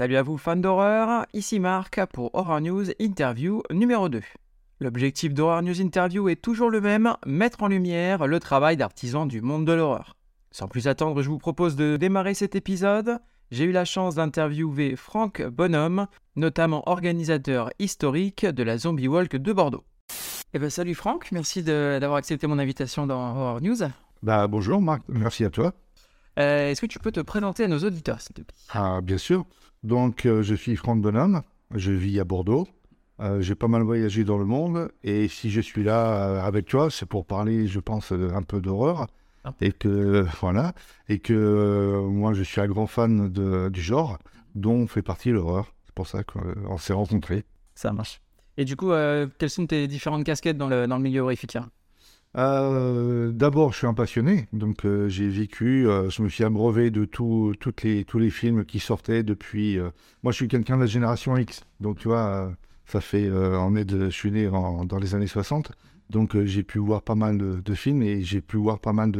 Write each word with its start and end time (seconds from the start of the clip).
Salut 0.00 0.16
à 0.16 0.22
vous 0.22 0.38
fans 0.38 0.56
d'horreur, 0.56 1.26
ici 1.34 1.60
Marc 1.60 2.00
pour 2.14 2.34
Horror 2.34 2.62
News 2.62 2.86
Interview 3.00 3.62
numéro 3.70 4.08
2. 4.08 4.22
L'objectif 4.80 5.34
d'Horror 5.34 5.60
News 5.60 5.78
Interview 5.78 6.30
est 6.30 6.40
toujours 6.40 6.70
le 6.70 6.80
même, 6.80 7.16
mettre 7.26 7.62
en 7.62 7.68
lumière 7.68 8.26
le 8.26 8.40
travail 8.40 8.78
d'artisans 8.78 9.28
du 9.28 9.42
monde 9.42 9.66
de 9.66 9.74
l'horreur. 9.74 10.16
Sans 10.52 10.68
plus 10.68 10.88
attendre, 10.88 11.20
je 11.20 11.28
vous 11.28 11.36
propose 11.36 11.76
de 11.76 11.98
démarrer 11.98 12.32
cet 12.32 12.54
épisode. 12.56 13.18
J'ai 13.50 13.64
eu 13.64 13.72
la 13.72 13.84
chance 13.84 14.14
d'interviewer 14.14 14.96
Franck 14.96 15.42
Bonhomme, 15.42 16.06
notamment 16.34 16.82
organisateur 16.88 17.68
historique 17.78 18.46
de 18.46 18.62
la 18.62 18.78
Zombie 18.78 19.06
Walk 19.06 19.36
de 19.36 19.52
Bordeaux. 19.52 19.84
Eh 20.54 20.58
ben 20.58 20.70
salut 20.70 20.94
Franck, 20.94 21.30
merci 21.30 21.62
de- 21.62 21.98
d'avoir 22.00 22.16
accepté 22.16 22.46
mon 22.46 22.58
invitation 22.58 23.06
dans 23.06 23.36
Horror 23.36 23.60
News. 23.60 23.76
Bah, 24.22 24.46
bonjour 24.48 24.80
Marc, 24.80 25.02
merci 25.08 25.44
à 25.44 25.50
toi. 25.50 25.74
Euh, 26.38 26.70
Est-ce 26.70 26.80
que 26.80 26.86
tu 26.86 26.98
peux 26.98 27.12
te 27.12 27.20
présenter 27.20 27.64
à 27.64 27.68
nos 27.68 27.80
auditeurs, 27.80 28.22
s'il 28.22 28.32
te 28.34 28.40
plaît? 28.40 28.56
Ah, 28.72 29.00
bien 29.02 29.18
sûr. 29.18 29.44
Donc, 29.82 30.26
euh, 30.26 30.42
je 30.42 30.54
suis 30.54 30.76
Franck 30.76 31.00
Bonhomme, 31.00 31.42
je 31.74 31.92
vis 31.92 32.20
à 32.20 32.24
Bordeaux. 32.24 32.66
Euh, 33.20 33.40
j'ai 33.40 33.54
pas 33.54 33.68
mal 33.68 33.82
voyagé 33.82 34.24
dans 34.24 34.38
le 34.38 34.46
monde 34.46 34.90
et 35.04 35.28
si 35.28 35.50
je 35.50 35.60
suis 35.60 35.82
là 35.84 36.28
euh, 36.28 36.42
avec 36.42 36.66
toi, 36.66 36.90
c'est 36.90 37.06
pour 37.06 37.26
parler, 37.26 37.66
je 37.66 37.78
pense, 37.80 38.12
un 38.12 38.42
peu 38.42 38.60
d'horreur. 38.60 39.06
Ah. 39.44 39.54
Et 39.60 39.72
que, 39.72 40.26
voilà, 40.40 40.74
et 41.08 41.18
que 41.18 41.98
moi, 42.08 42.34
je 42.34 42.42
suis 42.42 42.60
un 42.60 42.66
grand 42.66 42.86
fan 42.86 43.30
de- 43.30 43.70
du 43.70 43.80
genre, 43.80 44.18
dont 44.54 44.86
fait 44.86 45.02
partie 45.02 45.30
l'horreur. 45.30 45.72
C'est 45.86 45.94
pour 45.94 46.06
ça 46.06 46.24
qu'on 46.24 46.76
s'est 46.78 46.92
rencontrés. 46.92 47.44
Ça 47.74 47.92
marche. 47.92 48.20
Et 48.58 48.64
du 48.66 48.76
coup, 48.76 48.90
quelles 49.38 49.48
sont 49.50 49.66
tes 49.66 49.86
différentes 49.86 50.24
casquettes 50.24 50.58
dans 50.58 50.68
le, 50.68 50.86
dans 50.86 50.96
le 50.98 51.02
milieu 51.02 51.20
horrifique 51.22 51.56
Euh, 52.36 53.32
D'abord, 53.32 53.72
je 53.72 53.78
suis 53.78 53.86
un 53.88 53.94
passionné, 53.94 54.46
donc 54.52 54.84
euh, 54.84 55.08
j'ai 55.08 55.28
vécu, 55.28 55.88
euh, 55.88 56.10
je 56.10 56.22
me 56.22 56.28
suis 56.28 56.44
abreuvé 56.44 56.90
de 56.92 57.04
tout- 57.04 57.54
toutes 57.58 57.82
les, 57.82 58.04
tous 58.04 58.18
les 58.20 58.30
films 58.30 58.64
qui 58.64 58.78
sortaient 58.78 59.22
depuis. 59.24 59.78
moi, 60.22 60.30
je 60.32 60.36
suis 60.36 60.48
quelqu'un 60.48 60.76
de 60.76 60.82
la 60.82 60.86
génération 60.86 61.36
X, 61.36 61.62
donc 61.80 61.98
tu 61.98 62.08
vois, 62.08 62.52
ça 62.86 63.00
fait, 63.00 63.28
on 63.32 63.74
est 63.76 63.84
de, 63.84 64.04
je 64.06 64.10
suis 64.10 64.30
né 64.30 64.46
dans 64.48 64.98
les 65.00 65.14
années 65.14 65.26
60, 65.26 65.72
donc 66.10 66.34
euh, 66.34 66.44
j'ai 66.44 66.62
pu 66.62 66.78
voir 66.78 67.02
pas 67.02 67.14
mal 67.14 67.38
de, 67.38 67.74
films 67.74 68.02
et 68.02 68.22
j'ai 68.22 68.40
pu 68.40 68.56
voir 68.56 68.80
pas 68.80 68.92
mal 68.92 69.12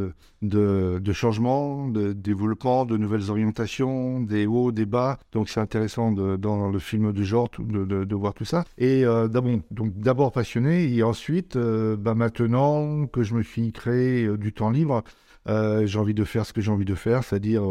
de, 0.42 1.12
changements, 1.12 1.88
de 1.88 2.12
développements, 2.12 2.84
de 2.84 2.96
nouvelles 2.96 3.30
orientations, 3.30 4.20
des 4.20 4.46
hauts, 4.46 4.72
des 4.72 4.86
bas. 4.86 5.18
Donc 5.32 5.48
c'est 5.48 5.60
intéressant 5.60 6.12
dans 6.12 6.68
le 6.68 6.78
film 6.78 7.12
de 7.12 7.22
genre 7.22 7.48
de, 7.58 8.14
voir 8.14 8.34
tout 8.34 8.44
ça. 8.44 8.64
Et 8.76 9.04
euh, 9.04 9.28
d'abord, 9.28 10.32
passionné 10.32 10.92
et 10.92 11.02
ensuite, 11.02 11.56
euh, 11.56 11.96
bah, 11.96 12.14
maintenant 12.14 13.06
que 13.06 13.22
je 13.22 13.34
me 13.34 13.42
suis 13.42 13.72
créé 13.72 14.28
du 14.36 14.52
temps 14.52 14.70
libre, 14.70 15.02
j'ai 15.46 15.98
envie 15.98 16.14
de 16.14 16.24
faire 16.24 16.44
ce 16.44 16.52
que 16.52 16.60
j'ai 16.60 16.70
envie 16.70 16.84
de 16.84 16.94
faire, 16.94 17.24
c'est-à-dire 17.24 17.62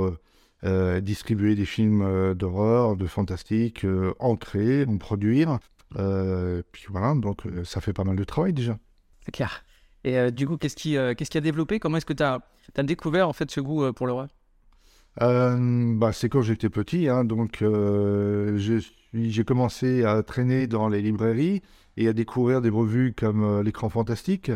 distribuer 1.02 1.56
des 1.56 1.66
films 1.66 2.34
d'horreur, 2.36 2.96
de 2.96 3.06
fantastique, 3.06 3.86
en 4.20 4.36
créer, 4.36 4.86
en 4.88 4.98
produire. 4.98 5.60
Puis 5.92 6.86
voilà, 6.90 7.16
donc 7.16 7.44
ça 7.64 7.82
fait 7.82 7.94
pas 7.94 8.04
mal 8.04 8.16
de 8.16 8.24
travail 8.24 8.54
déjà. 8.54 8.78
C'est 9.30 9.36
clair. 9.36 9.64
Et 10.06 10.18
euh, 10.18 10.32
du 10.32 10.48
coup, 10.48 10.58
qu'est-ce 10.58 10.76
qui, 10.76 10.98
euh, 10.98 11.14
qu'est-ce 11.14 11.30
qui 11.30 11.38
a 11.38 11.42
développé? 11.42 11.80
Comment 11.80 11.98
est-ce 11.98 12.06
que 12.08 12.14
tu 12.14 12.24
as, 12.24 12.42
découvert 12.82 13.30
en 13.30 13.34
fait 13.34 13.52
ce 13.52 13.62
goût 13.62 13.84
euh, 13.84 13.94
pour 13.94 14.08
l'horreur 14.08 14.28
Euh, 15.22 15.94
bah, 15.96 16.14
c'est 16.14 16.30
quand 16.30 16.42
j'étais 16.42 16.72
petit, 16.72 17.08
hein, 17.08 17.26
donc 17.26 17.64
j'ai 18.56 19.44
commencé 19.46 20.04
à 20.04 20.24
traîner 20.24 20.66
dans 20.66 20.90
les 20.90 21.04
librairies 21.04 21.62
et 21.96 22.08
à 22.08 22.14
découvrir 22.14 22.62
des 22.62 22.70
revues 22.70 23.14
comme 23.16 23.62
L'écran 23.62 23.90
fantastique 23.90 24.52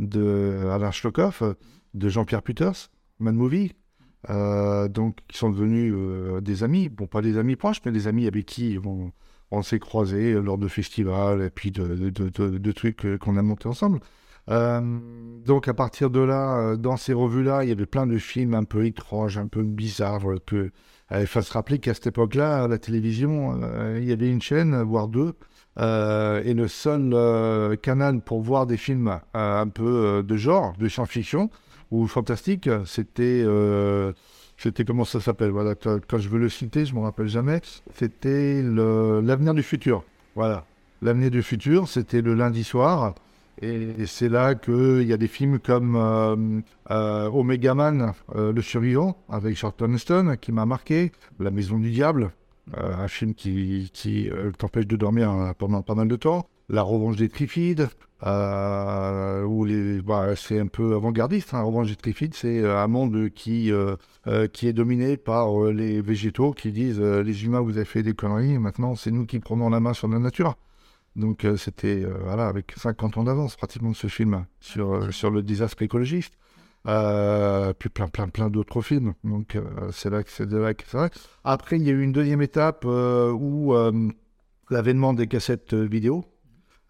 de 0.00 0.66
Alain 0.72 0.90
Schlockoff, 0.90 1.44
de 1.94 2.08
Jean-Pierre 2.08 2.42
Peters, 2.42 2.90
Mad 3.20 3.36
Movie, 3.36 3.74
donc 4.28 5.18
qui 5.28 5.38
sont 5.38 5.50
devenus 5.50 5.94
des 6.42 6.64
amis, 6.64 6.88
bon 6.88 7.06
pas 7.06 7.22
des 7.22 7.38
amis 7.38 7.54
proches, 7.54 7.80
mais 7.84 7.92
des 7.92 8.08
amis 8.08 8.26
avec 8.26 8.44
qui 8.44 8.76
on, 8.84 9.12
on 9.50 9.62
s'est 9.62 9.78
croisés 9.78 10.32
lors 10.34 10.58
de 10.58 10.68
festivals 10.68 11.42
et 11.42 11.50
puis 11.50 11.70
de, 11.70 12.72
trucs 12.72 13.04
euh, 13.04 13.18
qu'on 13.18 13.36
a 13.36 13.42
montés 13.42 13.68
ensemble. 13.68 14.00
Euh, 14.48 14.80
donc 15.44 15.66
à 15.66 15.74
partir 15.74 16.08
de 16.10 16.20
là, 16.20 16.58
euh, 16.58 16.76
dans 16.76 16.96
ces 16.96 17.12
revues-là, 17.12 17.64
il 17.64 17.68
y 17.68 17.72
avait 17.72 17.86
plein 17.86 18.06
de 18.06 18.18
films 18.18 18.54
un 18.54 18.64
peu 18.64 18.86
étranges, 18.86 19.38
un 19.38 19.48
peu 19.48 19.62
bizarres. 19.62 20.22
Il 21.12 21.26
faut 21.26 21.42
se 21.42 21.52
rappeler 21.52 21.78
qu'à 21.78 21.94
cette 21.94 22.08
époque-là, 22.08 22.66
la 22.66 22.78
télévision, 22.78 23.60
il 23.96 24.04
y 24.04 24.12
avait 24.12 24.28
une 24.28 24.42
chaîne, 24.42 24.82
voire 24.82 25.06
deux, 25.06 25.34
et 25.78 26.54
le 26.54 26.66
seul 26.66 27.78
canal 27.78 28.20
pour 28.20 28.40
voir 28.40 28.66
des 28.66 28.76
films 28.76 29.20
un 29.32 29.68
peu 29.68 30.24
de 30.26 30.36
genre, 30.36 30.72
de 30.78 30.88
science-fiction 30.88 31.48
ou 31.92 32.08
fantastique, 32.08 32.68
c'était... 32.86 33.44
c'était 34.56 34.84
comment 34.84 35.04
ça 35.04 35.20
s'appelle 35.20 35.50
Voilà, 35.50 35.74
quand 35.74 36.18
je 36.18 36.28
veux 36.28 36.38
le 36.38 36.48
citer, 36.48 36.86
je 36.86 36.94
me 36.94 37.00
rappelle 37.00 37.28
jamais. 37.28 37.60
C'était 37.94 38.62
l'avenir 38.62 39.54
du 39.54 39.62
futur. 39.62 40.04
Voilà, 40.34 40.64
l'avenir 41.02 41.30
du 41.30 41.42
futur, 41.42 41.88
c'était 41.88 42.22
le 42.22 42.34
lundi 42.34 42.64
soir. 42.64 43.14
Et 43.62 44.04
c'est 44.04 44.28
là 44.28 44.54
qu'il 44.54 45.04
y 45.04 45.14
a 45.14 45.16
des 45.16 45.28
films 45.28 45.58
comme 45.58 45.96
euh, 45.96 46.60
euh, 46.90 47.30
Omega 47.30 47.74
Man, 47.74 48.12
euh, 48.34 48.52
Le 48.52 48.60
Survivant, 48.60 49.16
avec 49.30 49.56
Charlton 49.56 49.94
Heston, 49.94 50.36
qui 50.38 50.52
m'a 50.52 50.66
marqué, 50.66 51.10
La 51.40 51.50
Maison 51.50 51.78
du 51.78 51.90
Diable, 51.90 52.32
euh, 52.76 52.94
un 52.96 53.08
film 53.08 53.34
qui, 53.34 53.90
t'empêche 54.58 54.86
de 54.86 54.96
dormir 54.96 55.30
euh, 55.30 55.52
pendant 55.56 55.82
pas 55.82 55.94
mal 55.94 56.08
de 56.08 56.16
temps. 56.16 56.48
La 56.68 56.82
Revanche 56.82 57.16
des 57.16 57.28
Trifides, 57.28 57.88
euh, 58.24 59.44
où 59.44 59.66
bah, 60.02 60.34
c'est 60.36 60.58
un 60.58 60.66
peu 60.66 60.94
avant-gardiste. 60.94 61.54
Hein. 61.54 61.58
La 61.58 61.64
Revanche 61.64 61.88
des 61.88 61.96
Trifides, 61.96 62.34
c'est 62.34 62.60
euh, 62.60 62.78
un 62.78 62.88
monde 62.88 63.30
qui, 63.30 63.70
euh, 63.70 63.96
euh, 64.26 64.48
qui 64.48 64.66
est 64.66 64.72
dominé 64.72 65.16
par 65.16 65.64
euh, 65.64 65.72
les 65.72 66.00
végétaux 66.00 66.52
qui 66.52 66.72
disent 66.72 67.00
euh, 67.00 67.22
les 67.22 67.44
humains, 67.44 67.60
vous 67.60 67.76
avez 67.76 67.84
fait 67.84 68.02
des 68.02 68.14
conneries, 68.14 68.58
maintenant 68.58 68.96
c'est 68.96 69.10
nous 69.10 69.26
qui 69.26 69.38
prenons 69.38 69.68
la 69.68 69.80
main 69.80 69.92
sur 69.92 70.08
la 70.08 70.18
nature. 70.18 70.56
Donc 71.16 71.44
euh, 71.44 71.56
c'était 71.56 72.04
euh, 72.04 72.18
voilà, 72.24 72.48
avec 72.48 72.72
50 72.76 73.16
ans 73.18 73.24
d'avance 73.24 73.56
pratiquement 73.56 73.94
ce 73.94 74.06
film 74.06 74.44
sur, 74.60 74.94
euh, 74.94 75.10
sur 75.10 75.30
le 75.30 75.42
désastre 75.42 75.82
écologiste. 75.82 76.34
Euh, 76.86 77.72
puis 77.72 77.88
plein 77.88 78.06
plein 78.06 78.28
plein 78.28 78.48
d'autres 78.48 78.80
films. 78.80 79.14
Donc 79.24 79.56
euh, 79.56 79.64
c'est 79.92 80.10
là 80.10 80.22
que 80.22 80.30
c'est 80.30 80.46
de 80.46 80.58
vrai. 80.58 80.76
Après 81.42 81.78
il 81.78 81.82
y 81.84 81.90
a 81.90 81.92
eu 81.92 82.02
une 82.02 82.12
deuxième 82.12 82.42
étape 82.42 82.84
euh, 82.86 83.32
où 83.32 83.74
euh, 83.74 84.08
l'avènement 84.70 85.14
des 85.14 85.26
cassettes 85.26 85.74
euh, 85.74 85.84
vidéo. 85.84 86.24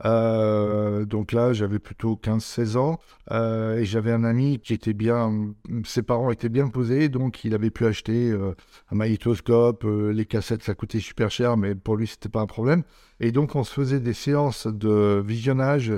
Euh, 0.05 1.05
donc 1.05 1.33
là, 1.33 1.53
j'avais 1.53 1.79
plutôt 1.79 2.19
15-16 2.23 2.77
ans 2.77 2.99
euh, 3.31 3.79
et 3.79 3.85
j'avais 3.85 4.13
un 4.13 4.25
ami 4.25 4.59
qui 4.59 4.75
était 4.75 4.93
bien, 4.93 5.55
ses 5.85 6.03
parents 6.03 6.31
étaient 6.31 6.49
bien 6.49 6.69
posés, 6.69 7.09
donc 7.09 7.45
il 7.45 7.55
avait 7.55 7.71
pu 7.71 7.87
acheter 7.87 8.31
euh, 8.31 8.55
un 8.91 8.97
magnétoscope, 8.97 9.85
les 9.85 10.27
cassettes 10.27 10.63
ça 10.63 10.75
coûtait 10.75 11.01
super 11.01 11.31
cher, 11.31 11.57
mais 11.57 11.75
pour 11.75 11.97
lui 11.97 12.07
c'était 12.07 12.29
pas 12.29 12.41
un 12.41 12.47
problème. 12.47 12.83
Et 13.21 13.33
donc 13.33 13.55
on 13.57 13.65
se 13.65 13.73
faisait 13.73 14.01
des 14.01 14.13
séances 14.13 14.67
de 14.67 15.23
visionnage 15.25 15.93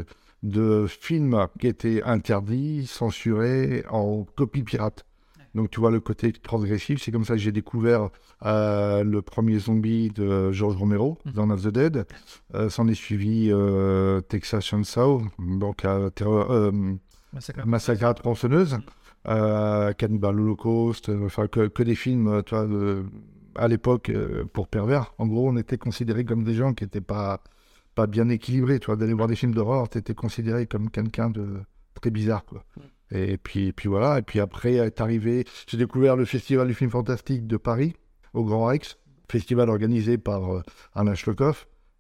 de 0.45 0.87
films 0.87 1.49
qui 1.59 1.67
étaient 1.67 2.03
interdits, 2.05 2.87
censurés, 2.87 3.85
en 3.91 4.25
copie 4.37 4.63
pirate. 4.63 5.05
Donc 5.55 5.71
tu 5.71 5.81
vois 5.81 5.91
le 5.91 6.01
côté 6.01 6.33
transgressif, 6.33 7.03
c'est 7.03 7.11
comme 7.11 7.25
ça 7.25 7.35
que 7.35 7.41
j'ai 7.41 7.53
découvert 7.53 8.11
euh, 8.45 9.03
le 9.03 9.23
premier 9.23 9.59
zombie 9.59 10.11
de 10.11 10.53
George 10.53 10.77
Romero, 10.77 11.19
Mhm. 11.25 11.33
Dawn 11.33 11.53
of 11.53 11.63
the 11.63 11.69
Dead. 11.69 12.07
Euh, 12.55 12.69
S'en 12.69 12.87
est 12.89 12.95
suivi 12.95 13.49
euh, 13.51 14.21
Texas 14.21 14.65
Chainsaw, 14.65 15.23
donc 15.39 15.85
euh, 15.85 16.11
Massacre 17.67 18.05
à 18.05 18.15
tronçonneuse, 18.15 18.79
euh, 19.27 19.93
Cannibal 19.93 20.39
Holocaust, 20.41 21.11
enfin 21.25 21.47
que, 21.47 21.67
que 21.69 21.83
des 21.83 21.95
films, 21.95 22.43
tu 22.45 22.55
vois, 22.55 22.67
de- 22.67 23.05
à 23.55 23.67
l'époque 23.69 24.13
pour 24.53 24.69
pervers. 24.69 25.13
En 25.19 25.27
gros, 25.27 25.49
on 25.49 25.57
était 25.57 25.79
considérés 25.79 26.25
comme 26.25 26.45
des 26.45 26.55
gens 26.55 26.75
qui 26.75 26.85
n'étaient 26.85 27.01
pas, 27.01 27.43
pas 27.95 28.07
bien 28.07 28.29
équilibrés. 28.29 28.79
Tu 28.79 28.87
vois, 28.87 28.97
d'aller 28.97 29.15
voir 29.15 29.27
des 29.29 29.35
films 29.37 29.53
d'horreur, 29.55 29.89
tu 29.89 29.99
étais 29.99 30.15
considéré 30.15 30.67
comme 30.67 30.91
quelqu'un 30.91 31.29
de 31.31 31.61
très 32.01 32.11
bizarre, 32.11 32.45
quoi. 32.45 32.65
Et 33.11 33.39
puis, 33.39 33.73
puis 33.73 33.89
voilà. 33.89 34.19
Et 34.19 34.23
puis 34.23 34.41
après 34.41 34.75
est 34.75 35.01
arrivé, 35.01 35.45
j'ai 35.67 35.77
découvert 35.77 36.17
le 36.17 36.25
Festival 36.25 36.69
du 36.69 36.75
film 36.75 36.91
fantastique 36.91 37.47
de 37.47 37.57
Paris, 37.57 37.95
au 38.35 38.45
Grand 38.45 38.67
Rex, 38.67 38.99
festival 39.31 39.69
organisé 39.69 40.19
par 40.19 40.57
euh, 40.57 40.63
Alain. 40.95 41.15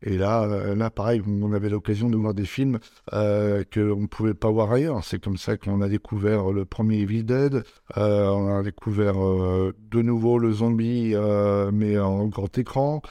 Et 0.02 0.16
là, 0.16 0.44
euh, 0.44 0.76
là, 0.76 0.90
pareil, 0.90 1.22
on 1.26 1.52
avait 1.52 1.68
l'occasion 1.70 2.08
de 2.08 2.16
voir 2.16 2.32
des 2.32 2.44
films 2.44 2.78
euh, 3.12 3.64
qu'on 3.72 4.02
ne 4.02 4.06
pouvait 4.06 4.34
pas 4.34 4.50
voir 4.50 4.70
ailleurs. 4.70 5.02
C'est 5.02 5.22
comme 5.22 5.36
ça 5.36 5.56
qu'on 5.56 5.80
a 5.80 5.88
découvert 5.88 6.52
le 6.52 6.64
premier 6.64 6.98
Evil 7.00 7.24
Dead. 7.24 7.64
Euh, 7.96 8.28
on 8.28 8.58
a 8.58 8.62
découvert 8.62 9.20
euh, 9.20 9.74
de 9.90 10.02
nouveau 10.02 10.38
le 10.38 10.52
zombie, 10.52 11.14
mais 11.72 11.98
en 11.98 12.26
grand 12.26 12.56
écran. 12.58 13.02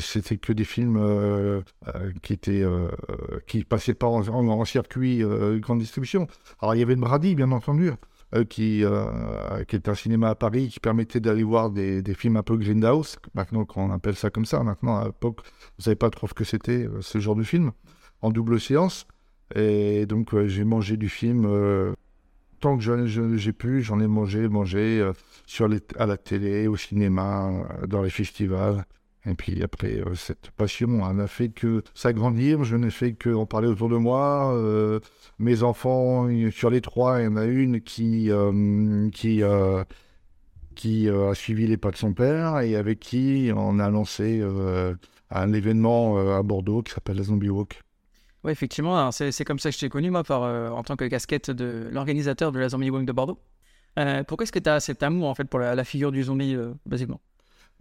C'était 0.00 0.36
que 0.36 0.52
des 0.52 0.64
films 0.64 0.96
euh, 0.98 1.60
euh, 1.88 2.12
qui 2.22 2.32
étaient 2.32 2.62
euh, 2.62 2.88
qui 3.46 3.64
passaient 3.64 3.94
pas 3.94 4.06
en, 4.06 4.26
en- 4.28 4.48
en 4.48 4.64
circuit 4.64 5.22
grande 5.60 5.78
distribution. 5.78 6.26
Alors 6.60 6.74
il 6.74 6.78
y 6.78 6.82
avait 6.82 6.94
le 6.94 7.00
Brady, 7.00 7.34
bien 7.34 7.50
entendu, 7.52 7.92
qui, 8.48 8.84
qui 9.68 9.76
est 9.76 9.88
un 9.88 9.94
cinéma 9.94 10.30
à 10.30 10.34
Paris 10.34 10.68
qui 10.68 10.80
permettait 10.80 11.20
d'aller 11.20 11.42
voir 11.42 11.70
des, 11.70 12.02
des 12.02 12.14
films 12.14 12.36
un 12.36 12.42
peu 12.42 12.56
greenhouse, 12.56 13.16
maintenant 13.34 13.64
qu'on 13.64 13.90
appelle 13.90 14.16
ça 14.16 14.30
comme 14.30 14.44
ça. 14.44 14.62
Maintenant, 14.62 14.96
à 14.98 15.06
l'époque, 15.06 15.40
vous 15.78 15.82
savez 15.84 15.96
pas 15.96 16.10
trop 16.10 16.28
ce 16.28 16.34
que 16.34 16.44
c'était 16.44 16.86
ce 17.00 17.18
genre 17.18 17.34
de 17.36 17.42
film, 17.42 17.72
en 18.22 18.30
double 18.30 18.60
séance. 18.60 19.06
Et 19.56 20.06
donc, 20.06 20.36
j'ai 20.46 20.64
mangé 20.64 20.96
du 20.96 21.08
film 21.08 21.48
tant 22.60 22.76
que 22.76 23.06
j'ai 23.36 23.52
pu, 23.52 23.82
j'en 23.82 23.98
ai 24.00 24.06
mangé, 24.06 24.46
mangé 24.48 25.10
sur 25.46 25.68
à 25.98 26.06
la 26.06 26.16
télé, 26.16 26.68
au 26.68 26.76
cinéma, 26.76 27.50
dans 27.88 28.02
les 28.02 28.10
festivals. 28.10 28.84
Et 29.26 29.34
puis 29.34 29.62
après, 29.62 30.00
euh, 30.00 30.14
cette 30.14 30.50
passion 30.50 31.08
elle 31.08 31.16
n'a 31.16 31.26
fait 31.26 31.50
que 31.50 31.82
s'agrandir. 31.94 32.64
Je 32.64 32.76
n'ai 32.76 32.90
fait 32.90 33.12
qu'en 33.12 33.46
parler 33.46 33.68
autour 33.68 33.88
de 33.88 33.96
moi. 33.96 34.54
Euh, 34.54 35.00
mes 35.38 35.62
enfants, 35.62 36.28
sur 36.50 36.70
les 36.70 36.80
trois, 36.80 37.20
il 37.20 37.24
y 37.24 37.28
en 37.28 37.36
a 37.36 37.44
une 37.44 37.82
qui, 37.82 38.30
euh, 38.30 39.10
qui, 39.12 39.42
a 39.42 41.34
suivi 41.34 41.66
les 41.66 41.76
pas 41.76 41.90
de 41.90 41.96
son 41.96 42.14
père 42.14 42.60
et 42.60 42.76
avec 42.76 43.00
qui 43.00 43.50
on 43.54 43.78
a 43.78 43.90
lancé 43.90 44.42
un 45.30 45.52
événement 45.52 46.16
à 46.36 46.42
Bordeaux 46.42 46.82
qui 46.82 46.92
s'appelle 46.92 47.16
la 47.16 47.24
Zombie 47.24 47.50
Walk. 47.50 47.82
Oui, 48.42 48.52
effectivement, 48.52 49.12
c'est 49.12 49.44
comme 49.44 49.58
ça 49.58 49.68
que 49.68 49.74
je 49.74 49.80
t'ai 49.80 49.90
connu, 49.90 50.10
moi, 50.10 50.22
en 50.30 50.82
tant 50.82 50.96
que 50.96 51.04
casquette 51.04 51.50
de 51.50 51.88
l'organisateur 51.92 52.52
de 52.52 52.58
la 52.58 52.70
Zombie 52.70 52.88
Walk 52.88 53.04
de 53.04 53.12
Bordeaux. 53.12 53.38
pourquoi 54.26 54.44
est-ce 54.44 54.52
que 54.52 54.58
tu 54.58 54.70
as 54.70 54.80
cet 54.80 55.02
amour, 55.02 55.28
en 55.28 55.34
fait, 55.34 55.44
pour 55.44 55.60
la, 55.60 55.74
la 55.74 55.84
figure 55.84 56.10
du 56.10 56.22
zombie, 56.22 56.56
basiquement? 56.86 57.20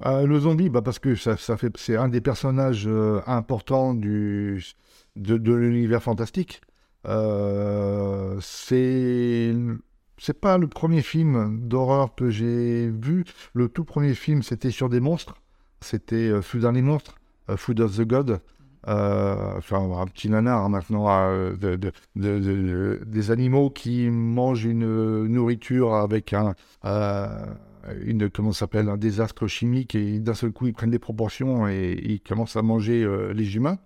Euh, 0.05 0.25
le 0.25 0.39
zombie, 0.39 0.69
bah 0.69 0.81
parce 0.81 0.99
que 0.99 1.15
ça, 1.15 1.35
ça 1.35 1.57
fait, 1.57 1.75
c'est 1.77 1.95
un 1.95 2.07
des 2.07 2.21
personnages 2.21 2.85
euh, 2.87 3.21
importants 3.27 3.93
du, 3.93 4.63
de, 5.15 5.53
l'univers 5.53 6.01
fantastique. 6.01 6.61
Euh, 7.05 8.37
c'est, 8.41 9.53
c'est 10.17 10.39
pas 10.39 10.57
le 10.57 10.67
premier 10.67 11.01
film 11.01 11.59
d'horreur 11.67 12.15
que 12.15 12.29
j'ai 12.29 12.89
vu. 12.89 13.25
Le 13.53 13.67
tout 13.67 13.83
premier 13.83 14.13
film, 14.13 14.41
c'était 14.41 14.71
sur 14.71 14.89
des 14.89 15.01
monstres. 15.01 15.35
C'était 15.81 16.29
euh, 16.29 16.41
Food 16.41 16.63
les 16.73 16.81
monstres, 16.81 17.15
Food 17.55 17.81
of 17.81 17.97
the 17.97 18.07
God. 18.07 18.39
enfin, 18.85 19.99
un 19.99 20.07
petit 20.07 20.29
nanar 20.29 20.63
hein, 20.63 20.69
maintenant, 20.69 21.07
de, 21.57 21.91
des 23.05 23.31
animaux 23.31 23.69
qui 23.69 24.09
mangent 24.09 24.65
une 24.65 25.27
nourriture 25.27 25.93
avec 25.93 26.33
un 26.33 26.55
une, 28.05 28.29
comment 28.29 28.51
s'appelle, 28.51 28.89
un 28.89 28.97
désastre 28.97 29.47
chimique 29.47 29.95
et 29.95 30.19
d'un 30.19 30.33
seul 30.33 30.51
coup 30.51 30.67
ils 30.67 30.73
prennent 30.73 30.91
des 30.91 30.99
proportions 30.99 31.67
et 31.67 31.99
ils 32.03 32.21
commencent 32.21 32.55
à 32.55 32.61
manger 32.61 33.03
euh, 33.03 33.33
les 33.33 33.55
humains. 33.55 33.77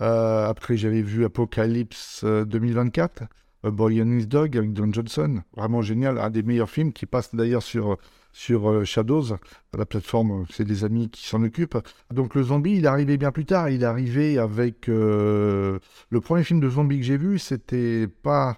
Euh, 0.00 0.46
après 0.48 0.76
j'avais 0.76 1.02
vu 1.02 1.24
Apocalypse 1.24 2.24
2024, 2.24 3.24
euh, 3.64 3.70
Boy 3.70 4.02
and 4.02 4.18
His 4.18 4.26
Dog 4.26 4.56
avec 4.56 4.72
Don 4.72 4.92
Johnson, 4.92 5.42
vraiment 5.56 5.82
génial, 5.82 6.18
un 6.18 6.30
des 6.30 6.42
meilleurs 6.42 6.70
films 6.70 6.92
qui 6.92 7.06
passe 7.06 7.34
d'ailleurs 7.34 7.62
sur 7.62 7.96
sur 8.30 8.86
Shadows, 8.86 9.36
la 9.76 9.86
plateforme, 9.86 10.44
c'est 10.50 10.64
des 10.64 10.84
amis 10.84 11.08
qui 11.10 11.26
s'en 11.26 11.42
occupent. 11.42 11.78
Donc 12.12 12.36
le 12.36 12.42
zombie, 12.44 12.76
il 12.76 12.84
est 12.84 12.88
arrivé 12.88 13.16
bien 13.16 13.32
plus 13.32 13.46
tard. 13.46 13.68
Il 13.68 13.82
est 13.82 13.86
arrivé 13.86 14.38
avec 14.38 14.86
le 14.86 15.80
premier 16.22 16.44
film 16.44 16.60
de 16.60 16.68
zombie 16.68 16.98
que 16.98 17.04
j'ai 17.04 17.16
vu, 17.16 17.40
c'était 17.40 18.06
pas 18.06 18.50
euh, 18.50 18.54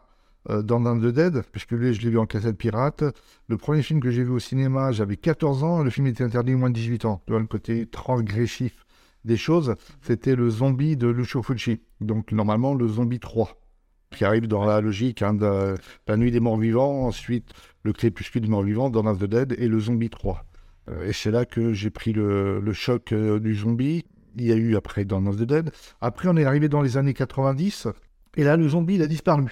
dans 0.48 0.80
Down 0.80 1.00
the 1.00 1.12
Dead, 1.12 1.42
puisque 1.52 1.72
lui, 1.72 1.92
je 1.92 2.00
l'ai 2.00 2.10
vu 2.10 2.18
en 2.18 2.26
cassette 2.26 2.56
pirate. 2.56 3.04
Le 3.48 3.56
premier 3.56 3.82
film 3.82 4.00
que 4.00 4.10
j'ai 4.10 4.24
vu 4.24 4.30
au 4.30 4.38
cinéma, 4.38 4.90
j'avais 4.90 5.16
14 5.16 5.64
ans, 5.64 5.82
le 5.82 5.90
film 5.90 6.06
était 6.06 6.24
interdit 6.24 6.54
moins 6.54 6.70
de 6.70 6.74
18 6.74 7.04
ans. 7.04 7.22
Tu 7.26 7.32
vois, 7.32 7.40
le 7.40 7.46
côté 7.46 7.86
transgressif 7.86 8.86
des 9.24 9.36
choses, 9.36 9.74
c'était 10.02 10.34
le 10.34 10.48
zombie 10.48 10.96
de 10.96 11.08
Lucio 11.08 11.42
Fulci. 11.42 11.80
Donc, 12.00 12.32
normalement, 12.32 12.74
le 12.74 12.88
zombie 12.88 13.20
3, 13.20 13.60
qui 14.16 14.24
arrive 14.24 14.48
dans 14.48 14.64
la 14.64 14.80
logique 14.80 15.22
hein, 15.22 15.34
de 15.34 15.74
la 16.06 16.16
nuit 16.16 16.30
des 16.30 16.40
morts 16.40 16.58
vivants, 16.58 17.06
ensuite 17.06 17.52
le 17.82 17.92
crépuscule 17.92 18.42
des 18.42 18.48
morts 18.48 18.62
vivants, 18.62 18.90
Dawn 18.90 19.16
the 19.16 19.24
Dead, 19.24 19.54
et 19.58 19.68
le 19.68 19.78
zombie 19.78 20.10
3. 20.10 20.44
Euh, 20.88 21.06
et 21.06 21.12
c'est 21.12 21.30
là 21.30 21.44
que 21.44 21.72
j'ai 21.72 21.90
pris 21.90 22.12
le, 22.12 22.72
choc 22.72 23.12
euh, 23.12 23.38
du 23.38 23.54
zombie. 23.54 24.04
Il 24.36 24.46
y 24.46 24.52
a 24.52 24.56
eu 24.56 24.76
après 24.76 25.04
Dawn 25.04 25.28
of 25.28 25.36
the 25.36 25.42
Dead. 25.42 25.70
Après, 26.00 26.28
on 26.28 26.36
est 26.36 26.44
arrivé 26.44 26.68
dans 26.68 26.82
les 26.82 26.96
années 26.96 27.14
90, 27.14 27.88
et 28.36 28.44
là, 28.44 28.56
le 28.56 28.68
zombie, 28.68 28.94
il 28.94 29.02
a 29.02 29.06
disparu 29.06 29.50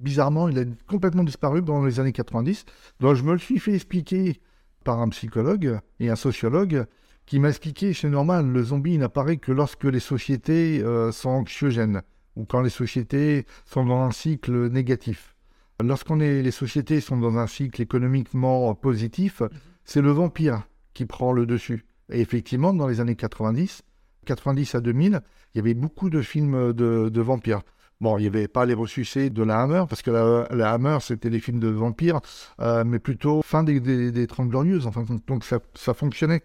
bizarrement, 0.00 0.48
il 0.48 0.58
a 0.58 0.64
complètement 0.88 1.24
disparu 1.24 1.62
dans 1.62 1.84
les 1.84 2.00
années 2.00 2.12
90. 2.12 2.64
Donc 3.00 3.14
je 3.14 3.22
me 3.22 3.32
le 3.32 3.38
suis 3.38 3.58
fait 3.58 3.74
expliquer 3.74 4.40
par 4.84 5.00
un 5.00 5.08
psychologue 5.08 5.78
et 5.98 6.10
un 6.10 6.16
sociologue 6.16 6.86
qui 7.26 7.38
m'a 7.38 7.50
expliqué, 7.50 7.92
c'est 7.94 8.08
normal, 8.08 8.46
le 8.46 8.62
zombie 8.62 8.98
n'apparaît 8.98 9.36
que 9.36 9.52
lorsque 9.52 9.84
les 9.84 10.00
sociétés 10.00 10.82
euh, 10.82 11.12
sont 11.12 11.30
anxiogènes 11.30 12.02
ou 12.34 12.44
quand 12.44 12.60
les 12.60 12.70
sociétés 12.70 13.46
sont 13.66 13.84
dans 13.84 14.00
un 14.00 14.10
cycle 14.10 14.68
négatif. 14.70 15.36
Lorsqu'on 15.82 16.20
est, 16.20 16.42
les 16.42 16.50
sociétés 16.50 17.00
sont 17.00 17.18
dans 17.18 17.38
un 17.38 17.46
cycle 17.46 17.80
économiquement 17.80 18.74
positif, 18.74 19.42
c'est 19.84 20.00
le 20.00 20.10
vampire 20.10 20.66
qui 20.92 21.06
prend 21.06 21.32
le 21.32 21.46
dessus. 21.46 21.86
Et 22.10 22.20
effectivement, 22.20 22.74
dans 22.74 22.88
les 22.88 23.00
années 23.00 23.16
90, 23.16 23.82
90 24.26 24.74
à 24.74 24.80
2000, 24.80 25.20
il 25.54 25.58
y 25.58 25.60
avait 25.60 25.74
beaucoup 25.74 26.10
de 26.10 26.22
films 26.22 26.72
de 26.72 27.20
vampires. 27.20 27.62
Bon, 28.00 28.16
il 28.16 28.22
n'y 28.22 28.26
avait 28.28 28.48
pas 28.48 28.64
les 28.64 28.72
ressuscités 28.72 29.28
de 29.28 29.42
la 29.42 29.60
Hammer, 29.60 29.84
parce 29.86 30.00
que 30.00 30.10
la, 30.10 30.72
Hammer, 30.72 30.98
c'était 31.02 31.28
des 31.28 31.38
films 31.38 31.60
de 31.60 31.68
vampires, 31.68 32.20
euh, 32.60 32.82
mais 32.82 32.98
plutôt 32.98 33.42
fin 33.42 33.62
des, 33.62 33.78
des, 33.78 34.26
Glorieuses. 34.26 34.86
Enfin, 34.86 35.04
donc 35.26 35.44
ça, 35.44 35.58
ça 35.74 35.92
fonctionnait. 35.92 36.42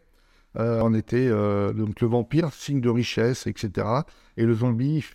Euh, 0.58 0.82
on 0.84 0.94
était 0.94 1.28
euh, 1.30 1.72
donc 1.72 2.02
le 2.02 2.08
vampire, 2.08 2.52
signe 2.52 2.82
de 2.82 2.90
richesse, 2.90 3.48
etc. 3.48 3.88
Et 4.36 4.44
le 4.44 4.54
zombie, 4.54 5.06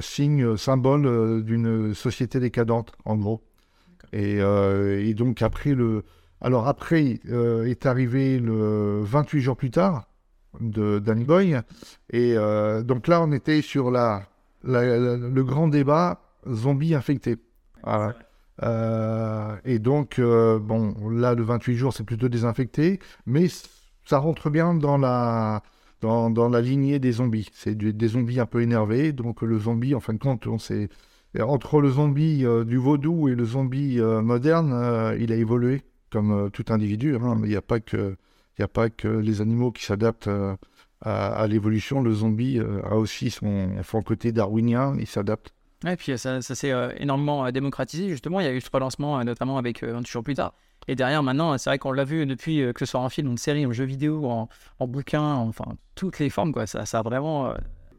signe, 0.00 0.56
symbole 0.56 1.42
d'une 1.44 1.94
société 1.94 2.38
décadente, 2.38 2.92
en 3.04 3.16
gros. 3.16 3.42
Et, 4.12 4.38
et, 4.38 5.14
donc 5.14 5.42
après 5.42 5.74
le... 5.74 6.04
Alors 6.40 6.66
après 6.68 7.20
est 7.24 7.86
arrivé 7.86 8.38
le 8.38 9.00
28 9.02 9.40
jours 9.40 9.56
plus 9.56 9.70
tard 9.70 10.08
de 10.60 10.98
Danny 10.98 11.24
Boy. 11.24 11.60
Et 12.10 12.34
donc 12.84 13.06
là, 13.06 13.22
on 13.22 13.32
était 13.32 13.62
sur 13.62 13.90
la 13.92 14.26
le 14.64 15.42
grand 15.42 15.68
débat 15.68 16.20
zombie 16.48 16.94
infecté. 16.94 17.36
Euh, 18.62 19.56
et 19.64 19.78
donc, 19.78 20.18
euh, 20.18 20.58
bon, 20.58 20.94
là, 21.10 21.34
le 21.34 21.42
28 21.42 21.74
jours, 21.74 21.92
c'est 21.92 22.04
plutôt 22.04 22.28
désinfecté, 22.28 23.00
mais 23.26 23.46
ça 24.04 24.18
rentre 24.18 24.50
bien 24.50 24.74
dans 24.74 24.98
la, 24.98 25.62
dans, 26.00 26.30
dans 26.30 26.48
la 26.48 26.60
lignée 26.60 26.98
des 26.98 27.12
zombies. 27.12 27.48
C'est 27.52 27.76
des 27.76 28.08
zombies 28.08 28.40
un 28.40 28.46
peu 28.46 28.62
énervés, 28.62 29.12
donc 29.12 29.42
le 29.42 29.58
zombie, 29.58 29.94
en 29.94 30.00
fin 30.00 30.12
de 30.12 30.18
compte, 30.18 30.46
on 30.46 30.58
sait, 30.58 30.88
entre 31.40 31.80
le 31.80 31.90
zombie 31.90 32.44
euh, 32.44 32.64
du 32.64 32.76
vaudou 32.76 33.28
et 33.28 33.34
le 33.34 33.44
zombie 33.44 33.98
moderne, 34.00 35.16
il 35.18 35.32
a 35.32 35.36
évolué 35.36 35.82
comme 36.10 36.50
tout 36.52 36.66
individu. 36.68 37.16
Hein. 37.16 37.40
Il 37.42 37.48
n'y 37.48 37.56
a 37.56 37.62
pas 37.62 37.80
que 37.80 38.16
il 38.58 38.60
n'y 38.60 38.64
a 38.64 38.68
pas 38.68 38.90
que 38.90 39.08
les 39.08 39.40
animaux 39.40 39.72
qui 39.72 39.82
s'adaptent 39.82 40.28
à, 41.02 41.46
l'évolution, 41.48 42.00
le 42.00 42.12
zombie 42.12 42.58
euh, 42.58 42.80
a 42.84 42.96
aussi 42.96 43.30
son, 43.30 43.70
son 43.82 44.02
côté 44.02 44.30
darwinien, 44.32 44.94
il 44.98 45.06
s'adapte. 45.06 45.52
Et 45.86 45.96
puis 45.96 46.16
ça, 46.16 46.40
ça 46.42 46.54
s'est 46.54 46.70
euh, 46.70 46.92
énormément 46.96 47.44
euh, 47.44 47.50
démocratisé, 47.50 48.08
justement. 48.08 48.38
Il 48.38 48.44
y 48.44 48.48
a 48.48 48.52
eu 48.52 48.60
ce 48.60 48.70
relancement, 48.72 49.22
notamment 49.24 49.58
avec 49.58 49.82
un 49.82 50.02
toujours 50.02 50.22
plus 50.22 50.34
tard. 50.34 50.54
Et 50.86 50.94
derrière, 50.94 51.22
maintenant, 51.22 51.58
c'est 51.58 51.70
vrai 51.70 51.78
qu'on 51.78 51.92
l'a 51.92 52.04
vu 52.04 52.26
depuis 52.26 52.62
que 52.72 52.84
ce 52.84 52.86
soit 52.86 53.00
en 53.00 53.08
film, 53.08 53.32
en 53.32 53.36
série, 53.36 53.66
en 53.66 53.72
jeu 53.72 53.84
vidéo, 53.84 54.26
en, 54.26 54.48
en 54.78 54.86
bouquin, 54.88 55.22
enfin, 55.22 55.76
toutes 55.94 56.18
les 56.18 56.28
formes, 56.28 56.52
quoi. 56.52 56.66
Ça, 56.66 56.86
ça 56.86 57.00
a 57.00 57.02
vraiment 57.02 57.54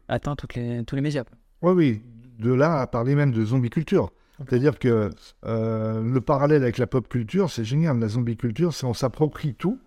atteint 0.08 0.36
toutes 0.36 0.54
les, 0.54 0.84
tous 0.84 0.94
les 0.94 1.00
médias. 1.00 1.24
Oui, 1.62 1.72
oui. 1.72 2.02
De 2.38 2.52
là 2.52 2.80
à 2.80 2.86
parler 2.86 3.14
même 3.14 3.32
de 3.32 3.44
zombie 3.44 3.70
culture. 3.70 4.10
C'est-à-dire 4.38 4.78
que 4.78 5.10
le 5.44 6.18
parallèle 6.20 6.62
avec 6.62 6.76
la 6.76 6.86
pop 6.86 7.08
culture, 7.08 7.50
c'est 7.50 7.64
génial. 7.64 7.98
La 7.98 8.08
zombie 8.08 8.36
culture, 8.36 8.74
c'est 8.74 8.84
on 8.84 8.94
s'approprie 8.94 9.54
tout 9.54 9.78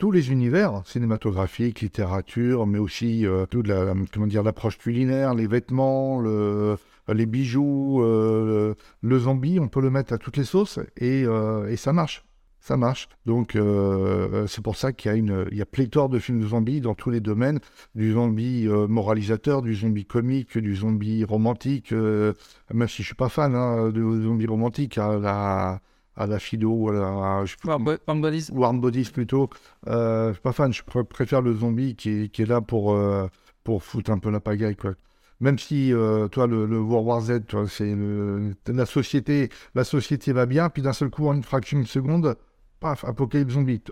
tous 0.00 0.10
les 0.10 0.32
univers 0.32 0.80
cinématographiques, 0.86 1.82
littérature, 1.82 2.66
mais 2.66 2.78
aussi 2.78 3.26
euh, 3.26 3.44
toute 3.44 3.68
la, 3.68 3.92
comment 4.10 4.26
dire, 4.26 4.42
l'approche 4.42 4.78
culinaire, 4.78 5.34
les 5.34 5.46
vêtements, 5.46 6.18
le, 6.20 6.78
les 7.06 7.26
bijoux, 7.26 8.02
euh, 8.02 8.74
le 9.02 9.18
zombie, 9.18 9.60
on 9.60 9.68
peut 9.68 9.82
le 9.82 9.90
mettre 9.90 10.14
à 10.14 10.18
toutes 10.18 10.38
les 10.38 10.44
sauces 10.44 10.78
et, 10.96 11.24
euh, 11.26 11.76
ça 11.76 11.92
marche. 11.92 12.24
Ça 12.60 12.78
marche. 12.78 13.08
Donc, 13.24 13.56
c'est 14.46 14.62
pour 14.62 14.76
ça 14.76 14.92
qu'il 14.92 15.10
y 15.10 15.14
a 15.14 15.16
une, 15.16 15.46
il 15.50 15.56
y 15.56 15.62
a 15.62 15.66
pléthore 15.66 16.10
de 16.10 16.18
films 16.18 16.40
de 16.40 16.46
zombies 16.46 16.82
dans 16.82 16.94
tous 16.94 17.08
les 17.08 17.20
domaines, 17.20 17.58
du 17.94 18.12
zombie 18.12 18.68
moralisateur, 18.68 19.62
du 19.62 19.74
zombie 19.74 20.04
comique, 20.04 20.58
du 20.58 20.76
zombie 20.76 21.24
romantique. 21.24 21.92
même 21.92 22.86
si 22.86 23.02
je 23.02 23.06
suis 23.06 23.14
pas 23.14 23.30
fan 23.30 23.54
hein, 23.54 23.88
de 23.88 24.02
zombie 24.02 24.46
romantique, 24.46 24.98
à 24.98 25.18
la, 25.18 25.80
à 26.16 26.26
la 26.26 26.38
Fido 26.38 26.70
ou 26.70 26.90
à 26.90 26.92
la. 26.92 27.44
Warm, 27.64 28.20
Bodies. 28.20 28.48
Warm 28.52 28.80
Bodies 28.80 29.10
plutôt. 29.12 29.48
Euh, 29.86 30.28
je 30.28 30.32
suis 30.34 30.42
pas 30.42 30.52
fan, 30.52 30.72
je 30.72 30.82
préfère 30.82 31.42
le 31.42 31.54
zombie 31.54 31.96
qui 31.96 32.10
est, 32.10 32.28
qui 32.28 32.42
est 32.42 32.46
là 32.46 32.60
pour, 32.60 32.94
euh, 32.94 33.28
pour 33.64 33.82
foutre 33.82 34.10
un 34.10 34.18
peu 34.18 34.30
la 34.30 34.40
pagaille. 34.40 34.76
Quoi. 34.76 34.94
Même 35.40 35.58
si, 35.58 35.92
euh, 35.92 36.28
toi, 36.28 36.46
le, 36.46 36.66
le, 36.66 36.78
World 36.78 37.06
War 37.06 37.20
Z, 37.22 37.40
c'est 37.68 37.96
la 38.66 38.86
société, 38.86 39.48
la 39.74 39.84
société 39.84 40.32
va 40.32 40.44
bien, 40.44 40.68
puis 40.68 40.82
d'un 40.82 40.92
seul 40.92 41.08
coup, 41.08 41.28
en 41.28 41.34
une 41.34 41.42
fraction 41.42 41.80
de 41.80 41.86
seconde, 41.86 42.36
paf, 42.78 43.04
apocalypse 43.04 43.54
zombie. 43.54 43.82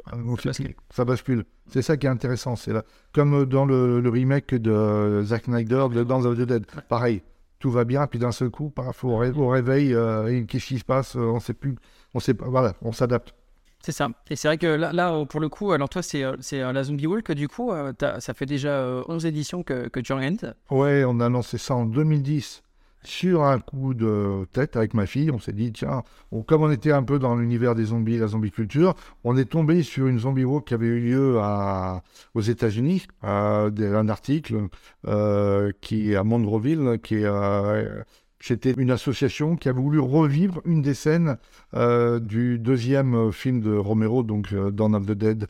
Ça 0.90 1.04
bascule. 1.06 1.44
C'est 1.66 1.82
ça 1.82 1.96
qui 1.96 2.06
est 2.06 2.10
intéressant. 2.10 2.56
C'est 2.56 2.72
là, 2.74 2.84
comme 3.14 3.46
dans 3.46 3.64
le, 3.64 4.00
le, 4.00 4.10
remake 4.10 4.54
de 4.54 5.22
Zack 5.24 5.44
Snyder 5.44 5.86
de 5.90 6.04
Dawn 6.04 6.26
of 6.26 6.36
the 6.36 6.42
Dead. 6.42 6.66
Pareil, 6.88 7.22
tout 7.58 7.70
va 7.70 7.84
bien, 7.84 8.06
puis 8.06 8.18
d'un 8.18 8.32
seul 8.32 8.50
coup, 8.50 8.70
paf, 8.70 9.04
au, 9.04 9.16
réveil, 9.16 9.94
euh, 9.94 10.44
qu'est-ce 10.46 10.66
qui 10.66 10.78
se 10.78 10.84
passe 10.84 11.16
On 11.16 11.34
ne 11.34 11.40
sait 11.40 11.54
plus 11.54 11.76
on 12.14 12.20
sait 12.20 12.34
voilà, 12.38 12.74
on 12.82 12.92
s'adapte. 12.92 13.34
C'est 13.80 13.92
ça. 13.92 14.08
Et 14.28 14.36
c'est 14.36 14.48
vrai 14.48 14.58
que 14.58 14.66
là, 14.66 14.92
là, 14.92 15.24
pour 15.24 15.38
le 15.40 15.48
coup, 15.48 15.70
alors 15.70 15.88
toi, 15.88 16.02
c'est, 16.02 16.24
euh, 16.24 16.34
c'est 16.40 16.60
euh, 16.60 16.72
la 16.72 16.82
Zombie 16.82 17.06
Walk, 17.06 17.30
du 17.30 17.46
coup, 17.46 17.70
euh, 17.70 17.92
ça 18.18 18.34
fait 18.34 18.44
déjà 18.44 18.84
11 19.06 19.24
éditions 19.24 19.62
que, 19.62 19.88
que 19.88 20.00
tu 20.00 20.12
organises. 20.12 20.52
Ouais, 20.70 21.04
on 21.06 21.20
a 21.20 21.28
lancé 21.28 21.58
ça 21.58 21.76
en 21.76 21.86
2010 21.86 22.62
sur 23.04 23.44
un 23.44 23.58
coup 23.58 23.94
de 23.94 24.46
tête 24.52 24.76
avec 24.76 24.94
ma 24.94 25.06
fille, 25.06 25.30
on 25.30 25.38
s'est 25.38 25.52
dit, 25.52 25.72
tiens, 25.72 26.02
comme 26.46 26.62
on 26.62 26.70
était 26.70 26.92
un 26.92 27.02
peu 27.02 27.18
dans 27.18 27.36
l'univers 27.36 27.74
des 27.74 27.84
zombies, 27.84 28.18
la 28.18 28.26
zombie 28.26 28.50
culture, 28.50 28.94
on 29.24 29.36
est 29.36 29.46
tombé 29.46 29.82
sur 29.82 30.06
une 30.06 30.18
zombie 30.18 30.44
walk 30.44 30.66
qui 30.66 30.74
avait 30.74 30.86
eu 30.86 31.00
lieu 31.00 31.38
à, 31.40 32.02
aux 32.34 32.40
États-Unis, 32.40 33.06
un 33.22 34.08
article 34.08 34.68
euh, 35.06 35.72
qui 35.80 36.12
est 36.12 36.16
à 36.16 36.24
Monroeville, 36.24 36.98
qui 37.02 37.16
est 37.16 37.24
euh, 37.24 38.02
c'était 38.40 38.72
une 38.72 38.90
association 38.90 39.56
qui 39.56 39.68
avait 39.68 39.80
voulu 39.80 39.98
revivre 39.98 40.60
une 40.64 40.80
des 40.80 40.94
scènes 40.94 41.38
euh, 41.74 42.20
du 42.20 42.58
deuxième 42.58 43.14
euh, 43.14 43.30
film 43.32 43.60
de 43.60 43.74
Romero, 43.74 44.22
donc 44.22 44.52
euh, 44.52 44.70
Dawn 44.70 44.94
of 44.94 45.06
the 45.06 45.12
Dead, 45.12 45.46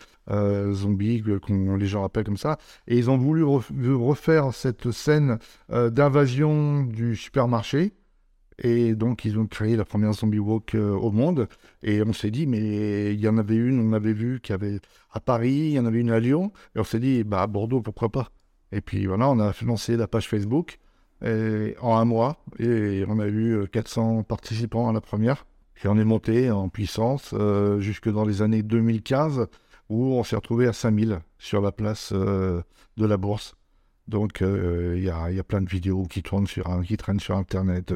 zombie, 0.73 1.23
qu'on 1.42 1.76
les 1.76 1.87
gens 1.87 2.04
appellent 2.04 2.25
comme 2.25 2.37
ça. 2.37 2.59
Et 2.87 2.97
ils 2.97 3.11
ont 3.11 3.18
voulu 3.18 3.42
refaire 3.45 4.52
cette 4.52 4.90
scène 4.90 5.38
d'invasion 5.71 6.83
du 6.83 7.16
supermarché. 7.16 7.92
Et 8.62 8.95
donc, 8.95 9.25
ils 9.25 9.38
ont 9.38 9.47
créé 9.47 9.76
la 9.76 9.87
première 9.87 10.12
zombie 10.12 10.38
walk 10.38 10.75
au 10.75 11.11
monde. 11.11 11.49
Et 11.83 12.02
on 12.02 12.12
s'est 12.12 12.30
dit, 12.30 12.47
mais 12.47 13.14
il 13.14 13.21
y 13.21 13.28
en 13.28 13.38
avait 13.38 13.57
une, 13.57 13.80
on 13.80 13.92
avait 13.95 14.12
vu 14.12 14.40
qu'il 14.40 14.52
y 14.52 14.54
avait 14.54 14.80
à 15.12 15.21
Paris, 15.21 15.52
il 15.52 15.71
y 15.71 15.78
en 15.78 15.87
avait 15.87 16.00
une 16.00 16.11
à 16.11 16.21
Lyon. 16.21 16.52
Et 16.76 16.80
on 16.80 16.85
s'est 16.85 17.00
dit, 17.00 17.25
bah, 17.25 17.42
à 17.42 17.47
Bordeaux, 17.47 17.80
pourquoi 17.80 18.11
pas? 18.11 18.28
Et 18.71 18.83
puis 18.83 19.07
voilà, 19.07 19.30
on 19.30 19.40
a 19.40 19.54
lancé 19.64 19.97
la 19.97 20.09
page 20.09 20.28
Facebook 20.28 20.78
en 21.23 21.97
un 21.97 22.05
mois. 22.05 22.37
Et 22.59 23.05
on 23.09 23.19
a 23.19 23.29
eu 23.29 23.67
400 23.71 24.23
participants 24.23 24.89
à 24.89 24.93
la 24.93 25.01
première. 25.01 25.45
Et 25.85 25.89
on 25.89 25.97
est 25.97 26.05
monté 26.05 26.51
en 26.51 26.69
puissance 26.69 27.31
euh, 27.35 27.79
jusque 27.81 28.11
dans 28.11 28.25
les 28.25 28.43
années 28.43 28.63
2015, 28.63 29.47
où 29.89 30.15
on 30.15 30.25
s'est 30.25 30.37
retrouvé 30.37 30.67
à 30.67 30.73
5000 30.73 31.21
sur 31.39 31.61
la 31.61 31.71
place 31.71 32.11
euh, 32.13 32.63
de 32.97 33.07
la 33.07 33.17
bourse. 33.17 33.55
Donc 34.09 34.43
euh, 34.43 34.95
il 34.97 35.05
y, 35.05 35.11
a, 35.11 35.45
plein 35.45 35.61
de 35.61 35.69
vidéos 35.69 36.05
qui, 36.05 36.23
tournent 36.23 36.47
sur, 36.47 36.65
traînent 36.99 37.21
sur 37.21 37.37
Internet. 37.37 37.93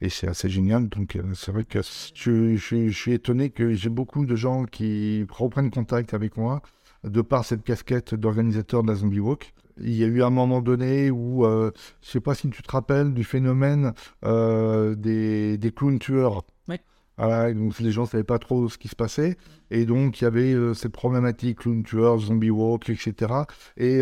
et 0.00 0.08
c'est 0.08 0.28
assez 0.28 0.48
génial. 0.48 0.88
Donc 0.88 1.18
c'est 1.34 1.52
vrai 1.52 1.64
que 1.64 1.80
je, 1.82 2.90
suis 2.90 3.12
étonné 3.12 3.50
que 3.50 3.74
j'ai 3.74 3.90
beaucoup 3.90 4.24
de 4.24 4.36
gens 4.36 4.64
qui 4.64 5.26
reprennent 5.28 5.70
contact 5.70 6.14
avec 6.14 6.36
moi 6.36 6.62
de 7.04 7.20
par 7.20 7.44
cette 7.44 7.62
casquette 7.62 8.14
d'organisateur 8.14 8.82
de 8.82 8.88
la 8.88 8.94
Zombie 8.94 9.20
Walk 9.20 9.52
il 9.80 9.94
y 9.94 10.04
a 10.04 10.06
eu 10.06 10.22
un 10.22 10.30
moment 10.30 10.60
donné 10.60 11.10
où, 11.10 11.44
euh, 11.44 11.70
je 12.02 12.08
ne 12.08 12.12
sais 12.12 12.20
pas 12.20 12.34
si 12.34 12.48
tu 12.50 12.62
te 12.62 12.70
rappelles 12.70 13.14
du 13.14 13.24
phénomène 13.24 13.92
euh, 14.24 14.94
des, 14.94 15.58
des 15.58 15.72
clowns 15.72 15.98
tueurs. 15.98 16.44
Oui. 16.68 16.76
donc 17.18 17.78
les 17.80 17.90
gens 17.90 18.02
ne 18.02 18.06
savaient 18.06 18.24
pas 18.24 18.38
trop 18.38 18.68
ce 18.68 18.78
qui 18.78 18.88
se 18.88 18.96
passait. 18.96 19.36
Et 19.70 19.84
donc, 19.84 20.20
il 20.20 20.24
y 20.24 20.26
avait 20.26 20.54
euh, 20.54 20.74
cette 20.74 20.92
problématique 20.92 21.58
clown 21.58 21.82
tueurs, 21.82 22.18
zombie 22.18 22.50
walk, 22.50 22.88
etc. 22.90 23.32
Et 23.76 24.00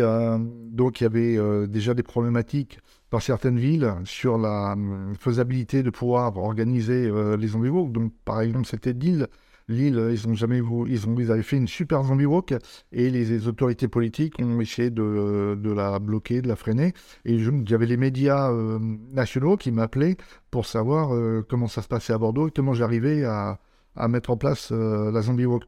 donc, 0.71 1.01
il 1.01 1.03
y 1.03 1.07
avait 1.07 1.67
déjà 1.67 1.93
des 1.93 2.03
problématiques 2.03 2.79
dans 3.11 3.19
certaines 3.19 3.57
villes 3.57 3.93
sur 4.03 4.37
la 4.37 4.75
faisabilité 5.19 5.81
de 5.81 5.89
pouvoir 5.89 6.37
organiser 6.37 7.11
les 7.37 7.47
zombie 7.47 7.69
walk. 7.69 7.91
Donc, 7.91 8.13
par 8.25 8.41
exemple, 8.41 8.67
c'était 8.67 8.93
Lille 8.93 9.27
Lille, 9.69 10.09
ils 10.11 10.27
ont 10.29 10.33
jamais 10.33 10.59
ils 10.87 11.07
ont 11.09 11.15
ils 11.19 11.29
avaient 11.29 11.43
fait 11.43 11.57
une 11.57 11.67
super 11.67 12.01
zombie 12.03 12.25
walk 12.25 12.55
et 12.93 13.09
les, 13.09 13.47
autorités 13.47 13.89
politiques 13.89 14.35
ont 14.39 14.61
essayé 14.61 14.89
de, 14.89 15.73
la 15.73 15.99
bloquer, 15.99 16.41
de 16.41 16.47
la 16.47 16.55
freiner. 16.55 16.93
Et 17.25 17.33
il 17.33 17.69
y 17.69 17.73
avait 17.73 17.85
les 17.85 17.97
médias 17.97 18.49
euh, 18.49 18.79
nationaux 19.11 19.57
qui 19.57 19.71
m'appelaient 19.71 20.15
pour 20.51 20.65
savoir 20.65 21.13
euh, 21.13 21.45
comment 21.47 21.67
ça 21.67 21.81
se 21.81 21.89
passait 21.89 22.13
à 22.13 22.17
Bordeaux 22.17 22.47
et 22.47 22.51
comment 22.51 22.73
j'arrivais 22.73 23.25
à, 23.25 23.59
mettre 24.07 24.29
en 24.29 24.37
place 24.37 24.69
euh, 24.71 25.11
la 25.11 25.21
zombie 25.21 25.45
walk. 25.45 25.63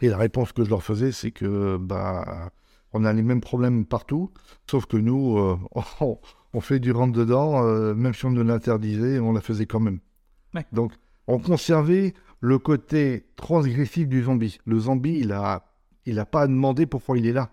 Et 0.00 0.08
la 0.08 0.16
réponse 0.16 0.52
que 0.52 0.64
je 0.64 0.70
leur 0.70 0.82
faisais, 0.82 1.12
c'est 1.12 1.30
que 1.30 1.76
bah 1.76 2.50
on 2.92 3.04
a 3.04 3.12
les 3.12 3.22
mêmes 3.22 3.40
problèmes 3.40 3.84
partout, 3.84 4.32
sauf 4.68 4.86
que 4.86 4.96
nous, 4.96 5.38
on, 6.00 6.60
fait 6.60 6.80
du 6.80 6.90
rentre 6.90 7.12
dedans, 7.12 7.62
même 7.94 8.14
si 8.14 8.24
on 8.24 8.30
ne 8.30 8.42
l'interdisait, 8.42 9.18
on 9.18 9.32
la 9.32 9.40
faisait 9.40 9.66
quand 9.66 9.80
même. 9.80 9.98
Donc, 10.72 10.92
on 11.26 11.38
conservait 11.38 12.14
le 12.40 12.58
côté 12.58 13.26
transgressif 13.36 14.08
du 14.08 14.22
zombie. 14.22 14.58
Le 14.64 14.78
zombie, 14.78 15.18
il 15.18 15.28
n'a 15.28 15.64
il 16.06 16.18
a 16.18 16.24
pas 16.24 16.46
demandé 16.46 16.86
pourquoi 16.86 17.18
il 17.18 17.26
est 17.26 17.32
là. 17.32 17.50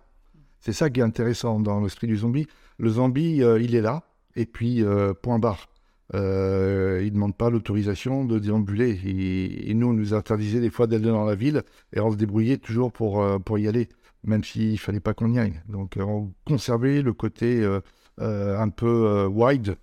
C'est 0.59 0.73
ça 0.73 0.89
qui 0.89 1.01
est 1.01 1.03
intéressant 1.03 1.59
dans 1.59 1.81
l'esprit 1.81 2.07
du 2.07 2.15
zombie. 2.15 2.47
Le 2.77 2.89
zombie, 2.89 3.43
euh, 3.43 3.59
il 3.59 3.75
est 3.75 3.81
là, 3.81 4.03
et 4.35 4.45
puis 4.45 4.81
euh, 4.81 5.13
point 5.13 5.39
barre. 5.39 5.67
Euh, 6.13 6.99
il 7.01 7.07
ne 7.07 7.15
demande 7.15 7.35
pas 7.35 7.49
l'autorisation 7.49 8.25
de 8.25 8.39
déambuler. 8.39 8.99
Et, 9.05 9.73
nous, 9.73 9.89
on 9.89 9.93
nous 9.93 10.13
interdisait 10.13 10.61
des 10.61 10.69
fois 10.69 10.87
d'aller 10.87 11.09
dans 11.09 11.25
la 11.25 11.35
ville, 11.35 11.63
et 11.93 11.99
on 11.99 12.11
se 12.11 12.15
débrouillait 12.15 12.57
toujours 12.57 12.91
pour, 12.91 13.23
pour 13.43 13.59
y 13.59 13.67
aller, 13.67 13.89
même 14.23 14.43
s'il 14.43 14.71
ne 14.71 14.77
fallait 14.77 14.99
pas 14.99 15.13
qu'on 15.13 15.33
y 15.33 15.39
aille. 15.39 15.61
Donc 15.67 15.97
on 15.99 16.31
conservait 16.45 17.01
le 17.01 17.13
côté 17.13 17.65
un 18.17 18.69
peu 18.69 19.25
wide 19.25 19.75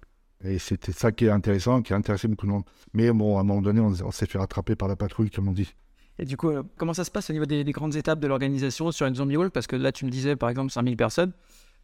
et 0.45 0.59
c'était 0.59 0.93
ça 0.93 1.13
qui 1.13 1.27
est 1.27 1.31
intéressant, 1.31 1.83
qui 1.83 1.93
a 1.93 1.97
intéressé 1.97 2.29
beaucoup 2.29 2.47
de 2.47 2.53
monde. 2.53 2.65
Mais 2.95 3.11
bon, 3.13 3.37
à 3.37 3.41
un 3.41 3.45
moment 3.45 3.63
donné, 3.63 3.81
on, 3.81 4.11
s'est 4.11 4.27
fait 4.27 4.39
rattraper 4.39 4.75
par 4.75 4.89
la 4.89 4.97
patrouille, 4.97 5.31
comme 5.31 5.49
on 5.49 5.53
dit. 5.53 5.75
Et 6.19 6.25
du 6.25 6.37
coup, 6.37 6.51
euh, 6.51 6.63
comment 6.77 6.95
ça 6.95 7.05
se 7.05 7.11
passe 7.11 7.31
au 7.31 7.33
niveau 7.33 7.47
des, 7.47 7.65
grandes 7.65 7.97
étapes 7.97 8.21
de 8.21 8.27
l'organisation 8.27 8.91
sur 8.93 9.07
une 9.07 9.15
zombie 9.15 9.37
walk 9.37 9.53
Parce 9.53 9.67
que 9.67 9.77
là, 9.77 9.93
tu 9.93 10.05
me 10.05 10.11
disais, 10.11 10.37
par 10.37 10.51
exemple, 10.51 10.71
5000 10.71 10.97
personnes. 10.97 11.33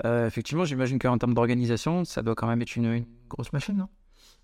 Euh, 0.05 0.27
effectivement, 0.27 0.65
j'imagine 0.65 0.99
qu'en 0.99 1.19
termes 1.19 1.35
d'organisation, 1.35 2.05
ça 2.05 2.23
doit 2.23 2.35
quand 2.35 2.47
même 2.47 2.63
être 2.63 2.77
une, 2.77 3.05
grosse 3.29 3.53
machine, 3.53 3.77
non? 3.77 3.89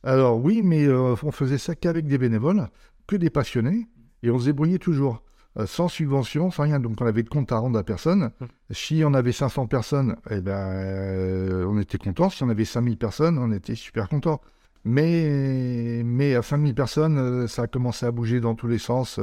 Alors 0.02 0.38
oui, 0.38 0.62
mais 0.62 0.85
euh, 0.85 1.14
on 1.23 1.30
faisait 1.30 1.59
ça 1.59 1.75
qu'avec 1.75 2.06
des 2.06 2.18
bénévoles, 2.18 2.68
que 3.06 3.16
des 3.16 3.30
passionnés, 3.30 3.87
et 4.23 4.30
on 4.30 4.38
se 4.38 4.47
débrouillait 4.47 4.78
toujours. 4.78 5.23
Euh, 5.56 5.66
sans 5.66 5.88
subvention, 5.88 6.50
sans 6.50 6.64
rien. 6.64 6.80
Donc 6.80 7.00
on 7.00 7.06
avait 7.06 7.23
de 7.23 7.28
compte 7.28 7.52
à 7.52 7.58
rendre 7.58 7.78
à 7.78 7.84
personne. 7.84 8.30
Hum. 8.40 8.49
Si 8.70 9.02
on 9.04 9.14
avait 9.14 9.32
500 9.32 9.66
personnes, 9.66 10.16
eh 10.30 10.40
ben, 10.40 10.52
euh, 10.52 11.66
on 11.68 11.78
était 11.78 11.99
content. 11.99 12.28
Si 12.30 12.42
on 12.42 12.49
avait 12.49 12.64
5000 12.64 12.96
personnes, 12.99 13.38
on 13.38 13.52
était 13.52 13.75
super 13.75 14.08
content. 14.08 14.40
Mais, 14.87 16.02
mais 16.04 16.34
à 16.34 16.42
5000 16.42 16.75
personnes, 16.75 17.18
euh, 17.18 17.46
ça 17.46 17.62
a 17.62 17.66
commencé 17.68 18.04
à 18.04 18.11
bouger 18.11 18.40
dans 18.40 18.54
tous 18.54 18.68
les 18.68 18.78
sens. 18.78 19.20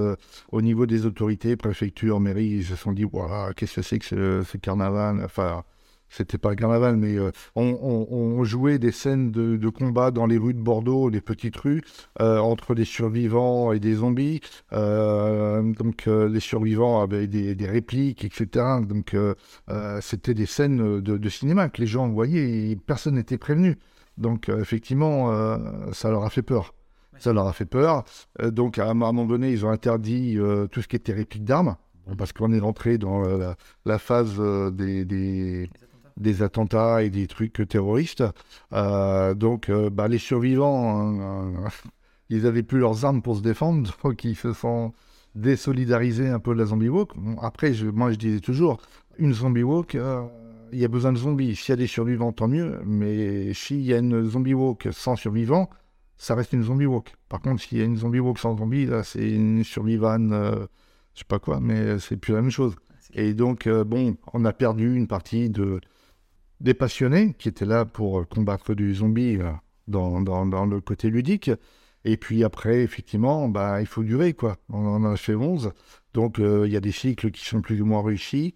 au 0.51 0.61
niveau 0.61 0.85
des 0.85 1.05
autorités, 1.05 1.55
préfecture, 1.55 2.19
mairie, 2.19 2.45
ils 2.45 2.65
se 2.65 2.75
sont 2.75 2.93
dit, 2.93 3.03
voilà, 3.03 3.53
qu'est-ce 3.53 3.75
que 3.75 3.81
c'est 3.81 3.99
que 3.99 4.05
ce, 4.05 4.43
ce 4.43 4.57
carnaval? 4.57 5.21
Enfin, 5.23 5.63
c'était 6.11 6.37
pas 6.37 6.49
le 6.49 6.55
carnaval, 6.57 6.97
mais 6.97 7.17
euh, 7.17 7.31
on, 7.55 8.43
jouait 8.43 8.79
des 8.79 8.91
scènes 8.91 9.31
de, 9.31 9.69
combat 9.69 10.11
dans 10.11 10.25
les 10.25 10.37
rues 10.37 10.53
de 10.53 10.59
Bordeaux, 10.61 11.09
les 11.09 11.21
petites 11.21 11.55
rues, 11.55 11.81
euh, 12.19 12.37
entre 12.39 12.75
des 12.75 12.83
survivants 12.83 13.71
et 13.71 13.79
des 13.79 13.95
zombies. 13.95 14.41
Euh, 14.73 15.61
donc 15.61 16.05
les 16.07 16.39
survivants 16.41 17.01
avaient 17.01 17.27
des, 17.27 17.55
répliques, 17.65 18.25
etc. 18.25 18.65
Donc 18.87 19.15
c'était 20.01 20.33
des 20.33 20.45
scènes 20.45 20.99
de, 20.99 21.29
cinéma 21.29 21.69
que 21.69 21.79
les 21.81 21.87
gens 21.87 22.09
voyaient 22.09 22.71
et 22.71 22.75
personne 22.75 23.15
n'était 23.15 23.37
prévenu. 23.37 23.77
Donc 24.17 24.49
effectivement, 24.49 25.31
ça 25.93 26.09
leur 26.09 26.25
a 26.25 26.29
fait 26.29 26.41
peur. 26.41 26.73
Ça 27.17 27.31
leur 27.31 27.47
a 27.47 27.53
fait 27.53 27.65
peur. 27.65 28.03
donc 28.43 28.79
à 28.79 28.89
un 28.89 28.93
moment 28.93 29.25
donné, 29.25 29.51
ils 29.51 29.65
ont 29.65 29.69
interdit 29.69 30.37
tout 30.71 30.81
ce 30.81 30.87
qui 30.87 30.97
était 30.97 31.13
réplique 31.13 31.45
d'armes 31.45 31.77
parce 32.17 32.33
qu'on 32.33 32.51
est 32.51 32.59
rentré 32.59 32.97
dans 32.97 33.23
la, 33.85 33.99
phase 33.99 34.41
des, 34.73 35.05
des 35.05 35.69
attentats 36.41 37.03
et 37.03 37.09
des 37.09 37.27
trucs 37.27 37.67
terroristes. 37.67 38.23
Euh, 38.73 39.33
donc, 39.33 39.69
euh, 39.69 39.89
bah, 39.89 40.07
les 40.07 40.17
survivants, 40.17 41.19
euh, 41.19 41.67
ils 42.29 42.43
n'avaient 42.43 42.63
plus 42.63 42.79
leurs 42.79 43.05
armes 43.05 43.21
pour 43.21 43.37
se 43.37 43.41
défendre, 43.41 43.91
donc 44.03 44.23
ils 44.23 44.35
se 44.35 44.53
sont 44.53 44.93
désolidarisés 45.35 46.27
un 46.27 46.39
peu 46.39 46.53
de 46.53 46.59
la 46.59 46.65
zombie 46.65 46.89
walk. 46.89 47.11
après, 47.41 47.73
je, 47.73 47.87
moi, 47.87 48.11
je 48.11 48.17
disais 48.17 48.39
toujours, 48.39 48.81
une 49.17 49.33
zombie 49.33 49.63
walk, 49.63 49.97
il 50.73 50.79
y 50.79 50.85
a 50.85 50.87
besoin 50.87 51.13
de 51.13 51.17
zombies. 51.17 51.55
S'il 51.55 51.69
y 51.69 51.73
a 51.73 51.77
des 51.77 51.87
survivants, 51.87 52.31
tant 52.31 52.47
mieux. 52.47 52.81
Mais 52.85 53.53
s'il 53.53 53.81
y 53.81 53.93
a 53.93 53.97
une 53.97 54.23
zombie 54.25 54.53
walk 54.53 54.89
sans 54.91 55.15
survivants, 55.15 55.69
ça 56.17 56.35
reste 56.35 56.53
une 56.53 56.63
zombie 56.63 56.85
walk. 56.85 57.13
Par 57.29 57.41
contre, 57.41 57.61
s'il 57.61 57.77
y 57.77 57.81
a 57.81 57.85
une 57.85 57.97
zombie 57.97 58.19
walk 58.19 58.39
sans 58.39 58.57
zombies, 58.57 58.85
là, 58.85 59.03
c'est 59.03 59.29
une 59.29 59.63
survivante, 59.63 60.31
je 60.31 61.19
sais 61.19 61.25
pas 61.27 61.39
quoi, 61.39 61.59
mais 61.59 61.99
c'est 61.99 62.17
plus 62.17 62.33
la 62.33 62.41
même 62.41 62.51
chose. 62.51 62.75
Et 63.13 63.33
donc, 63.33 63.67
bon, 63.67 64.15
on 64.33 64.45
a 64.45 64.53
perdu 64.53 64.95
une 64.95 65.07
partie 65.07 65.49
de, 65.49 65.81
des 66.61 66.73
passionnés 66.73 67.33
qui 67.37 67.49
étaient 67.49 67.65
là 67.65 67.85
pour 67.85 68.27
combattre 68.27 68.73
du 68.73 68.93
zombie 68.93 69.37
euh, 69.37 69.51
dans, 69.87 70.65
le 70.65 70.79
côté 70.79 71.09
ludique. 71.09 71.51
Et 72.05 72.17
puis 72.17 72.43
après, 72.43 72.81
effectivement, 72.81 73.47
bah, 73.49 73.81
il 73.81 73.87
faut 73.87 74.03
durer, 74.03 74.33
quoi. 74.33 74.57
On 74.69 74.85
en 74.85 75.03
a 75.03 75.15
fait 75.17 75.35
11. 75.35 75.71
Donc, 76.13 76.39
euh, 76.39 76.65
il 76.65 76.73
y 76.73 76.77
a 76.77 76.79
des 76.79 76.91
cycles 76.91 77.31
qui 77.31 77.45
sont 77.45 77.61
plus 77.61 77.81
ou 77.81 77.85
moins 77.85 78.03
réussis. 78.03 78.55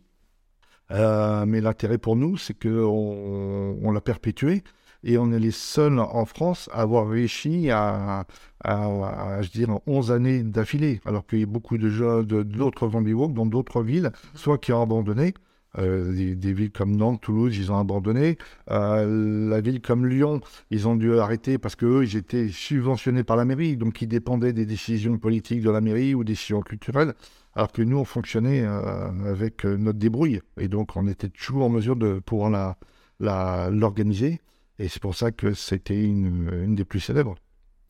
Euh, 0.91 1.45
mais 1.45 1.61
l'intérêt 1.61 1.97
pour 1.97 2.15
nous, 2.15 2.37
c'est 2.37 2.57
qu'on 2.59 3.77
on, 3.81 3.91
l'a 3.91 4.01
perpétué. 4.01 4.63
Et 5.03 5.19
on 5.19 5.31
est 5.31 5.39
les 5.39 5.51
seuls 5.51 5.99
en 5.99 6.25
France 6.25 6.69
à 6.73 6.81
avoir 6.81 7.07
réussi 7.07 7.69
à, 7.69 8.25
je 8.63 9.49
dirais, 9.51 9.73
11 9.85 10.11
années 10.11 10.41
d'affilée. 10.43 10.99
Alors 11.05 11.27
qu'il 11.27 11.39
y 11.39 11.43
a 11.43 11.47
beaucoup 11.47 11.77
de 11.77 11.89
gens 11.89 12.23
d'autres 12.23 12.89
zombie 12.89 13.13
walk 13.13 13.33
dans 13.33 13.45
d'autres 13.45 13.83
villes, 13.83 14.11
soit 14.33 14.57
qui 14.57 14.73
ont 14.73 14.81
abandonné, 14.81 15.35
euh, 15.77 16.35
des, 16.35 16.53
villes 16.53 16.71
comme 16.71 16.95
Nantes, 16.95 17.21
Toulouse, 17.21 17.57
ils 17.57 17.71
ont 17.71 17.77
abandonné. 17.77 18.37
Euh, 18.71 19.49
la 19.49 19.61
ville 19.61 19.81
comme 19.81 20.05
Lyon, 20.05 20.41
ils 20.69 20.87
ont 20.87 20.95
dû 20.95 21.17
arrêter 21.17 21.57
parce 21.57 21.75
qu'eux, 21.75 22.03
ils 22.03 22.15
étaient 22.15 22.49
subventionnés 22.49 23.23
par 23.23 23.35
la 23.35 23.45
mairie, 23.45 23.77
donc 23.77 24.01
ils 24.01 24.07
dépendaient 24.07 24.53
des 24.53 24.65
décisions 24.65 25.17
politiques 25.17 25.61
de 25.61 25.69
la 25.69 25.81
mairie 25.81 26.15
ou 26.15 26.23
des 26.23 26.33
décisions 26.33 26.61
culturelles, 26.61 27.13
alors 27.53 27.71
que 27.71 27.81
nous, 27.81 27.97
on 27.97 28.05
fonctionnait 28.05 28.63
euh, 28.63 29.31
avec 29.31 29.65
notre 29.65 29.99
débrouille. 29.99 30.41
Et 30.59 30.67
donc, 30.67 30.95
on 30.95 31.07
était 31.07 31.29
toujours 31.29 31.63
en 31.63 31.69
mesure 31.69 31.95
de 31.95 32.19
pouvoir 32.19 32.75
l'organiser. 33.19 34.41
Et 34.77 34.89
c'est 34.89 35.01
pour 35.01 35.15
ça 35.15 35.31
que 35.31 35.53
c'était 35.53 36.03
une, 36.03 36.75
des 36.75 36.85
plus 36.85 36.99
célèbres. 36.99 37.35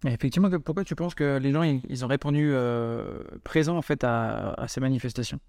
Effectivement, 0.05 0.51
pourquoi 0.59 0.83
tu 0.83 0.93
penses 0.93 1.15
que 1.15 1.39
les 1.39 1.51
gens 1.51 1.63
ils, 1.63 2.05
ont 2.05 2.07
répondu 2.07 2.51
euh, 2.53 3.23
présents 3.43 3.75
en 3.75 3.81
fait 3.81 4.03
à 4.03 4.65
ces 4.67 4.79
manifestations? 4.79 5.39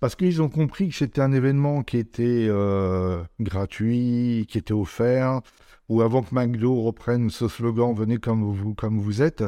Parce 0.00 0.14
qu'ils 0.14 0.42
ont 0.42 0.48
compris 0.48 0.88
que 0.88 0.94
c'était 0.94 1.20
un 1.20 1.32
événement 1.32 1.82
qui 1.82 1.98
était 1.98 2.46
euh, 2.48 3.22
gratuit, 3.40 4.46
qui 4.48 4.58
était 4.58 4.72
offert, 4.72 5.40
ou 5.88 6.02
avant 6.02 6.22
que 6.22 6.34
McDo 6.34 6.82
reprenne 6.82 7.30
ce 7.30 7.48
slogan 7.48 7.94
«Venez 7.96 8.18
comme 8.18 8.42
vous, 8.42 8.74
comme 8.74 8.98
vous 8.98 9.22
êtes 9.22 9.44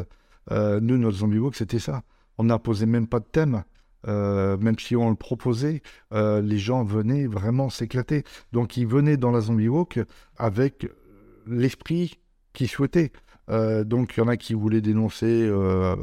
euh, 0.50 0.80
nous, 0.80 0.96
notre 0.96 1.18
Zombie 1.18 1.38
Walk, 1.38 1.56
c'était 1.56 1.78
ça. 1.78 2.02
On 2.38 2.44
n'a 2.44 2.58
posé 2.58 2.86
même 2.86 3.06
pas 3.06 3.20
de 3.20 3.26
thème. 3.30 3.64
Euh, 4.06 4.56
même 4.58 4.78
si 4.78 4.94
on 4.94 5.10
le 5.10 5.16
proposait, 5.16 5.82
les 6.12 6.58
gens 6.58 6.84
venaient 6.84 7.26
vraiment 7.26 7.68
s'éclater. 7.68 8.24
Donc 8.52 8.76
ils 8.76 8.86
venaient 8.86 9.16
dans 9.16 9.32
la 9.32 9.40
Zombie 9.40 9.68
Walk 9.68 10.00
avec 10.36 10.88
l'esprit 11.46 12.18
qu'ils 12.52 12.68
souhaitaient. 12.68 13.12
Euh, 13.50 13.84
donc 13.84 14.14
il 14.16 14.20
y 14.20 14.22
en 14.22 14.28
a 14.28 14.36
qui 14.36 14.54
voulaient 14.54 14.80
dénoncer 14.80 15.26
euh, 15.48 15.96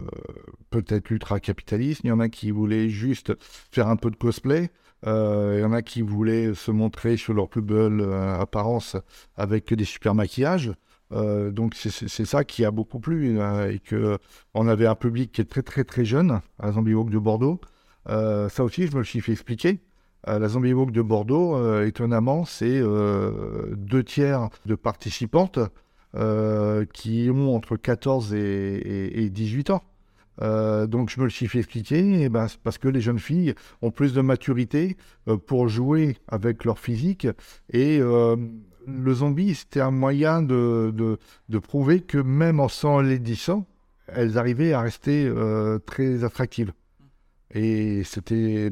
peut-être 0.70 1.10
l'ultra-capitalisme, 1.10 2.02
il 2.06 2.10
y 2.10 2.12
en 2.12 2.20
a 2.20 2.30
qui 2.30 2.52
voulaient 2.52 2.90
juste 2.90 3.34
faire 3.72 3.88
un 3.88 3.96
peu 3.98 4.10
de 4.10 4.16
cosplay, 4.16 4.72
euh, 5.06 5.56
il 5.58 5.62
y 5.62 5.64
en 5.66 5.72
a 5.74 5.82
qui 5.82 6.02
voulaient 6.02 6.54
se 6.56 6.72
montrer 6.72 7.18
sur 7.18 7.34
leur 7.34 7.48
plus 7.50 7.62
belle 7.62 8.02
apparence 8.40 8.98
avec 9.36 9.74
des 9.74 9.86
super 9.86 10.16
maquillages. 10.16 10.72
Donc 11.12 11.76
c'est- 11.76 12.26
ça 12.26 12.44
qui 12.44 12.66
a 12.66 12.72
beaucoup 12.72 13.00
plu 13.00 13.38
et 13.70 13.80
que 13.80 14.18
on 14.56 14.68
avait 14.68 14.88
un 14.88 14.96
public 14.96 15.32
qui 15.32 15.42
est 15.42 15.46
très 15.46 15.62
très 15.62 15.84
très 15.84 16.04
jeune 16.04 16.42
à 16.60 16.72
Zombie 16.72 16.96
Walk 16.96 17.10
de 17.12 17.20
Bordeaux. 17.20 17.62
Ça 18.08 18.64
aussi 18.64 18.88
je 18.88 18.94
me 18.94 18.98
le 19.00 19.04
suis 19.06 19.22
fait 19.22 19.32
expliquer. 19.34 19.80
La 20.28 20.48
Zombie 20.50 20.74
Walk 20.74 20.92
de 20.92 21.04
Bordeaux, 21.04 21.82
étonnamment, 21.84 22.44
c'est 22.44 22.82
deux 22.82 24.04
tiers 24.04 24.50
de 24.66 24.74
participantes 24.76 25.60
euh, 26.16 26.86
qui 26.94 27.30
ont 27.32 27.56
entre 27.56 27.76
14 27.78 28.34
et, 28.34 28.38
et- 28.40 29.24
et 29.24 29.30
18 29.30 29.70
ans. 29.72 29.84
Euh, 30.42 30.86
donc 30.88 31.10
je 31.10 31.20
me 31.20 31.26
le 31.26 31.30
suis 31.32 31.48
fait 31.48 31.60
expliquer, 31.60 32.24
et 32.24 32.30
ben, 32.30 32.48
c'est 32.50 32.60
parce 32.60 32.78
que 32.78 32.90
les 32.90 33.00
jeunes 33.02 33.20
filles 33.20 33.54
ont 33.82 33.92
plus 33.92 34.14
de 34.14 34.22
maturité 34.22 34.98
euh, 35.30 35.38
pour 35.38 35.68
jouer 35.70 36.18
avec 36.28 36.66
leur 36.66 36.78
physique. 36.80 37.28
Et 37.72 38.00
le 38.88 39.14
zombie, 39.14 39.56
c'était 39.56 39.82
un 39.82 39.92
moyen 39.92 40.42
de, 40.42 40.94
de, 41.50 41.58
prouver 41.60 42.02
que 42.02 42.18
même 42.20 42.60
en 42.60 42.68
s'enlaidissant, 42.68 43.66
elles 44.08 44.38
arrivaient 44.38 44.74
à 44.74 44.82
rester 44.82 45.32
très 45.86 46.24
attractives. 46.24 46.72
Et 47.54 48.04
c'était... 48.04 48.72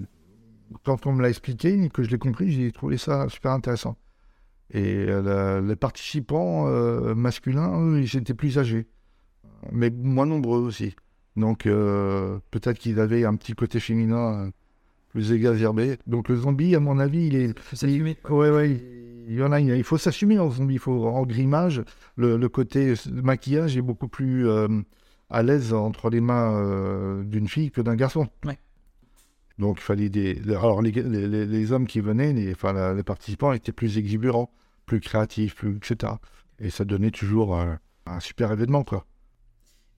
Quand 0.84 1.06
on 1.08 1.14
me 1.14 1.22
l'a 1.22 1.30
expliqué 1.30 1.90
que 1.90 2.04
je 2.04 2.10
l'ai 2.10 2.18
compris, 2.18 2.52
j'ai 2.52 2.72
trouvé 2.72 2.98
ça 2.98 3.28
super 3.30 3.52
intéressant. 3.52 3.96
Et 4.74 5.06
euh, 5.08 5.22
la- 5.22 5.62
les 5.62 5.76
participants 5.76 6.68
euh, 6.68 7.14
masculins, 7.16 7.80
eux, 7.80 8.02
ils 8.02 8.18
étaient 8.18 8.34
plus 8.34 8.58
âgés, 8.58 8.88
mais 9.72 9.90
moins 9.92 10.26
nombreux 10.26 10.60
aussi. 10.60 10.96
Donc 11.36 11.66
euh, 11.66 12.40
peut-être 12.52 12.80
qu'ils 12.80 13.00
avaient 13.00 13.24
un 13.26 13.36
petit 13.36 13.54
côté 13.54 13.80
féminin 13.80 14.50
plus 15.10 15.32
exacerbé. 15.32 15.98
Donc 16.08 16.28
le 16.30 16.36
zombie, 16.38 16.76
à 16.76 16.80
mon 16.80 16.98
avis, 17.00 17.28
il 17.28 17.36
est... 17.36 17.60
Faut 17.60 17.76
s'assumer. 17.76 18.18
Ouais, 18.30 18.50
ouais, 18.50 18.82
il 19.28 19.36
y 19.36 19.44
en 19.44 19.52
a, 19.52 19.60
il 19.62 19.84
faut 19.84 19.98
s'assumer 20.00 20.40
en 20.40 20.50
zombie, 20.50 20.74
il 20.76 20.80
faut 20.80 21.06
en 21.06 21.24
grimage. 21.24 21.84
Le, 22.16 22.38
le 22.38 22.50
côté 22.50 22.96
maquillage 23.12 23.78
est 23.78 23.82
beaucoup 23.82 24.08
plus 24.08 24.50
euh, 24.50 24.68
à 25.30 25.44
l'aise 25.44 25.72
entre 25.72 26.10
les 26.10 26.20
mains 26.22 27.24
d'une 27.24 27.48
fille 27.48 27.70
que 27.70 27.82
d'un 27.82 27.96
garçon. 27.96 28.28
Ouais. 28.46 28.58
Donc 29.60 29.78
il 29.78 29.84
fallait 29.84 30.10
des. 30.10 30.42
Alors 30.50 30.82
les, 30.82 30.92
les- 30.92 31.72
hommes 31.72 31.86
qui 31.86 32.00
venaient, 32.00 32.34
les, 32.34 32.54
enfin 32.54 32.74
la- 32.74 32.96
les 32.96 33.04
participants 33.04 33.54
étaient 33.54 33.72
plus 33.72 34.00
exubérants, 34.00 34.52
plus 34.86 35.00
créatifs, 35.00 35.56
plus 35.56 35.78
etc. 35.78 36.14
Et 36.60 36.70
ça 36.70 36.86
donnait 36.86 37.12
toujours 37.12 37.58
euh, 37.58 37.74
un 38.06 38.20
super 38.20 38.52
événement 38.52 38.84
quoi. 38.84 39.06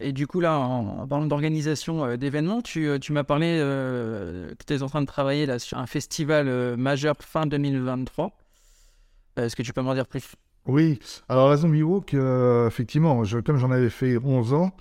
Et 0.02 0.12
du 0.12 0.28
coup, 0.28 0.42
là, 0.42 0.58
en, 0.60 1.00
en 1.04 1.08
parlant 1.08 1.26
d'organisation 1.26 2.04
euh, 2.04 2.18
d'événements, 2.18 2.62
tu, 2.62 2.88
euh, 2.88 3.00
tu 3.00 3.14
m'as 3.14 3.24
parlé 3.24 3.58
euh, 3.62 4.50
que 4.56 4.64
tu 4.66 4.74
es 4.74 4.82
en 4.84 4.88
train 4.88 5.00
de 5.02 5.06
travailler 5.08 5.46
là, 5.46 5.58
sur 5.58 5.78
un 5.78 5.86
festival 5.88 6.76
majeur 6.76 7.16
fin 7.22 7.46
2023. 7.46 8.38
Euh, 9.40 9.46
Est-ce 9.46 9.56
que 9.56 9.64
tu 9.64 9.72
peux 9.72 9.82
m'en 9.82 9.94
dire 9.94 10.06
plus? 10.08 10.36
Oui, 10.66 11.00
alors 11.30 11.50
la 11.50 11.56
Zombie 11.58 11.84
Walk, 11.84 12.14
effectivement, 12.68 13.24
je- 13.24 13.40
comme 13.40 13.58
j'en 13.58 13.72
avais 13.72 13.90
fait 13.90 14.18
11 14.18 14.54
ans, 14.54 14.72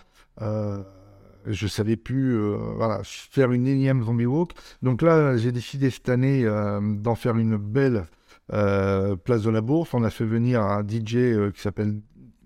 je 1.46 1.66
savais 1.66 1.96
plus 1.96 2.34
euh, 2.36 2.56
voilà, 2.76 3.00
faire 3.04 3.52
une 3.52 3.66
énième 3.66 4.02
Zombie 4.02 4.26
Walk. 4.26 4.52
Donc 4.82 5.02
là, 5.02 5.36
j'ai 5.36 5.52
décidé 5.52 5.90
cette 5.90 6.08
année 6.08 6.44
euh, 6.44 6.80
d'en 6.80 7.14
faire 7.14 7.36
une 7.36 7.56
belle 7.56 8.06
euh, 8.52 9.16
place 9.16 9.42
de 9.42 9.50
la 9.50 9.60
Bourse. 9.60 9.94
On 9.94 10.04
a 10.04 10.10
fait 10.10 10.24
venir 10.24 10.62
un 10.62 10.86
DJ 10.86 11.16
euh, 11.16 11.50
qui 11.50 11.60
s'appelle 11.60 12.00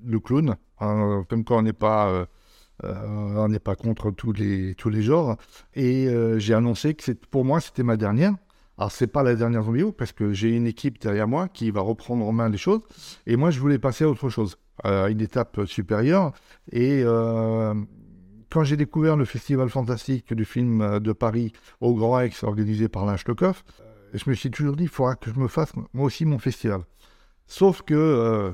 Le 0.05 0.21
Clown, 0.21 0.55
hein, 0.81 1.25
comme 1.29 1.45
quoi 1.45 1.59
on 1.59 1.63
n'est 1.63 1.73
pas... 1.73 2.09
euh, 2.11 3.59
pas 3.65 3.75
contre 3.75 4.13
tous 4.13 4.33
les, 4.33 4.75
tous 4.77 4.89
les 4.89 5.03
genres. 5.03 5.37
Et 5.75 6.09
j'ai 6.39 6.55
annoncé 6.55 6.95
que 6.95 7.13
pour 7.31 7.45
moi, 7.45 7.61
c'était 7.61 7.83
ma 7.83 7.97
dernière. 7.97 8.35
Alors, 8.77 8.93
c'est 8.93 9.09
pas 9.09 9.25
la 9.25 9.35
dernière 9.35 9.65
Zombie 9.65 9.83
parce 9.97 10.13
que 10.13 10.33
j'ai 10.33 10.51
une 10.51 10.69
équipe 10.69 11.01
derrière 11.01 11.27
moi 11.27 11.49
qui 11.49 11.73
va 11.73 11.81
reprendre 11.81 12.25
en 12.25 12.31
main 12.33 12.49
les 12.49 12.59
choses. 12.59 12.83
Et 13.27 13.35
moi, 13.35 13.51
je 13.51 13.59
voulais 13.59 13.81
passer 13.81 14.05
à 14.05 14.09
autre 14.09 14.29
chose, 14.29 14.57
à 14.85 15.09
une 15.09 15.21
étape 15.21 15.67
supérieure. 15.67 16.31
Et 16.71 17.03
quand 18.49 18.63
j'ai 18.63 18.77
découvert 18.77 19.17
le 19.17 19.25
festival 19.25 19.69
fantastique 19.69 20.33
du 20.33 20.45
film 20.45 21.01
de 21.01 21.13
Paris 21.13 21.53
au 21.81 21.95
Grand 21.95 22.13
Rex, 22.13 22.45
organisé 22.45 22.89
par 22.89 23.05
Lynch 23.07 23.27
Lecoff, 23.27 23.65
je 24.15 24.29
me 24.29 24.35
suis 24.35 24.51
toujours 24.51 24.77
dit, 24.77 24.85
il 24.85 24.89
faudra 24.89 25.15
que 25.15 25.33
je 25.33 25.39
me 25.39 25.49
fasse 25.49 25.73
moi 25.93 26.07
aussi 26.07 26.25
mon 26.25 26.39
festival. 26.39 26.83
Sauf 27.47 27.83
que 27.83 27.95
euh, 27.95 28.53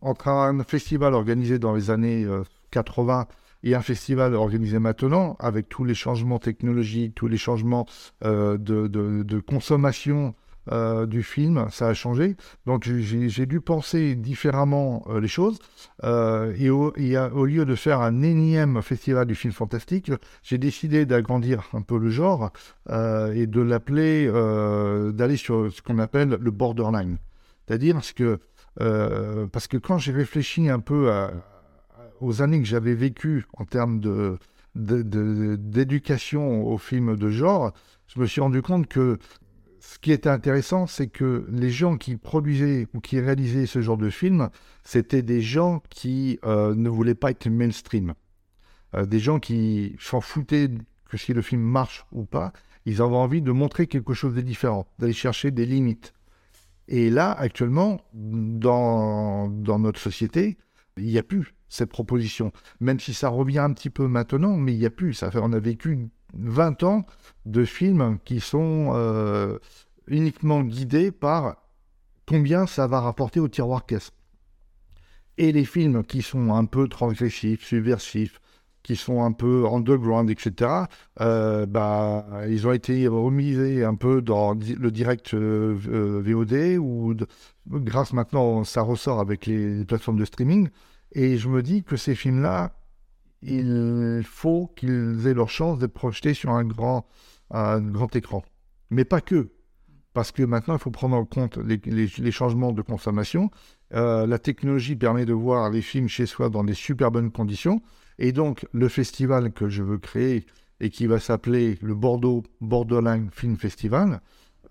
entre 0.00 0.28
un 0.28 0.62
festival 0.64 1.14
organisé 1.14 1.58
dans 1.58 1.74
les 1.74 1.90
années 1.90 2.24
euh, 2.24 2.42
80 2.70 3.26
et 3.62 3.74
un 3.74 3.82
festival 3.82 4.34
organisé 4.34 4.78
maintenant, 4.78 5.36
avec 5.38 5.68
tous 5.68 5.84
les 5.84 5.94
changements 5.94 6.38
technologiques, 6.38 7.14
tous 7.14 7.28
les 7.28 7.36
changements 7.36 7.86
euh, 8.24 8.56
de 8.56 9.40
consommation 9.40 10.34
euh, 10.70 11.06
du 11.06 11.22
film, 11.22 11.66
ça 11.70 11.88
a 11.88 11.94
changé. 11.94 12.36
Donc 12.66 12.84
j'ai 12.84 13.46
dû 13.46 13.60
penser 13.60 14.14
différemment 14.14 15.04
euh, 15.08 15.20
les 15.20 15.28
choses. 15.28 15.58
Euh, 16.04 16.54
et, 16.56 16.70
au, 16.70 17.44
lieu 17.44 17.64
de 17.64 17.74
faire 17.74 18.00
un 18.00 18.22
énième 18.22 18.80
festival 18.82 19.26
du 19.26 19.34
film 19.34 19.52
fantastique, 19.52 20.12
j'ai 20.42 20.58
décidé 20.58 21.06
d'agrandir 21.06 21.68
un 21.72 21.82
peu 21.82 21.98
le 21.98 22.10
genre 22.10 22.50
et 22.88 23.46
de 23.46 23.60
l'appeler, 23.60 24.30
d'aller 25.12 25.36
sur 25.36 25.72
ce 25.72 25.82
qu'on 25.82 25.98
appelle 25.98 26.36
le 26.40 26.50
borderline. 26.50 27.18
C'est-à-dire 27.66 28.02
ce 28.04 28.12
que, 28.12 28.38
parce 29.52 29.66
que 29.66 29.76
quand 29.76 29.98
j'ai 29.98 30.12
réfléchi 30.12 30.68
un 30.68 30.80
peu 30.80 31.10
aux 32.20 32.42
années 32.42 32.60
que 32.60 32.66
j'avais 32.66 32.94
vécues 32.94 33.46
en 33.56 33.64
termes 33.64 34.00
de- 34.00 34.38
d'éducation 34.74 36.64
au 36.66 36.78
film 36.78 37.16
de 37.16 37.28
genre, 37.30 37.72
je 38.06 38.20
me 38.20 38.26
suis 38.26 38.40
rendu 38.40 38.62
compte 38.62 38.86
que 38.86 39.18
ce 39.80 39.98
qui 39.98 40.12
était 40.12 40.28
intéressant, 40.28 40.86
c'est 40.86 41.08
que 41.08 41.46
les 41.50 41.70
gens 41.70 41.96
qui 41.96 42.16
produisaient 42.16 42.86
ou 42.94 43.00
qui 43.00 43.18
réalisaient 43.18 43.66
ce 43.66 43.80
genre 43.80 43.96
de 43.96 44.10
film, 44.10 44.50
c'était 44.84 45.22
des 45.22 45.40
gens 45.40 45.82
qui 45.88 46.38
euh, 46.44 46.74
ne 46.74 46.88
voulaient 46.88 47.14
pas 47.14 47.30
être 47.30 47.48
mainstream. 47.48 48.14
Euh, 48.94 49.06
des 49.06 49.18
gens 49.18 49.38
qui 49.38 49.96
s'en 49.98 50.20
foutaient 50.20 50.70
que 51.08 51.16
si 51.16 51.32
le 51.32 51.42
film 51.42 51.62
marche 51.62 52.04
ou 52.12 52.24
pas, 52.24 52.52
ils 52.84 53.00
avaient 53.00 53.16
envie 53.16 53.42
de 53.42 53.52
montrer 53.52 53.86
quelque 53.86 54.14
chose 54.14 54.34
de 54.34 54.40
différent, 54.40 54.86
d'aller 54.98 55.12
chercher 55.12 55.50
des 55.50 55.66
limites. 55.66 56.12
Et 56.88 57.08
là, 57.08 57.32
actuellement, 57.32 58.00
dans, 58.12 59.48
dans 59.48 59.78
notre 59.78 60.00
société, 60.00 60.58
il 60.96 61.04
n'y 61.04 61.18
a 61.18 61.22
plus 61.22 61.54
cette 61.68 61.90
proposition. 61.90 62.52
Même 62.80 63.00
si 63.00 63.14
ça 63.14 63.28
revient 63.28 63.60
un 63.60 63.72
petit 63.72 63.90
peu 63.90 64.08
maintenant, 64.08 64.56
mais 64.56 64.74
il 64.74 64.78
n'y 64.78 64.86
a 64.86 64.90
plus. 64.90 65.14
Ça 65.14 65.30
fait, 65.30 65.40
on 65.40 65.52
a 65.52 65.60
vécu 65.60 66.08
20 66.34 66.82
ans 66.82 67.06
de 67.46 67.64
films 67.64 68.18
qui 68.24 68.40
sont 68.40 68.92
euh, 68.94 69.58
uniquement 70.06 70.62
guidés 70.62 71.10
par 71.10 71.56
combien 72.26 72.66
ça 72.66 72.86
va 72.86 73.00
rapporter 73.00 73.40
au 73.40 73.48
tiroir 73.48 73.86
caisse. 73.86 74.12
Et 75.38 75.52
les 75.52 75.64
films 75.64 76.04
qui 76.04 76.22
sont 76.22 76.52
un 76.54 76.64
peu 76.66 76.86
transgressifs, 76.88 77.64
subversifs, 77.64 78.40
qui 78.82 78.96
sont 78.96 79.22
un 79.22 79.32
peu 79.32 79.66
underground, 79.66 80.30
etc., 80.30 80.70
euh, 81.20 81.66
bah, 81.66 82.26
ils 82.48 82.66
ont 82.66 82.72
été 82.72 83.06
remisés 83.08 83.84
un 83.84 83.94
peu 83.94 84.22
dans 84.22 84.54
le 84.54 84.90
direct 84.90 85.34
euh, 85.34 86.22
VOD, 86.24 86.78
ou 86.78 87.14
grâce 87.68 88.12
maintenant, 88.12 88.64
ça 88.64 88.82
ressort 88.82 89.20
avec 89.20 89.46
les 89.46 89.84
plateformes 89.84 90.18
de 90.18 90.24
streaming. 90.24 90.68
Et 91.12 91.36
je 91.36 91.48
me 91.48 91.62
dis 91.62 91.82
que 91.82 91.96
ces 91.96 92.14
films-là, 92.14 92.72
il 93.42 94.22
faut 94.24 94.72
qu'ils 94.76 95.26
aient 95.26 95.34
leur 95.34 95.48
chance 95.48 95.78
d'être 95.78 95.92
projetés 95.92 96.34
sur 96.34 96.50
un 96.50 96.64
grand, 96.64 97.06
un 97.50 97.80
grand 97.80 98.14
écran. 98.14 98.42
Mais 98.90 99.04
pas 99.04 99.20
que. 99.20 99.50
Parce 100.12 100.32
que 100.32 100.42
maintenant, 100.42 100.74
il 100.74 100.80
faut 100.80 100.90
prendre 100.90 101.16
en 101.16 101.24
compte 101.24 101.56
les, 101.58 102.30
changements 102.30 102.72
de 102.72 102.82
consommation. 102.82 103.50
Euh, 103.94 104.26
la 104.26 104.38
technologie 104.38 104.96
permet 104.96 105.24
de 105.24 105.32
voir 105.32 105.70
les 105.70 105.82
films 105.82 106.08
chez 106.08 106.26
soi 106.26 106.50
dans 106.50 106.64
des 106.64 106.74
super 106.74 107.10
bonnes 107.10 107.30
conditions. 107.30 107.80
Et 108.18 108.32
donc, 108.32 108.66
le 108.72 108.88
festival 108.88 109.52
que 109.52 109.68
je 109.68 109.82
veux 109.82 109.98
créer 109.98 110.46
et 110.80 110.90
qui 110.90 111.06
va 111.06 111.20
s'appeler 111.20 111.78
le 111.80 111.94
Bordeaux 111.94 112.42
Borderline 112.60 113.28
Film 113.30 113.56
Festival 113.56 114.20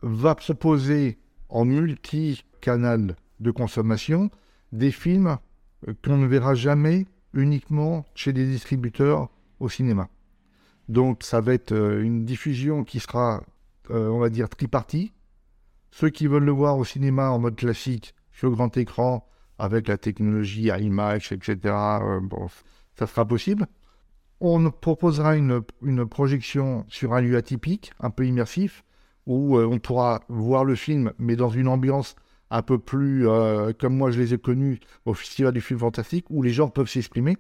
va 0.01 0.35
proposer 0.35 1.19
en 1.47 1.65
multi-canal 1.65 3.15
de 3.39 3.51
consommation 3.51 4.29
des 4.71 4.91
films 4.91 5.37
qu'on 6.03 6.17
ne 6.17 6.27
verra 6.27 6.53
jamais 6.53 7.05
uniquement 7.33 8.05
chez 8.15 8.33
des 8.33 8.45
distributeurs 8.45 9.29
au 9.59 9.69
cinéma. 9.69 10.09
Donc 10.87 11.23
ça 11.23 11.39
va 11.39 11.53
être 11.53 11.71
euh, 11.71 12.01
une 12.01 12.25
diffusion 12.25 12.83
qui 12.83 12.99
sera, 12.99 13.43
euh, 13.91 14.09
on 14.09 14.19
va 14.19 14.29
dire, 14.29 14.49
tripartie. 14.49 15.13
Ceux 15.91 16.09
qui 16.09 16.27
veulent 16.27 16.45
le 16.45 16.51
voir 16.51 16.77
au 16.77 16.85
cinéma 16.85 17.29
en 17.29 17.39
mode 17.39 17.55
classique, 17.55 18.15
sur 18.31 18.51
grand 18.51 18.75
écran, 18.77 19.27
avec 19.57 19.87
la 19.87 19.97
technologie 19.97 20.69
IMAX, 20.69 21.31
etc., 21.31 21.59
euh, 21.65 22.19
bon, 22.21 22.47
ça 22.97 23.05
sera 23.05 23.25
possible. 23.25 23.67
On 24.39 24.71
proposera 24.71 25.35
une, 25.35 25.61
une 25.83 26.07
projection 26.07 26.85
sur 26.87 27.13
un 27.13 27.21
lieu 27.21 27.37
atypique, 27.37 27.91
un 27.99 28.09
peu 28.09 28.25
immersif, 28.25 28.83
où 29.25 29.59
on 29.59 29.77
pourra 29.79 30.21
voir 30.27 30.63
le 30.63 30.75
film, 30.75 31.11
mais 31.19 31.35
dans 31.35 31.49
une 31.49 31.67
ambiance 31.67 32.15
un 32.49 32.61
peu 32.61 32.79
plus, 32.79 33.27
euh, 33.27 33.73
comme 33.77 33.95
moi 33.95 34.11
je 34.11 34.19
les 34.19 34.33
ai 34.33 34.37
connus 34.37 34.79
au 35.05 35.13
Festival 35.13 35.53
du 35.53 35.61
film 35.61 35.79
fantastique, 35.79 36.25
où 36.29 36.41
les 36.41 36.51
gens 36.51 36.69
peuvent 36.69 36.89
s'exprimer. 36.89 37.37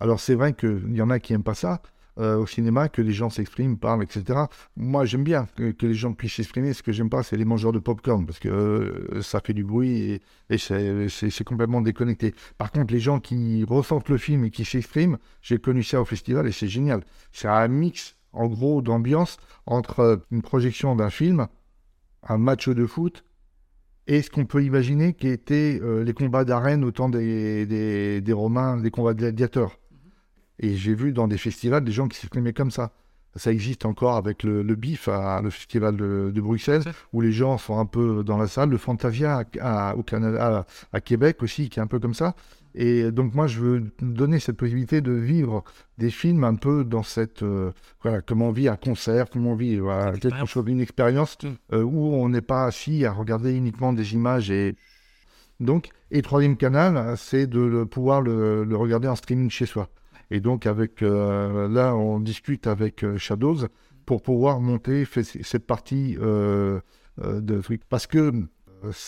Alors 0.00 0.20
c'est 0.20 0.34
vrai 0.34 0.54
qu'il 0.54 0.94
y 0.94 1.02
en 1.02 1.10
a 1.10 1.18
qui 1.18 1.32
n'aiment 1.32 1.42
pas 1.42 1.54
ça 1.54 1.82
euh, 2.18 2.36
au 2.36 2.46
cinéma, 2.46 2.88
que 2.88 3.02
les 3.02 3.12
gens 3.12 3.30
s'expriment, 3.30 3.76
parlent, 3.76 4.02
etc. 4.02 4.40
Moi 4.76 5.04
j'aime 5.04 5.24
bien 5.24 5.46
que, 5.56 5.86
les 5.86 5.94
gens 5.94 6.14
puissent 6.14 6.34
s'exprimer. 6.34 6.72
Ce 6.72 6.82
que 6.82 6.90
j'aime 6.92 7.10
pas, 7.10 7.22
c'est 7.22 7.36
les 7.36 7.44
mangeurs 7.44 7.72
de 7.72 7.78
popcorn, 7.78 8.26
parce 8.26 8.38
que 8.38 8.48
euh, 8.48 9.22
ça 9.22 9.40
fait 9.40 9.54
du 9.54 9.64
bruit 9.64 10.20
et, 10.50 10.58
c'est 10.58 11.44
complètement 11.44 11.80
déconnecté. 11.80 12.34
Par 12.56 12.72
contre, 12.72 12.92
les 12.92 13.00
gens 13.00 13.20
qui 13.20 13.64
ressentent 13.64 14.08
le 14.08 14.18
film 14.18 14.44
et 14.44 14.50
qui 14.50 14.64
s'expriment, 14.64 15.18
j'ai 15.42 15.58
connu 15.58 15.82
ça 15.82 16.00
au 16.00 16.04
festival 16.04 16.46
et 16.46 16.52
c'est 16.52 16.68
génial. 16.68 17.04
C'est 17.32 17.48
un 17.48 17.68
mix, 17.68 18.16
en 18.32 18.46
gros, 18.46 18.82
d'ambiance 18.82 19.36
entre 19.66 20.22
une 20.30 20.42
projection 20.42 20.96
d'un 20.96 21.10
film, 21.10 21.46
un 22.22 22.38
match 22.38 22.68
de 22.68 22.86
foot, 22.86 23.22
et 24.08 24.22
ce 24.22 24.30
qu'on 24.30 24.46
peut 24.46 24.64
imaginer 24.64 25.12
qui 25.12 25.28
étaient 25.28 25.78
euh, 25.82 26.02
les 26.02 26.14
combats 26.14 26.44
d'arène 26.44 26.82
au 26.82 26.90
temps 26.90 27.08
des, 27.08 27.66
des, 27.66 28.20
des 28.20 28.32
Romains, 28.32 28.78
des 28.78 28.90
combats 28.90 29.12
de 29.14 29.18
gladiateurs. 29.18 29.78
Et 30.58 30.74
j'ai 30.74 30.94
vu 30.94 31.12
dans 31.12 31.28
des 31.28 31.38
festivals 31.38 31.84
des 31.84 31.92
gens 31.92 32.08
qui 32.08 32.18
s'exprimaient 32.18 32.52
comme 32.54 32.70
ça. 32.72 32.90
Ça 33.36 33.52
existe 33.52 33.84
encore 33.84 34.16
avec 34.16 34.42
le, 34.42 34.62
le 34.62 34.74
BIF, 34.74 35.06
à, 35.06 35.40
le 35.42 35.50
festival 35.50 35.96
de, 35.96 36.32
de 36.34 36.40
Bruxelles, 36.40 36.82
où 37.12 37.20
les 37.20 37.30
gens 37.30 37.58
sont 37.58 37.78
un 37.78 37.86
peu 37.86 38.24
dans 38.24 38.38
la 38.38 38.48
salle. 38.48 38.70
Le 38.70 38.78
Fantasia 38.78 39.44
à, 39.60 39.90
à- 39.90 39.94
au 39.94 40.02
Canada, 40.02 40.66
à 40.92 41.00
Québec 41.00 41.42
aussi, 41.42 41.68
qui 41.68 41.78
est 41.78 41.82
un 41.82 41.86
peu 41.86 42.00
comme 42.00 42.14
ça. 42.14 42.34
Et 42.74 43.10
donc 43.10 43.34
moi, 43.34 43.46
je 43.46 43.60
veux 43.60 43.92
donner 44.00 44.38
cette 44.38 44.56
possibilité 44.56 45.00
de 45.00 45.12
vivre 45.12 45.64
des 45.96 46.10
films 46.10 46.44
un 46.44 46.54
peu 46.54 46.84
dans 46.84 47.02
cette... 47.02 47.42
euh, 47.42 47.72
voilà, 48.02 48.20
comment 48.20 48.48
on 48.48 48.52
vit 48.52 48.68
un 48.68 48.76
concert, 48.76 49.30
comment 49.30 49.52
on 49.52 49.56
vit 49.56 49.78
voilà, 49.78 50.12
quelque 50.12 50.46
chose, 50.46 50.64
une 50.68 50.80
expérience 50.80 51.36
Mm. 51.42 51.48
euh, 51.74 51.82
où 51.82 52.14
on 52.14 52.28
n'est 52.28 52.40
pas 52.40 52.64
assis 52.66 53.04
à 53.04 53.12
regarder 53.12 53.52
uniquement 53.54 53.92
des 53.92 54.14
images 54.14 54.50
et... 54.50 54.76
Donc, 55.60 55.88
et 56.12 56.22
troisième 56.22 56.56
canal, 56.56 57.16
c'est 57.16 57.46
de 57.48 57.60
le- 57.60 57.84
pouvoir 57.86 58.20
le, 58.22 58.62
le 58.64 58.76
regarder 58.76 59.08
en 59.08 59.16
streaming 59.16 59.50
chez 59.50 59.66
soi. 59.66 59.88
Et 60.30 60.40
donc, 60.40 60.66
avec 60.66 61.02
euh, 61.02 61.68
là, 61.68 61.96
on 61.96 62.20
discute 62.20 62.66
avec 62.68 63.04
Shadows 63.16 63.66
pour 64.06 64.22
pouvoir 64.22 64.60
monter 64.60 65.04
cette 65.42 65.66
partie 65.66 66.14
de 66.16 67.60
trucs. 67.60 67.84
Parce 67.88 68.06
que 68.06 68.32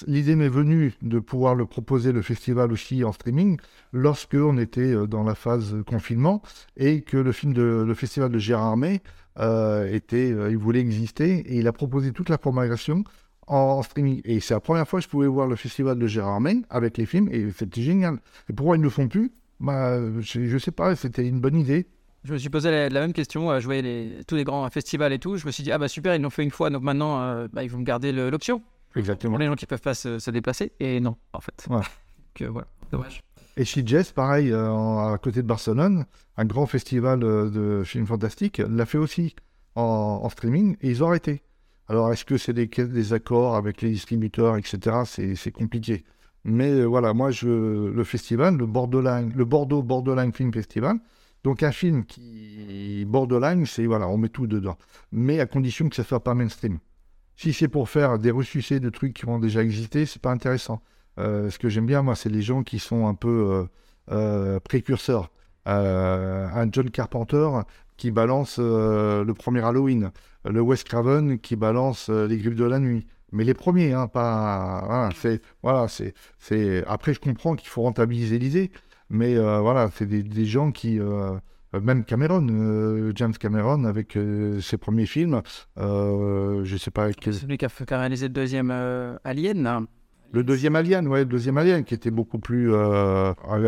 l'idée 0.06 0.37
m'est 0.37 0.48
venue 0.48 0.94
de 1.02 1.18
pouvoir 1.18 1.54
le 1.54 1.66
proposer 1.66 2.12
le 2.12 2.22
festival 2.22 2.72
aussi 2.72 3.04
en 3.04 3.12
streaming 3.12 3.59
lorsque 3.92 4.35
on 4.35 4.59
était 4.59 4.92
euh, 4.92 5.06
dans 5.06 5.22
la 5.22 5.35
phase 5.35 5.76
confinement 5.87 6.42
et 6.76 7.02
que 7.02 7.16
le 7.16 7.33
film 7.33 7.52
de 7.52 7.85
le 7.87 7.94
festival 7.94 8.30
de 8.30 8.38
Gérard 8.38 8.76
May 8.76 9.00
euh, 9.38 9.92
était, 9.92 10.33
euh, 10.33 10.50
il 10.50 10.59
voulait 10.59 10.80
exister 10.80 11.38
et 11.38 11.59
il 11.59 11.66
a 11.66 11.72
proposé 11.72 12.12
toute 12.12 12.28
la 12.28 12.38
programmation 12.38 13.04
en, 13.46 13.83
streaming. 13.83 14.20
Et 14.24 14.40
c'est 14.40 14.54
la 14.54 14.61
première 14.61 14.87
fois 14.87 15.00
que 15.00 15.04
je 15.04 15.09
pouvais 15.11 15.26
voir 15.26 15.46
le 15.46 15.56
festival 15.56 15.98
de 15.98 16.06
Gérard 16.06 16.40
May 16.40 16.62
avec 16.70 16.98
les 16.98 17.06
films 17.06 17.28
et 17.30 17.50
c'était 17.50 17.83
génial. 17.83 18.18
Et 18.48 18.52
pourquoi 18.52 18.76
ils 18.76 18.80
ne 18.80 18.85
le 18.85 18.90
font 18.90 19.09
plus? 19.09 19.33
Bah, 19.61 19.98
je, 20.20 20.46
je 20.46 20.59
sais 20.59 20.70
pas, 20.70 20.96
c'était 20.96 21.26
une 21.26 21.40
bonne 21.40 21.56
idée. 21.56 21.87
Je 22.24 22.35
me 22.35 22.38
suis 22.38 22.50
posé 22.50 22.70
la, 22.70 23.00
même 23.00 23.12
question. 23.12 23.50
euh, 23.50 23.61
Je 23.61 23.64
voyais 23.64 24.22
tous 24.26 24.35
les 24.35 24.44
grands 24.44 24.68
festivals 24.68 25.12
et 25.12 25.18
tout. 25.18 25.37
Je 25.37 25.46
me 25.46 25.50
suis 25.50 25.62
dit, 25.62 25.72
ah 25.72 25.78
bah 25.78 25.88
super, 25.88 26.14
ils 26.14 26.20
l'ont 26.20 26.30
fait 26.30 26.42
une 26.42 26.50
fois, 26.50 26.68
donc 26.68 26.83
maintenant, 26.83 27.20
euh, 27.20 27.48
bah, 27.52 27.64
ils 27.64 27.70
vont 27.70 27.78
me 27.78 27.85
garder 27.85 28.12
l'option. 28.12 28.62
Exactement. 28.96 29.38
Les 29.38 29.46
gens 29.46 29.55
qui 29.55 29.66
peuvent 29.66 29.81
pas 29.81 29.94
se, 29.94 30.18
se 30.18 30.31
déplacer. 30.31 30.72
Et 30.81 31.00
non, 31.00 31.16
en 31.33 31.40
fait. 31.40 31.64
Voilà. 31.68 31.85
Donc, 31.85 32.42
euh, 32.42 32.50
voilà, 32.50 32.68
dommage. 32.90 33.22
Et 33.57 33.64
Sitges, 33.64 34.12
pareil, 34.12 34.53
euh, 34.53 35.12
à 35.12 35.18
côté 35.18 35.42
de 35.42 35.46
Barcelone, 35.46 36.07
un 36.37 36.44
grand 36.44 36.66
festival 36.66 37.22
euh, 37.22 37.50
de 37.50 37.85
films 37.85 38.07
fantastiques, 38.07 38.62
l'a 38.66 38.87
fait 38.87 38.98
aussi 38.98 39.35
en, 39.74 40.20
en 40.22 40.29
streaming 40.29 40.76
et 40.81 40.90
ils 40.90 41.03
ont 41.05 41.09
arrêté. 41.09 41.42
Alors, 41.88 42.12
est-ce 42.12 42.24
que 42.24 42.38
c'est 42.38 42.53
des, 42.53 42.66
des 42.68 43.12
accords 43.12 43.57
avec 43.57 43.83
les 43.83 43.90
distributeurs, 43.90 44.57
etc. 44.57 45.03
C'est 45.05 45.50
compliqué. 45.50 46.05
Mais 46.44 46.70
euh, 46.70 46.85
voilà, 46.85 47.12
moi, 47.12 47.31
je, 47.31 47.48
le 47.90 48.05
festival, 48.05 48.57
le 48.57 48.66
Borderline, 48.66 49.33
le 49.35 49.44
Bordeaux 49.44 49.83
Borderline 49.83 50.33
Film 50.33 50.53
Festival, 50.53 50.98
donc 51.44 51.62
un 51.62 51.72
film 51.72 52.05
qui 52.05 53.05
Borderline, 53.07 53.66
c'est 53.66 53.87
voilà, 53.87 54.09
on 54.09 54.16
met 54.16 54.29
tout 54.29 54.46
dedans, 54.46 54.79
mais 55.12 55.40
à 55.40 55.46
condition 55.46 55.88
que 55.88 55.96
ça 55.96 56.05
soit 56.05 56.22
pas 56.22 56.35
mainstream. 56.35 56.79
Si 57.40 57.55
c'est 57.55 57.68
pour 57.68 57.88
faire 57.88 58.18
des 58.18 58.31
ressucés 58.31 58.81
de 58.81 58.90
trucs 58.90 59.14
qui 59.14 59.26
ont 59.26 59.38
déjà 59.38 59.62
existé, 59.62 60.05
c'est 60.05 60.20
pas 60.20 60.31
intéressant. 60.31 60.83
Euh, 61.18 61.48
ce 61.48 61.59
que 61.59 61.70
j'aime 61.70 61.87
bien, 61.87 62.03
moi, 62.03 62.14
c'est 62.14 62.29
les 62.29 62.42
gens 62.42 62.62
qui 62.62 62.79
sont 62.79 63.07
un 63.07 63.14
peu 63.14 63.68
euh, 64.11 64.14
euh, 64.14 64.61
précurseurs. 64.61 65.31
Un 65.64 66.68
John 66.70 66.90
Carpenter 66.90 67.48
qui 67.96 68.11
balance 68.11 68.59
le 68.59 69.33
premier 69.33 69.64
Halloween, 69.64 70.11
le 70.44 70.61
Wes 70.61 70.85
Craven 70.85 71.38
qui 71.38 71.57
balance 71.57 72.11
les 72.11 72.37
griffes 72.37 72.57
de 72.57 72.64
la 72.64 72.79
nuit. 72.79 73.07
Mais 73.33 73.44
les 73.44 73.55
premiers, 73.55 73.94
hein, 73.94 74.07
pas. 74.07 74.83
Voilà, 74.85 75.11
c'est. 75.16 75.40
Voilà, 75.62 75.87
c'est. 75.88 76.85
Après, 76.87 77.14
je 77.14 77.20
comprends 77.20 77.57
qu'il 77.57 77.70
faut 77.70 77.81
rentabiliser 77.81 78.38
l'idée, 78.38 78.70
mais 79.09 79.37
voilà, 79.37 79.90
c'est 79.94 80.05
des 80.07 80.44
gens 80.44 80.72
qui. 80.72 81.00
Euh, 81.74 81.80
même 81.80 82.04
Cameron, 82.04 82.46
euh, 82.50 83.12
James 83.14 83.33
Cameron, 83.35 83.85
avec 83.85 84.16
euh, 84.16 84.61
ses 84.61 84.76
premiers 84.76 85.06
films, 85.06 85.42
euh, 85.78 86.62
je 86.64 86.76
sais 86.76 86.90
pas 86.90 87.12
quel, 87.12 87.35
Celui 87.35 87.59
qui 87.59 87.64
a, 87.64 87.68
fait- 87.68 87.85
qui 87.87 87.94
a 87.94 87.98
réalisé 87.98 88.26
le 88.28 88.33
deuxième 88.35 88.70
Alien. 89.24 89.87
le 90.33 90.44
deuxième 90.44 90.76
Alien, 90.76 91.06
ouais, 91.09 91.20
le 91.20 91.26
deuxième 91.26 91.59
Alien, 91.59 91.85
qui 91.85 91.94
était 91.94 92.11
beaucoup 92.11 92.38
plus 92.38 92.74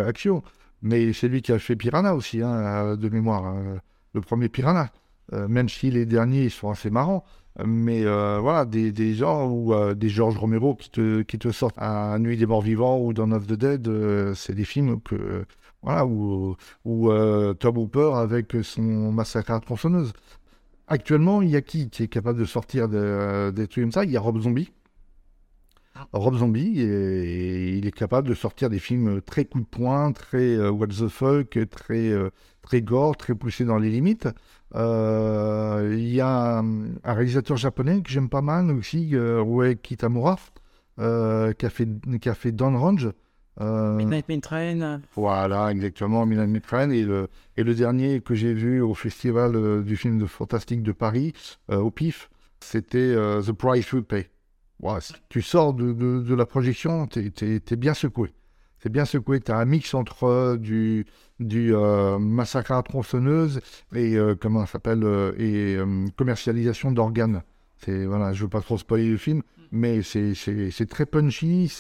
action. 0.07 0.43
Mais 0.83 1.12
c'est 1.12 1.29
lui 1.29 1.43
qui 1.43 1.53
a 1.53 1.59
fait 1.59 1.77
Piranha 1.77 2.15
aussi, 2.15 2.43
hein, 2.43 2.97
de 2.97 3.09
mémoire. 3.09 3.55
le 4.15 4.21
premier 4.21 4.49
Piranha. 4.49 4.91
Même 5.33 5.69
si 5.69 5.91
les 5.91 6.05
derniers 6.05 6.45
ils 6.45 6.51
sont 6.51 6.71
assez 6.71 6.91
marrants. 6.91 7.25
Mais 7.65 8.03
voilà, 8.05 8.65
des, 8.65 8.91
des 8.93 9.15
gens 9.15 9.49
ou 9.49 9.73
des 9.95 10.09
Georges 10.09 10.37
Romero 10.37 10.75
qui 10.75 10.91
te, 10.91 11.23
qui 11.23 11.38
te 11.38 11.51
sortent 11.53 11.79
à 11.79 12.19
Nuit 12.19 12.37
des 12.37 12.47
Morts 12.47 12.62
Vivants 12.62 12.99
ou 13.01 13.12
Dawn 13.12 13.33
of 13.33 13.47
the 13.47 13.53
Dead, 13.55 13.88
c'est 14.35 14.55
des 14.55 14.65
films 14.65 15.01
que. 15.01 15.45
Voilà, 15.83 16.07
où, 16.07 16.57
où 16.85 17.11
euh, 17.11 17.55
Tom 17.55 17.79
Hooper 17.79 18.12
avec 18.14 18.55
son 18.62 19.12
massacre 19.12 19.53
à 19.53 19.61
tronçonneuse. 19.61 20.12
Actuellement, 20.88 21.42
il 21.42 21.51
y 21.51 21.57
a 21.57 21.62
qui 21.62 21.90
qui 21.90 22.05
est 22.05 22.09
capable 22.09 22.38
de 22.38 22.45
sortir 22.45 22.88
de- 22.88 23.51
des 23.55 23.66
trucs 23.68 23.85
comme 23.85 23.92
ça? 23.92 24.05
Il 24.05 24.11
y 24.12 24.16
a 24.16 24.21
Rob 24.21 24.40
Zombie. 24.40 24.73
Rob 26.12 26.37
Zombie, 26.37 26.81
et, 26.81 27.77
il 27.79 27.87
est 27.87 27.92
capable 27.92 28.29
de 28.29 28.35
sortir 28.35 28.71
des 28.71 28.79
films 28.79 29.21
très 29.23 29.45
coup 29.45 29.61
de 29.61 29.66
poing, 29.66 30.12
très 30.12 30.57
euh, 30.57 30.71
what 30.71 30.88
the 30.88 31.09
fuck, 31.09 31.59
très, 31.71 32.09
euh, 32.11 32.31
très 32.62 32.83
gore, 32.83 33.16
très 33.16 33.35
poussé 33.35 33.64
dans 33.64 33.79
les 33.79 33.90
limites. 33.90 34.29
Euh, 34.75 35.95
Il 35.99 36.09
y 36.09 36.21
a 36.21 36.59
un, 36.59 36.95
un 37.05 37.12
réalisateur 37.14 37.57
japonais 37.57 38.03
que 38.03 38.11
j'aime 38.11 38.29
pas 38.29 38.42
mal 38.42 38.71
aussi, 38.71 39.11
euh, 39.14 39.42
Rue 39.42 39.77
Kitamura, 39.77 40.37
qui, 40.99 41.66
a 41.66 41.71
fait, 41.71 41.88
qui 42.21 42.29
a 42.29 42.35
fait 42.35 42.53
Downrange. 42.53 43.11
Euh, 43.61 43.95
Midnight 43.97 44.29
Main 44.29 44.41
Train. 44.41 45.01
voilà, 45.15 45.71
exactement, 45.71 46.25
Mitran. 46.25 46.91
Et 46.91 47.03
le, 47.03 47.29
et 47.57 47.65
le 47.65 47.75
dernier 47.75 48.21
que 48.21 48.35
j'ai 48.35 48.55
vu 48.55 48.81
au 48.81 48.95
Festival 48.95 49.55
euh, 49.57 49.83
du 49.83 49.97
film 49.97 50.19
de 50.19 50.27
fantastique 50.27 50.83
de 50.83 50.93
Paris, 50.93 51.33
euh, 51.71 51.79
au 51.79 51.91
PIF, 51.91 52.31
c'était 52.61 53.15
The 53.15 53.53
Price 53.53 53.93
We 53.93 54.03
Pay. 54.03 54.29
Si 55.01 55.12
tu 55.29 55.43
sors 55.43 55.75
de, 55.75 55.93
de, 55.93 56.21
de 56.23 56.35
la 56.35 56.47
projection, 56.47 57.07
t'es 57.07 57.31
es, 57.41 57.77
bien 57.77 57.95
secoué. 57.95 58.33
C'est 58.79 58.91
bien 58.91 59.05
secoué. 59.05 59.41
Tu 59.41 59.53
as 59.53 59.59
un 59.59 59.65
mix 59.65 59.95
entre 59.95 60.25
euh, 60.25 60.57
du, 60.57 61.07
du 61.38 61.73
euh, 61.75 62.19
massacre 62.19 62.73
à 62.73 62.83
tronçonneuse 62.83 63.61
et, 63.95 64.17
euh, 64.17 64.35
comment 64.35 64.67
ça 64.67 64.73
s'appelle, 64.73 65.05
et 65.38 65.79
commercialisation 66.17 66.91
d'organes. 66.91 67.43
C'est 67.85 68.05
voilà, 68.07 68.33
je 68.33 68.42
veux 68.42 68.49
pas 68.49 68.61
trop 68.61 68.79
spoiler 68.79 69.11
le 69.11 69.16
film, 69.16 69.42
mais 69.71 70.03
c'est 70.03 70.87
très 70.88 71.07
punchy. 71.07 71.73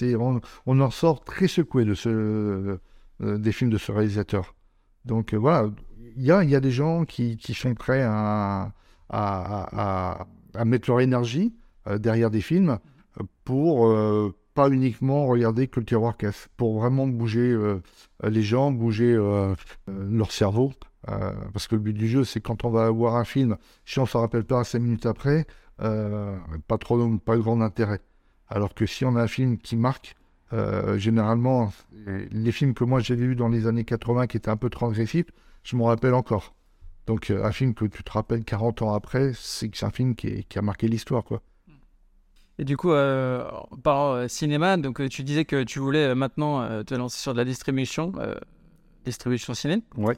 On, 0.66 0.80
en 0.80 0.90
sort 0.90 1.24
très 1.24 1.48
secoué 1.48 1.84
de 1.84 1.94
ce 1.94 2.78
euh, 3.20 3.38
des 3.38 3.52
films 3.52 3.70
de 3.70 3.78
ce 3.78 3.92
réalisateur. 3.92 4.54
Donc 5.04 5.34
euh, 5.34 5.36
voilà, 5.36 5.70
il 6.16 6.24
y 6.24 6.32
a, 6.32 6.60
des 6.60 6.70
gens 6.70 7.04
qui, 7.04 7.38
sont 7.54 7.74
prêts 7.74 8.02
à, 8.02 8.72
mettre 10.64 10.90
leur 10.90 11.00
énergie 11.00 11.54
euh, 11.86 11.98
derrière 11.98 12.30
des 12.30 12.40
films 12.40 12.78
euh, 13.20 13.24
pour 13.44 13.86
euh, 13.86 14.34
pas 14.54 14.68
uniquement 14.68 15.26
regarder 15.26 15.66
que 15.66 15.80
le 15.80 15.86
tiroir 15.86 16.16
caisse, 16.16 16.48
pour 16.56 16.80
vraiment 16.80 17.06
bouger 17.06 17.50
euh, 17.50 17.80
les 18.22 18.42
gens, 18.42 18.70
bouger 18.70 19.12
euh, 19.12 19.54
euh, 19.88 20.08
leur 20.10 20.32
cerveau. 20.32 20.72
Euh, 21.08 21.32
parce 21.52 21.66
que 21.66 21.74
le 21.74 21.80
but 21.80 21.94
du 21.94 22.08
jeu, 22.08 22.24
c'est 22.24 22.40
quand 22.40 22.64
on 22.64 22.70
va 22.70 22.88
voir 22.90 23.16
un 23.16 23.24
film, 23.24 23.56
si 23.84 23.98
on 23.98 24.02
ne 24.02 24.08
se 24.08 24.16
rappelle 24.16 24.44
pas 24.44 24.62
cinq 24.64 24.80
minutes 24.80 25.06
après, 25.06 25.46
euh, 25.80 26.38
pas 26.68 26.78
trop, 26.78 27.18
pas 27.18 27.36
grand 27.36 27.60
intérêt. 27.60 28.00
Alors 28.48 28.74
que 28.74 28.86
si 28.86 29.04
on 29.04 29.16
a 29.16 29.22
un 29.22 29.28
film 29.28 29.58
qui 29.58 29.76
marque, 29.76 30.16
Euh, 30.54 30.98
généralement, 30.98 31.72
les 32.30 32.52
films 32.52 32.74
que 32.74 32.84
moi 32.84 33.00
j'ai 33.00 33.14
vus 33.16 33.34
dans 33.34 33.48
les 33.48 33.66
années 33.66 33.86
80 33.86 34.26
qui 34.26 34.36
étaient 34.36 34.50
un 34.50 34.58
peu 34.58 34.68
transgressifs, 34.68 35.30
je 35.62 35.76
m'en 35.76 35.86
rappelle 35.86 36.12
encore. 36.12 36.54
Donc 37.06 37.30
un 37.30 37.52
film 37.52 37.72
que 37.72 37.86
tu 37.86 38.04
te 38.04 38.12
rappelles 38.12 38.44
40 38.44 38.82
ans 38.82 38.92
après, 38.92 39.32
c'est 39.34 39.82
un 39.82 39.90
film 39.90 40.14
qui, 40.14 40.46
a 40.54 40.60
marqué 40.60 40.88
l'histoire, 40.88 41.24
quoi. 41.24 41.40
Et 42.58 42.64
du 42.64 42.76
coup, 42.76 42.92
par 43.82 44.28
cinéma, 44.28 44.76
donc 44.76 45.08
tu 45.08 45.22
disais 45.22 45.46
que 45.46 45.64
tu 45.64 45.78
voulais 45.78 46.14
maintenant 46.14 46.84
te 46.84 46.94
lancer 46.94 47.18
sur 47.18 47.32
de 47.32 47.38
la 47.38 47.46
distribution, 47.46 48.12
distribution 49.04 49.54
ciné. 49.54 49.82
Ouais. 49.96 50.16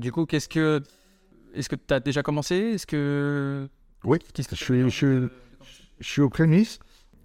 du 0.00 0.12
coup, 0.12 0.26
qu'est-ce 0.26 0.48
que, 0.48 0.82
est-ce 1.54 1.68
que 1.68 1.76
tu 1.76 1.94
as 1.94 2.00
déjà 2.00 2.22
commencé? 2.22 2.54
Est-ce 2.54 2.86
que 2.86 3.68
oui, 4.04 4.18
qu'est-ce 4.34 4.48
que 4.48 4.56
je, 4.56 4.64
suis, 4.64 4.90
je, 4.90 5.28
je 5.98 6.08
suis 6.08 6.20
aux 6.20 6.28
prémices. 6.28 6.78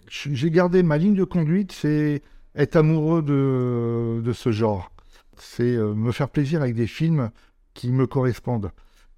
J'ai 0.07 0.49
gardé 0.49 0.81
ma 0.81 0.97
ligne 0.97 1.13
de 1.13 1.23
conduite, 1.23 1.71
c'est 1.71 2.23
être 2.55 2.77
amoureux 2.77 3.21
de, 3.21 4.21
de 4.23 4.33
ce 4.33 4.51
genre. 4.51 4.91
C'est 5.37 5.75
euh, 5.75 5.93
me 5.93 6.11
faire 6.11 6.29
plaisir 6.29 6.61
avec 6.61 6.75
des 6.75 6.87
films 6.87 7.29
qui 7.73 7.91
me 7.91 8.07
correspondent. 8.07 8.71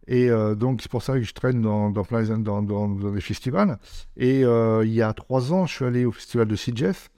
Et 0.08 0.30
euh, 0.30 0.56
donc, 0.56 0.82
c'est 0.82 0.92
pour 0.92 1.04
ça 1.04 1.14
que 1.14 1.22
je 1.22 1.34
traîne 1.34 1.62
dans, 1.62 1.92
dans, 1.92 2.04
dans, 2.40 2.62
dans, 2.62 3.12
des 3.12 3.22
festivals. 3.22 3.78
Et 4.18 4.44
euh, 4.44 4.84
il 4.86 4.94
y 4.94 5.02
a 5.02 5.14
trois 5.14 5.54
ans, 5.54 5.66
je 5.66 5.76
suis 5.76 5.86
allé 5.86 6.04
au 6.04 6.12
festival 6.12 6.48
de 6.48 6.56
Sitges. 6.56 7.10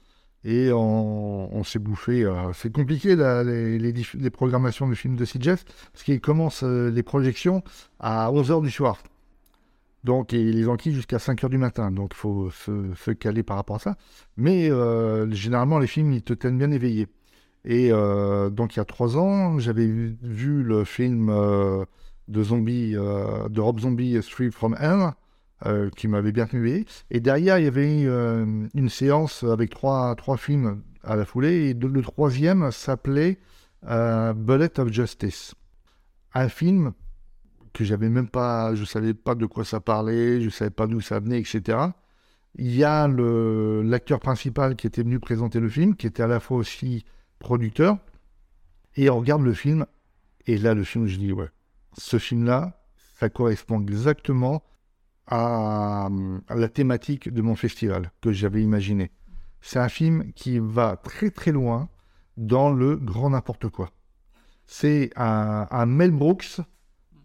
Et 0.45 0.71
on, 0.73 1.63
s'est 1.63 1.79
bouffé. 1.79 2.29
c'est 2.53 2.71
compliqué 2.71 3.15
les, 3.15 4.29
programmations 4.29 4.89
de 4.89 4.93
films 4.93 5.15
de 5.15 5.23
Sitges, 5.23 5.63
parce 5.93 6.03
qu'ils 6.03 6.19
commencent 6.19 6.63
les 6.63 7.03
projections 7.03 7.63
à 7.99 8.29
11h 8.29 8.62
du 8.62 8.69
soir. 8.69 8.97
Donc, 10.03 10.34
et 10.34 10.51
les 10.51 10.67
enquilles 10.67 10.93
jusqu'à 10.93 11.19
5 11.19 11.41
h 11.43 11.49
du 11.49 11.58
matin. 11.58 11.91
Donc, 11.91 12.12
il 12.13 12.17
faut 12.17 12.49
se, 12.51 13.12
caler 13.12 13.43
par 13.43 13.58
rapport 13.58 13.77
à 13.77 13.79
ça. 13.79 13.95
Mais 14.38 14.69
euh, 14.69 15.29
généralement, 15.32 15.79
les 15.79 15.88
films, 15.88 16.12
ils 16.12 16.21
te 16.21 16.34
tiennent 16.34 16.58
bien 16.58 16.71
éveillé. 16.71 17.08
Et 17.65 17.89
euh, 17.91 18.49
donc, 18.49 18.75
il 18.75 18.79
y 18.79 18.82
a 18.82 18.86
3 18.86 19.17
ans, 19.17 19.60
j'avais 19.60 19.88
vu, 19.88 20.63
le 20.63 20.84
film 20.84 21.29
euh, 21.29 21.86
de 22.27 22.43
zombies, 22.43 22.93
de 22.93 23.62
Rob 23.62 23.79
Zombie, 23.79 24.21
Street 24.21 24.51
from 24.51 24.75
Hell, 24.77 25.12
qui 25.95 26.08
m'avait 26.08 26.32
bien 26.32 26.45
tenu 26.45 26.86
Et 27.10 27.19
derrière, 27.19 27.60
il 27.60 27.65
y 27.65 27.67
avait 27.67 28.04
une 28.04 28.89
séance 28.89 29.43
avec 29.43 29.69
trois, 29.69 30.15
trois 30.15 30.38
films 30.38 30.82
à 31.04 31.15
la 31.15 31.26
foulée. 31.26 31.69
Et 31.69 31.73
le 31.73 32.02
troisième 32.02 32.71
s'appelait 32.71 33.38
Bullet 33.82 34.80
of 34.80 34.91
Justice. 34.91 35.56
Un 36.34 36.49
film 36.49 36.93
que 37.73 37.84
j'avais 37.84 38.10
même 38.10 38.30
pas, 38.30 38.76
je 38.76 38.86
savais 38.86 39.13
pas 39.13 39.36
de 39.36 39.45
quoi 39.45 39.65
ça 39.65 39.80
parlait, 39.80 40.41
je 40.41 40.49
savais 40.49 40.71
pas 40.71 40.88
d'où 40.88 41.02
ça 41.02 41.19
venait, 41.19 41.39
etc. 41.39 41.78
Il 42.56 42.76
y 42.76 42.84
a 42.84 43.08
l'acteur 43.08 44.19
principal 44.19 44.76
qui 44.76 44.88
était 44.88 45.02
venu 45.02 45.19
présenter 45.19 45.60
le 45.60 45.69
film, 45.69 45.95
qui 45.95 46.08
était 46.08 46.23
à 46.23 46.28
la 46.28 46.39
fois 46.39 46.58
aussi 46.58 47.04
producteur, 47.39 47.97
et 48.95 49.10
on 49.10 49.19
regarde 49.19 49.41
le 49.41 49.54
film, 49.54 49.86
et 50.45 50.58
là 50.58 50.76
le 50.76 50.84
film, 50.84 51.08
je 51.08 51.17
dis 51.17 51.32
ouais, 51.32 51.49
ce 51.97 52.19
film-là, 52.19 52.80
ça 53.19 53.30
correspond 53.30 53.82
exactement 53.82 54.63
à, 55.27 56.09
à, 56.47 56.55
la 56.55 56.67
thématique 56.69 57.33
de 57.33 57.41
mon 57.41 57.55
festival 57.55 58.12
que 58.21 58.31
j'avais 58.31 58.62
imaginé. 58.62 59.12
C'est 59.62 59.79
un 59.79 59.89
film 59.89 60.33
qui 60.33 60.59
va 60.59 60.97
très 60.97 61.31
très 61.31 61.51
loin 61.51 61.89
dans 62.38 62.71
le 62.71 62.97
grand 62.97 63.29
n'importe 63.29 63.69
quoi. 63.69 63.91
C'est 64.65 65.12
un, 65.15 65.67
un 65.69 65.86
Mel 65.86 66.12
Brooks 66.12 66.59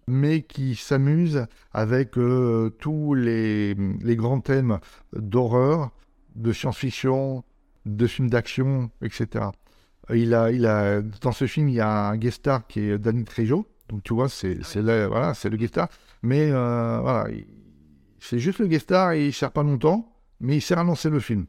mais 0.08 0.42
qui 0.42 0.74
s'amuse 0.74 1.46
avec 1.72 2.18
euh, 2.18 2.70
tous 2.80 3.14
les, 3.14 3.76
grands 4.16 4.40
thèmes 4.40 4.78
d'horreur, 5.12 5.90
de 6.34 6.52
science-fiction, 6.52 7.44
de 7.86 8.06
films 8.06 8.30
d'action, 8.30 8.90
etc. 9.02 9.46
Il 10.10 10.34
a, 10.34 10.50
il 10.50 10.66
a, 10.66 11.02
dans 11.02 11.32
ce 11.32 11.46
film, 11.46 11.68
il 11.68 11.74
y 11.74 11.80
a 11.80 12.08
un 12.08 12.16
guest 12.16 12.38
star 12.38 12.66
qui 12.66 12.80
est 12.80 12.98
Danny 12.98 13.24
Trejo. 13.24 13.66
Donc 13.88 14.02
tu 14.02 14.14
vois, 14.14 14.28
c'est 14.28 14.54
le, 14.54 15.06
voilà, 15.06 15.32
le 15.44 15.56
guest 15.56 15.74
star. 15.74 15.88
Mais 16.22 16.50
euh, 16.50 17.00
voilà, 17.00 17.28
c'est 18.20 18.38
juste 18.38 18.58
le 18.58 18.66
guest 18.66 18.84
star 18.84 19.12
et 19.12 19.26
il 19.26 19.32
sert 19.32 19.52
pas 19.52 19.62
longtemps, 19.62 20.12
mais 20.40 20.56
il 20.56 20.60
sert 20.60 20.78
à 20.78 20.84
lancer 20.84 21.10
le 21.10 21.20
film. 21.20 21.46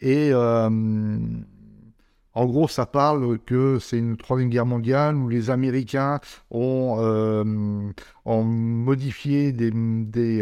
Et 0.00 0.30
euh, 0.32 0.68
en 2.34 2.44
gros, 2.44 2.68
ça 2.68 2.86
parle 2.86 3.38
que 3.38 3.78
c'est 3.78 3.98
une 3.98 4.16
troisième 4.16 4.50
guerre 4.50 4.66
mondiale 4.66 5.16
où 5.16 5.28
les 5.28 5.50
Américains 5.50 6.20
ont, 6.50 6.96
euh, 6.98 7.44
modifié 8.24 9.52
des, 9.52 9.72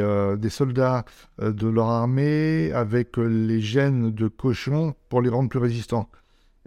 euh, 0.00 0.48
soldats 0.48 1.04
de 1.40 1.68
leur 1.68 1.86
armée 1.86 2.72
avec 2.72 3.16
les 3.16 3.60
gènes 3.60 4.10
de 4.10 4.28
cochons 4.28 4.94
pour 5.08 5.22
les 5.22 5.28
rendre 5.28 5.48
plus 5.48 5.60
résistants. 5.60 6.08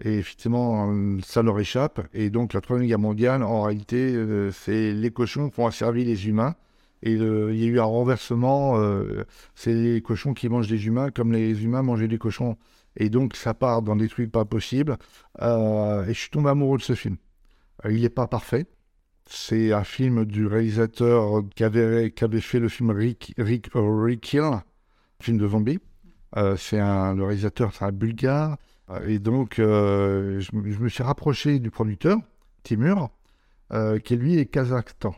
Et 0.02 0.18
effectivement, 0.18 0.94
ça 1.24 1.42
leur 1.42 1.58
échappe. 1.58 2.00
Et 2.14 2.30
donc, 2.30 2.52
la 2.52 2.60
troisième 2.60 2.88
guerre 2.88 2.98
mondiale, 3.00 3.42
en 3.42 3.62
réalité, 3.62 4.14
c'est 4.52 4.92
les 4.92 5.10
cochons 5.10 5.50
qui 5.50 5.58
ont 5.60 5.66
asservi 5.66 6.04
les 6.04 6.28
humains. 6.28 6.54
Et 7.02 7.12
il 7.12 7.56
y 7.56 7.64
a 7.64 7.66
eu 7.66 7.78
un 7.80 7.84
renversement. 7.84 8.76
c'est 9.54 9.72
les 9.72 10.02
cochons 10.02 10.34
qui 10.34 10.48
mangent 10.48 10.68
les 10.68 10.86
humains 10.86 11.10
comme 11.10 11.32
les 11.32 11.62
humains 11.62 11.82
mangeaient 11.82 12.08
les 12.08 12.18
cochons. 12.18 12.56
Et 12.98 13.10
donc, 13.10 13.36
ça 13.36 13.54
part 13.54 13.82
dans 13.82 13.96
des 13.96 14.08
trucs 14.08 14.30
pas 14.30 14.44
possibles. 14.44 14.96
Euh, 15.40 16.04
et 16.04 16.14
je 16.14 16.18
suis 16.18 16.30
tombé 16.30 16.50
amoureux 16.50 16.78
de 16.78 16.82
ce 16.82 16.94
film. 16.94 17.16
Euh, 17.84 17.92
il 17.92 18.02
n'est 18.02 18.08
pas 18.08 18.26
parfait. 18.26 18.66
C'est 19.26 19.72
un 19.72 19.84
film 19.84 20.24
du 20.24 20.46
réalisateur 20.46 21.42
qui 21.54 21.62
avait, 21.62 22.10
fait 22.40 22.58
le 22.58 22.68
film 22.68 22.90
Rick, 22.90 23.34
Rick, 23.38 23.68
Rick 23.74 24.32
Hill, 24.32 24.50
film 25.20 25.38
de 25.38 25.46
zombie. 25.46 25.78
Euh, 26.36 26.56
c'est 26.56 26.78
le 26.78 27.22
réalisateur, 27.22 27.72
c'est 27.74 27.84
un 27.84 27.92
bulgare. 27.92 28.56
Et 29.06 29.18
donc, 29.18 29.56
je, 29.58 30.56
me 30.56 30.88
suis 30.88 31.02
rapproché 31.02 31.58
du 31.58 31.70
producteur, 31.70 32.18
Timur, 32.62 33.10
qui 34.02 34.16
lui 34.16 34.38
est 34.38 34.46
Kazakhstan. 34.46 35.14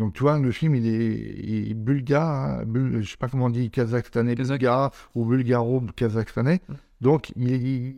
Donc, 0.00 0.14
tu 0.14 0.22
vois, 0.22 0.38
le 0.38 0.50
film, 0.50 0.74
il 0.76 0.86
est, 0.86 1.74
bulgare, 1.74 2.62
je 2.62 2.78
ne 2.80 3.02
sais 3.02 3.18
pas 3.18 3.28
comment 3.28 3.44
on 3.44 3.50
dit, 3.50 3.70
kazakhstanais, 3.70 4.34
bulgare 4.34 4.92
ou 5.14 5.26
bulgaro-kazakhstanais. 5.26 6.60
Donc, 7.02 7.34
il, 7.36 7.96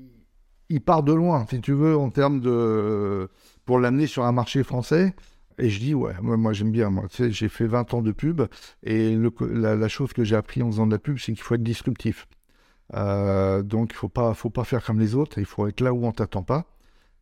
il, 0.68 0.80
part 0.80 1.04
de 1.04 1.12
loin, 1.12 1.46
si 1.48 1.60
tu 1.60 1.72
veux, 1.72 1.96
en 1.96 2.10
termes 2.10 2.40
de. 2.40 3.30
pour 3.64 3.78
l'amener 3.78 4.08
sur 4.08 4.24
un 4.24 4.32
marché 4.32 4.64
français. 4.64 5.14
Et 5.58 5.70
je 5.70 5.78
dis, 5.78 5.94
ouais, 5.94 6.14
moi, 6.20 6.36
moi 6.36 6.52
j'aime 6.52 6.72
bien. 6.72 6.90
Moi, 6.90 7.04
tu 7.08 7.18
sais, 7.18 7.30
j'ai 7.30 7.48
fait 7.48 7.68
20 7.68 7.94
ans 7.94 8.02
de 8.02 8.10
pub. 8.10 8.42
Et 8.82 9.14
le, 9.14 9.32
la, 9.52 9.86
chose 9.86 10.12
que 10.12 10.24
j'ai 10.24 10.34
appris 10.34 10.60
en 10.60 10.72
faisant 10.72 10.88
de 10.88 10.92
la 10.92 10.98
pub, 10.98 11.18
c'est 11.18 11.34
qu'il 11.34 11.42
faut 11.42 11.54
être 11.54 11.62
disruptif. 11.62 12.26
Euh, 12.94 13.62
donc, 13.62 13.92
il 13.92 13.94
ne 13.94 13.98
faut 13.98 14.08
pas, 14.08 14.34
faut 14.34 14.50
pas 14.50 14.64
faire 14.64 14.84
comme 14.84 14.98
les 14.98 15.14
autres. 15.14 15.38
Il 15.38 15.46
faut 15.46 15.68
être 15.68 15.80
là 15.80 15.92
où 15.92 16.04
on 16.04 16.08
ne 16.08 16.12
t'attend 16.12 16.42
pas. 16.42 16.66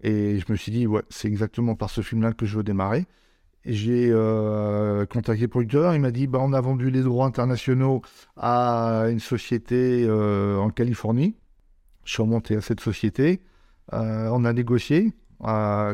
Et 0.03 0.39
je 0.39 0.51
me 0.51 0.57
suis 0.57 0.73
dit, 0.73 0.87
ouais, 0.87 1.03
c'est 1.11 1.29
exactement 1.29 1.75
par 1.75 1.91
ce 1.91 2.01
film-là 2.01 2.33
que 2.33 2.47
je 2.47 2.57
veux 2.57 2.65
démarrer. 2.65 3.05
J'ai 3.67 4.09
euh, 4.11 5.05
contacté 5.05 5.43
le 5.43 5.49
producteur, 5.49 5.95
il 5.95 6.01
m'a 6.01 6.11
dit 6.11 6.27
bah, 6.27 6.39
on 6.41 6.53
a 6.55 6.61
vendu 6.63 6.91
les 6.91 7.03
droits 7.03 7.27
internationaux 7.27 8.01
à 8.37 9.05
une 9.11 9.21
société 9.21 10.07
euh, 10.09 10.57
en 10.57 10.71
Californie. 10.71 11.37
Je 12.05 12.15
suis 12.15 12.23
remonté 12.23 12.57
à 12.57 12.63
cette 12.63 12.81
société. 12.81 13.41
Euh, 13.93 14.31
on 14.33 14.45
a 14.45 14.53
négocié. 14.55 15.13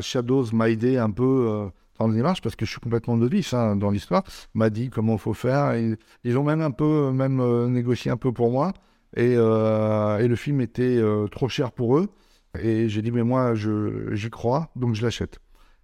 Shadows 0.01 0.45
m'a 0.53 0.69
aidé 0.69 0.97
un 0.97 1.11
peu 1.11 1.69
dans 1.99 2.07
la 2.07 2.13
démarche 2.13 2.41
parce 2.41 2.55
que 2.55 2.65
je 2.65 2.71
suis 2.71 2.79
complètement 2.79 3.17
novice 3.17 3.53
hein, 3.53 3.75
dans 3.75 3.91
l'histoire. 3.91 4.23
M'a 4.53 4.69
dit 4.69 4.89
comment 4.89 5.13
il 5.13 5.19
faut 5.19 5.33
faire. 5.33 5.75
ils 6.23 6.37
ont 6.37 6.43
même 6.43 6.61
un 6.61 6.71
peu 6.71 7.11
même 7.11 7.67
négocié 7.67 8.11
un 8.11 8.17
peu 8.17 8.31
pour 8.31 8.51
moi. 8.51 8.73
Et 9.15 9.35
le 9.35 10.35
film 10.35 10.61
était 10.61 11.01
trop 11.31 11.49
cher 11.49 11.71
pour 11.71 11.97
eux. 11.97 12.09
Et 12.59 12.89
j'ai 12.89 13.01
dit 13.01 13.11
mais 13.11 13.23
moi 13.23 13.53
j'y 13.55 14.29
crois 14.29 14.69
donc 14.75 14.95
je 14.95 15.03
l'achète. 15.03 15.39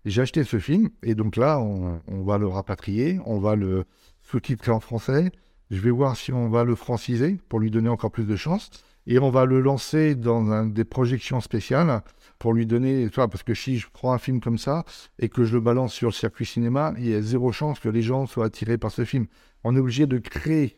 J'ai 0.06 0.22
acheté 0.22 0.44
ce 0.44 0.60
film 0.60 0.90
et 1.02 1.16
donc 1.16 1.38
là 1.38 1.60
on, 1.60 2.24
va 2.24 2.38
le 2.38 2.48
rapatrier, 2.48 3.20
on 3.26 3.40
va 3.40 3.56
le 3.56 3.86
sous-titrer 4.22 4.72
en 4.72 4.80
français. 4.80 5.32
Je 5.72 5.80
vais 5.80 5.92
voir 5.92 6.18
si 6.18 6.34
on 6.34 6.50
va 6.50 6.64
le 6.64 6.76
franciser 6.76 7.40
pour 7.50 7.60
lui 7.60 7.72
donner 7.72 7.90
encore 7.90 8.12
plus 8.12 8.26
de 8.26 8.36
chance 8.36 8.70
et 9.08 9.20
on 9.20 9.30
va 9.30 9.46
le 9.46 9.60
lancer 9.60 10.16
dans 10.16 10.66
des 10.66 10.84
projections 10.84 11.42
spéciales 11.42 12.02
pour 12.40 12.54
lui 12.54 12.66
donner, 12.66 13.10
parce 13.10 13.44
que 13.44 13.54
si 13.54 13.78
je 13.78 13.88
prends 13.92 14.14
un 14.14 14.18
film 14.18 14.42
comme 14.42 14.58
ça 14.58 14.84
et 15.20 15.30
que 15.30 15.46
je 15.46 15.54
le 15.54 15.62
balance 15.62 15.94
sur 15.94 16.10
le 16.10 16.14
circuit 16.14 16.46
cinéma, 16.46 16.94
il 16.98 17.08
y 17.08 17.16
a 17.16 17.22
zéro 17.22 17.52
chance 17.52 17.80
que 17.80 17.90
les 17.90 18.02
gens 18.02 18.26
soient 18.26 18.46
attirés 18.46 18.78
par 18.78 18.92
ce 18.92 19.06
film. 19.06 19.28
On 19.64 19.76
est 19.76 19.80
obligé 19.80 20.08
de 20.08 20.18
créer 20.18 20.78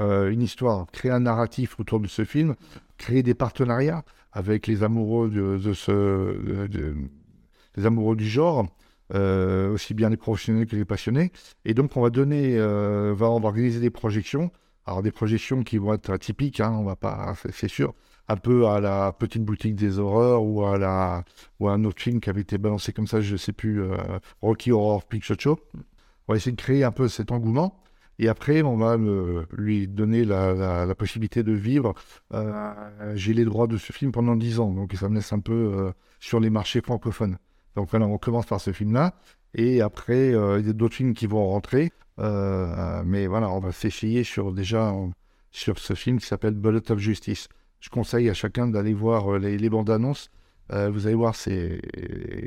euh, 0.00 0.30
une 0.30 0.42
histoire, 0.42 0.86
créer 0.92 1.10
un 1.10 1.20
narratif 1.20 1.80
autour 1.80 2.00
de 2.00 2.08
ce 2.08 2.24
film, 2.24 2.54
créer 2.98 3.22
des 3.22 3.34
partenariats 3.34 4.04
avec 4.32 4.66
les 4.66 4.82
amoureux 4.82 5.30
de, 5.30 5.72
ce, 5.72 6.36
les 7.76 7.86
amoureux 7.86 8.16
du 8.16 8.28
genre. 8.28 8.66
Euh, 9.14 9.70
aussi 9.70 9.94
bien 9.94 10.10
les 10.10 10.16
professionnels 10.16 10.66
que 10.66 10.74
les 10.74 10.84
passionnés. 10.84 11.30
Et 11.64 11.74
donc, 11.74 11.96
on 11.96 12.00
va 12.00 12.10
donner, 12.10 12.56
euh, 12.58 13.14
va, 13.16 13.30
on 13.30 13.38
va 13.38 13.46
organiser 13.46 13.78
des 13.78 13.90
projections 13.90 14.50
alors 14.86 15.02
des 15.02 15.10
projections 15.10 15.62
qui 15.62 15.78
vont 15.78 15.94
être 15.94 16.10
atypiques, 16.10 16.60
hein, 16.60 16.70
on 16.78 16.84
va 16.84 16.96
pas, 16.96 17.34
c'est 17.50 17.68
sûr, 17.68 17.92
un 18.28 18.36
peu 18.36 18.66
à 18.68 18.80
la 18.80 19.12
petite 19.12 19.44
boutique 19.44 19.74
des 19.74 19.98
horreurs 19.98 20.44
ou 20.44 20.64
à 20.64 20.78
la 20.78 21.24
ou 21.58 21.68
à 21.68 21.72
un 21.72 21.84
autre 21.84 22.00
film 22.00 22.20
qui 22.20 22.30
avait 22.30 22.42
été 22.42 22.56
balancé 22.56 22.92
comme 22.92 23.06
ça, 23.06 23.20
je 23.20 23.36
sais 23.36 23.52
plus, 23.52 23.82
euh, 23.82 23.96
Rocky 24.42 24.72
Horror 24.72 25.04
Picture 25.04 25.36
Show. 25.38 25.58
On 26.28 26.32
va 26.32 26.36
essayer 26.36 26.52
de 26.52 26.60
créer 26.60 26.84
un 26.84 26.92
peu 26.92 27.08
cet 27.08 27.32
engouement. 27.32 27.82
Et 28.18 28.28
après, 28.28 28.62
on 28.62 28.76
va 28.78 28.96
lui 29.52 29.88
donner 29.88 30.24
la, 30.24 30.94
possibilité 30.94 31.42
de 31.42 31.52
vivre. 31.52 31.94
Euh, 32.32 32.72
J'ai 33.14 33.34
les 33.34 33.44
droits 33.44 33.66
de 33.66 33.76
ce 33.76 33.92
film 33.92 34.10
pendant 34.10 34.36
10 34.36 34.60
ans, 34.60 34.72
donc 34.72 34.94
ça 34.94 35.08
me 35.10 35.16
laisse 35.16 35.32
un 35.34 35.40
peu 35.40 35.52
euh, 35.52 35.92
sur 36.18 36.40
les 36.40 36.48
marchés 36.48 36.80
francophones. 36.80 37.36
Donc 37.76 37.88
voilà, 37.90 38.06
on 38.06 38.18
commence 38.18 38.46
par 38.46 38.60
ce 38.60 38.72
film-là. 38.72 39.14
Et 39.54 39.80
après, 39.80 40.34
euh, 40.34 40.58
il 40.60 40.66
y 40.66 40.70
a 40.70 40.72
d'autres 40.72 40.94
films 40.96 41.14
qui 41.14 41.26
vont 41.26 41.46
rentrer. 41.48 41.92
Euh, 42.18 43.02
mais 43.04 43.26
voilà, 43.26 43.50
on 43.50 43.58
va 43.60 43.72
s'essayer 43.72 44.24
sur 44.24 44.52
déjà 44.52 44.90
en- 44.92 45.12
sur 45.50 45.78
ce 45.78 45.94
film 45.94 46.18
qui 46.18 46.26
s'appelle 46.26 46.54
Bullet 46.54 46.90
of 46.90 46.98
Justice. 46.98 47.48
Je 47.80 47.88
conseille 47.90 48.28
à 48.30 48.34
chacun 48.34 48.66
d'aller 48.66 48.94
voir 48.94 49.34
euh, 49.34 49.38
les, 49.38 49.58
les 49.58 49.70
bandes 49.70 49.90
annonces. 49.90 50.30
Euh, 50.72 50.90
vous 50.90 51.06
allez 51.06 51.14
voir, 51.14 51.36
c'est 51.36 51.80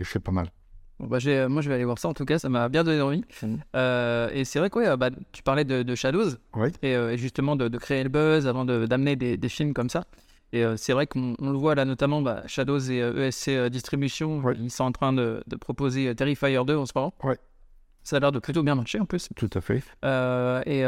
c'est 0.04 0.20
pas 0.22 0.32
mal. 0.32 0.52
Bon, 1.00 1.08
bah, 1.08 1.20
moi, 1.48 1.62
je 1.62 1.70
vais 1.70 1.76
aller 1.76 1.86
voir 1.86 1.98
ça 2.00 2.10
en 2.10 2.13
tout 2.13 2.26
cas, 2.26 2.39
ça 2.39 2.50
m'a 2.50 2.68
bien 2.68 2.84
donné 2.84 3.02
envie. 3.02 3.24
Euh, 3.76 4.30
et 4.34 4.44
c'est 4.44 4.60
vrai 4.60 4.70
que 4.70 4.80
ouais, 4.80 4.98
bah, 4.98 5.10
tu 5.32 5.42
parlais 5.44 5.63
de, 5.63 5.84
de 5.84 5.96
Shadows 5.96 6.32
et, 6.82 6.96
euh, 6.96 7.12
et 7.13 7.18
justement 7.18 7.56
de, 7.56 7.68
de 7.70 7.78
créer 7.78 8.04
le 8.04 8.10
buzz 8.10 8.48
avant 8.48 8.65
de- 8.65 8.86
d'amener 8.86 9.15
des, 9.15 9.38
des 9.38 9.50
films 9.50 9.74
comme 9.74 9.89
ça. 9.89 10.04
Et 10.52 10.64
euh, 10.66 10.76
c'est 10.78 10.94
vrai 10.94 11.06
qu'on 11.08 11.36
on 11.40 11.52
le 11.52 11.58
voit 11.58 11.76
là 11.76 11.86
notamment, 11.86 12.22
bah, 12.22 12.42
Shadows 12.48 12.80
et 12.92 13.02
euh, 13.02 13.28
ESC 13.28 13.50
euh, 13.50 13.70
Distribution, 13.70 14.40
Ouais. 14.44 14.56
ils 14.60 14.72
sont 14.72 14.84
en 14.84 14.92
train 14.92 15.14
de, 15.14 15.44
de 15.48 15.56
proposer 15.56 16.14
Terrifier 16.16 16.60
2 16.66 16.76
en 16.76 16.86
ce 16.86 16.92
moment. 16.96 17.14
Ouais. 17.24 17.38
Ça 18.04 18.16
a 18.16 18.20
l'air 18.20 18.32
de 18.32 18.40
plutôt 18.40 18.64
bien 18.64 18.74
marcher 18.76 19.00
en 19.00 19.06
plus. 19.06 19.30
Tout 19.36 19.50
à 19.54 19.62
fait. 19.62 19.84
Et 20.04 20.84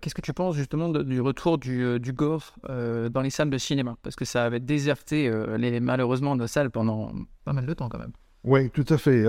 qu'est-ce 0.00 0.14
que 0.14 0.20
tu 0.22 0.32
penses 0.32 0.56
justement 0.56 0.88
de- 0.88 1.02
du 1.02 1.20
retour 1.20 1.58
du, 1.58 1.98
du 2.00 2.12
gore 2.14 2.54
dans 2.66 3.20
les 3.20 3.30
salles 3.30 3.50
de 3.50 3.58
cinéma? 3.58 3.96
Parce 4.02 4.16
que 4.16 4.24
ça 4.24 4.44
avait 4.44 4.60
déserté 4.60 5.30
les, 5.58 5.80
malheureusement 5.80 6.34
nos 6.36 6.46
salles 6.46 6.70
pendant 6.70 7.12
pas 7.44 7.52
mal 7.52 7.66
de 7.66 7.74
temps 7.74 7.88
quand 7.90 7.98
même. 7.98 8.12
Oui, 8.44 8.70
tout 8.70 8.86
à 8.88 8.96
fait. 8.96 9.22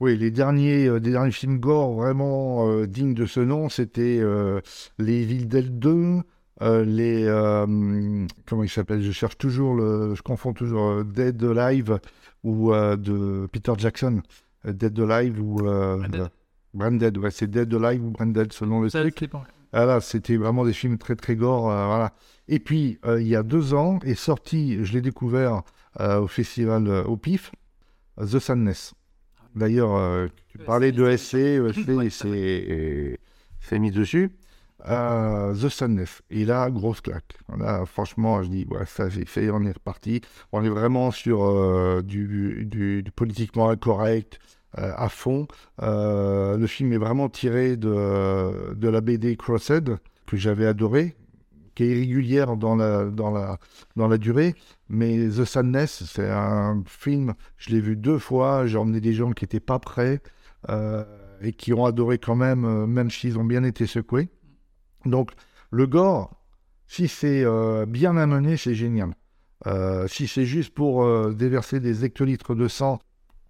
Oui, 0.00 0.16
les 0.16 0.30
derniers, 0.32 0.86
euh, 0.88 0.98
des 0.98 1.12
derniers 1.12 1.30
films 1.30 1.58
gore 1.60 1.92
vraiment 1.92 2.68
euh, 2.68 2.86
dignes 2.88 3.14
de 3.14 3.24
ce 3.24 3.38
nom, 3.38 3.68
c'était 3.68 4.18
euh, 4.20 4.60
Les 4.98 5.24
Villes 5.24 5.46
Dead 5.46 5.78
2, 5.78 6.22
euh, 6.62 6.84
les... 6.84 7.24
euh, 7.26 8.26
comment 8.46 8.62
il 8.62 8.70
s'appelle? 8.70 9.02
Je 9.02 9.12
cherche 9.12 9.36
toujours, 9.36 9.74
le, 9.74 10.14
je 10.14 10.22
confonds 10.22 10.52
toujours 10.52 10.88
euh, 10.90 11.04
Dead 11.04 11.42
Alive 11.42 11.98
ou 12.44 12.72
de 12.72 13.48
Peter 13.52 13.72
Jackson. 13.76 14.22
Dead 14.64 14.98
Alive 14.98 15.40
ou... 15.40 15.56
Branded. 15.56 16.28
Branded, 16.74 17.18
ouais, 17.18 17.30
c'est 17.30 17.48
Dead 17.50 17.72
Alive 17.74 18.04
ou 18.04 18.10
Branded 18.10 18.52
selon 18.52 18.80
le 18.80 18.90
truc. 18.90 19.20
dépend. 19.20 19.44
Ah 19.72 19.86
là, 19.86 20.00
c'était 20.00 20.36
vraiment 20.36 20.64
des 20.64 20.72
films 20.72 20.98
très 20.98 21.16
très 21.16 21.36
gore. 21.36 21.62
voilà. 21.62 22.12
Et 22.48 22.58
puis, 22.58 22.98
il 23.06 23.26
y 23.26 23.36
a 23.36 23.42
deux 23.42 23.74
ans, 23.74 23.98
est 24.04 24.14
sorti, 24.14 24.84
je 24.84 24.92
l'ai 24.92 25.02
découvert 25.02 25.62
au 25.98 26.26
festival 26.26 26.88
au 27.06 27.16
PIF, 27.16 27.52
The 28.18 28.38
Sadness. 28.38 28.94
D'ailleurs, 29.54 30.28
tu 30.48 30.58
parlais 30.58 30.92
de 30.92 31.16
SC, 31.16 31.34
à 31.34 31.72
c'est 32.10 33.18
c'est 33.60 33.78
mis 33.78 33.90
dessus. 33.90 34.30
Euh, 34.88 35.54
The 35.54 35.68
Sadness. 35.68 36.22
Et 36.30 36.44
là, 36.44 36.70
grosse 36.70 37.00
claque. 37.00 37.34
Là, 37.56 37.84
franchement, 37.86 38.42
je 38.42 38.48
dis, 38.48 38.66
ouais, 38.70 38.86
ça 38.86 39.08
j'ai 39.08 39.24
fait, 39.24 39.50
on 39.50 39.62
est 39.64 39.72
reparti. 39.72 40.20
On 40.52 40.64
est 40.64 40.68
vraiment 40.68 41.10
sur 41.10 41.44
euh, 41.44 42.02
du, 42.02 43.04
politiquement 43.14 43.70
incorrect 43.70 44.40
euh, 44.78 44.92
à 44.96 45.08
fond. 45.08 45.46
Euh, 45.82 46.56
le 46.56 46.66
film 46.66 46.92
est 46.92 46.98
vraiment 46.98 47.28
tiré 47.28 47.76
de, 47.76 48.74
la 48.80 49.00
BD 49.00 49.36
Crossed, 49.36 49.98
que 50.26 50.36
j'avais 50.36 50.66
adoré, 50.66 51.14
qui 51.74 51.84
est 51.84 51.90
irrégulière 51.90 52.56
dans 52.56 52.74
la, 52.74 53.04
dans 53.04 53.30
la, 53.30 53.58
dans 53.96 54.08
la 54.08 54.18
durée. 54.18 54.54
Mais 54.88 55.28
The 55.28 55.44
Sadness, 55.44 56.04
c'est 56.06 56.28
un 56.28 56.82
film, 56.86 57.34
je 57.56 57.70
l'ai 57.70 57.80
vu 57.80 57.96
deux 57.96 58.18
fois, 58.18 58.66
j'ai 58.66 58.78
emmené 58.78 59.00
des 59.00 59.12
gens 59.12 59.30
qui 59.32 59.44
n'étaient 59.44 59.60
pas 59.60 59.78
prêts 59.78 60.20
et 61.40 61.52
qui 61.52 61.72
ont 61.72 61.84
adoré 61.84 62.18
quand 62.18 62.36
même, 62.36 62.86
même 62.86 63.10
s'ils 63.10 63.38
ont 63.38 63.44
bien 63.44 63.64
été 63.64 63.86
secoués. 63.86 64.28
Donc, 65.04 65.32
le 65.70 65.86
gore, 65.86 66.30
si 66.86 67.08
c'est 67.08 67.42
euh, 67.44 67.86
bien 67.86 68.16
amené, 68.16 68.56
c'est 68.56 68.74
génial. 68.74 69.14
Euh, 69.66 70.08
si 70.08 70.26
c'est 70.26 70.44
juste 70.44 70.74
pour 70.74 71.04
euh, 71.04 71.32
déverser 71.32 71.80
des 71.80 72.04
hectolitres 72.04 72.54
de 72.54 72.68
sang 72.68 72.98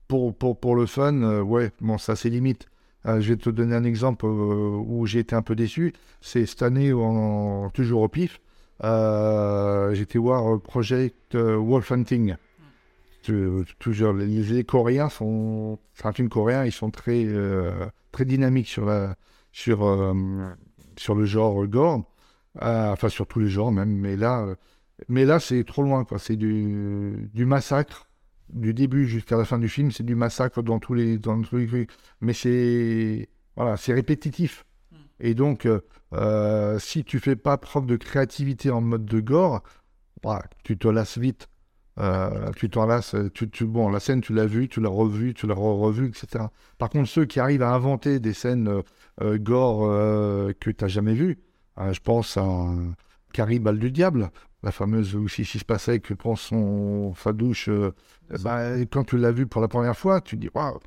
pour, 0.09 0.35
pour, 0.37 0.61
pour 0.61 0.77
le 0.77 0.87
fun, 0.87 1.41
ouais, 1.41 1.73
bon, 1.81 1.99
ça 1.99 2.17
c'est 2.17 2.29
limite. 2.31 2.67
Je 3.05 3.33
vais 3.33 3.37
te 3.37 3.51
donner 3.51 3.75
un 3.75 3.83
exemple 3.83 4.27
où 4.27 5.07
j'ai 5.07 5.19
été 5.19 5.35
un 5.35 5.43
peu 5.43 5.57
déçu. 5.57 5.93
C'est 6.21 6.47
cette 6.47 6.63
année, 6.63 6.93
en, 6.93 7.69
toujours 7.71 8.03
au 8.03 8.09
pif, 8.09 8.41
j'étais 8.81 10.19
voir 10.19 10.61
Project 10.61 11.35
Wolf 11.35 11.91
Hunting. 11.91 12.37
Tu- 13.23 13.65
toujours, 13.81 14.13
les, 14.13 14.27
les 14.27 14.65
Coréens 14.65 15.09
sont. 15.09 15.81
C'est 15.95 16.07
un 16.07 16.13
film 16.13 16.29
coréen, 16.29 16.65
ils 16.65 16.71
sont 16.71 16.91
très, 16.91 17.27
très 18.13 18.25
dynamiques 18.25 18.69
sur, 18.69 18.85
la, 18.85 19.17
sur, 19.51 19.83
sur 20.99 21.15
le 21.15 21.25
genre 21.25 21.67
gore. 21.67 22.03
Euh, 22.63 22.93
enfin, 22.93 23.09
sur 23.09 23.27
tous 23.27 23.41
les 23.41 23.49
genres 23.49 23.73
même. 23.73 23.91
Mais 23.97 24.17
là, 24.17 24.43
euh, 24.43 24.55
mais 25.09 25.25
là 25.25 25.41
c'est 25.41 25.65
trop 25.65 25.83
loin. 25.83 26.05
quoi. 26.05 26.19
C'est 26.19 26.37
du, 26.37 27.29
du 27.33 27.45
massacre. 27.47 28.09
Du 28.53 28.75
début 28.75 29.07
jusqu'à 29.07 29.37
la 29.39 29.45
fin 29.47 29.59
du 29.59 29.69
film, 29.69 29.91
c'est 29.93 30.03
du 30.05 30.15
massacre 30.15 30.63
dans 30.63 30.79
tous 30.79 30.93
les, 30.95 31.19
dans 31.19 31.41
tous 31.41 31.57
les 31.57 31.67
trucs. 31.67 31.91
Mais 32.21 32.35
c'est 32.35 33.29
voilà, 33.57 33.77
c'est 33.79 33.95
répétitif. 33.95 34.67
Et 35.21 35.35
donc, 35.35 35.67
euh, 36.15 36.79
si 36.79 37.05
tu 37.05 37.19
fais 37.21 37.37
pas 37.37 37.57
preuve 37.59 37.87
de 37.87 37.97
créativité 37.97 38.71
en 38.71 38.81
mode 38.83 39.05
de 39.07 39.21
gore, 39.21 39.63
bah, 40.23 40.43
tu 40.65 40.77
te 40.79 40.89
lasses 40.89 41.19
vite. 41.19 41.49
Euh, 41.99 42.51
tu 42.57 42.69
t'en 42.71 42.87
lasses. 42.87 43.15
Tu, 43.35 43.49
tu- 43.51 43.67
bon, 43.67 43.89
la 43.91 44.01
scène, 44.01 44.21
tu 44.21 44.33
l'as 44.35 44.47
vue, 44.47 44.69
tu 44.69 44.81
l'as 44.81 44.89
revue, 44.89 45.35
tu 45.35 45.47
l'as 45.47 45.55
re-revue, 45.55 46.09
etc. 46.09 46.45
Par 46.79 46.91
contre, 46.91 47.09
ceux 47.09 47.25
qui 47.27 47.41
arrivent 47.41 47.63
à 47.63 47.73
inventer 47.73 48.19
des 48.21 48.33
scènes 48.33 48.83
gore 49.21 49.85
euh, 49.85 50.53
que 50.59 50.71
tu 50.71 50.85
n'as 50.85 50.89
jamais 50.89 51.15
vues, 51.15 51.39
hein, 51.77 51.93
je 51.93 52.01
pense 52.01 52.37
à 52.37 52.43
un 52.43 52.95
Caribal 53.33 53.79
du 53.79 53.91
Diable, 53.91 54.31
la 54.63 54.73
fameuse 54.73 55.15
où 55.17 55.29
si, 55.29 55.45
si 55.45 55.59
se 55.59 55.65
passait 55.65 56.01
que 56.01 56.15
prend 56.15 56.37
son 56.37 57.15
sa 57.15 57.33
douche. 57.33 57.69
euh, 57.69 57.93
bah, 58.43 58.79
quand 58.91 59.05
tu 59.05 59.17
l'as 59.19 59.33
vu 59.33 59.47
pour 59.47 59.61
la 59.61 59.69
première 59.69 59.97
fois, 59.97 60.21
tu 60.21 60.37
dis 60.37 60.49
waouh. 60.55 60.79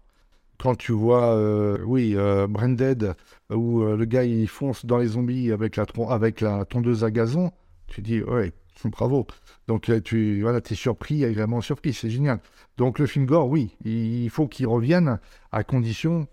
Quand 0.57 0.75
tu 0.75 0.93
vois, 0.93 1.35
euh, 1.35 1.77
oui, 1.85 2.13
euh, 2.15 2.47
Branded, 2.47 3.13
où 3.53 3.81
euh, 3.81 3.97
le 3.97 4.05
gars 4.05 4.23
il 4.23 4.47
fonce 4.47 4.85
dans 4.85 4.97
les 4.97 5.07
zombies 5.07 5.51
avec 5.51 5.75
la, 5.75 5.85
avec 6.09 6.39
la 6.41 6.63
tondeuse 6.65 7.03
à 7.03 7.11
gazon, 7.11 7.51
tu 7.87 8.01
dis 8.01 8.23
ouais, 8.23 8.53
bravo. 8.85 9.27
Donc 9.67 9.89
euh, 9.89 9.99
tu 9.99 10.41
voilà, 10.41 10.59
es 10.59 10.75
surpris, 10.75 11.25
agréablement 11.25 11.59
surpris, 11.61 11.93
c'est 11.93 12.09
génial. 12.09 12.39
Donc 12.77 12.99
le 12.99 13.05
film 13.05 13.25
gore, 13.25 13.49
oui, 13.49 13.75
il 13.83 14.29
faut 14.29 14.47
qu'il 14.47 14.67
revienne 14.67 15.19
à 15.51 15.63
condition 15.65 16.27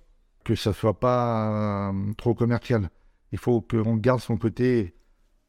que 0.44 0.55
ça 0.55 0.72
soit 0.72 0.98
pas 0.98 1.90
euh, 1.90 2.12
trop 2.16 2.35
commercial. 2.35 2.90
Il 3.33 3.38
faut 3.38 3.61
qu'on 3.61 3.96
garde 3.96 4.20
son 4.20 4.37
côté. 4.37 4.94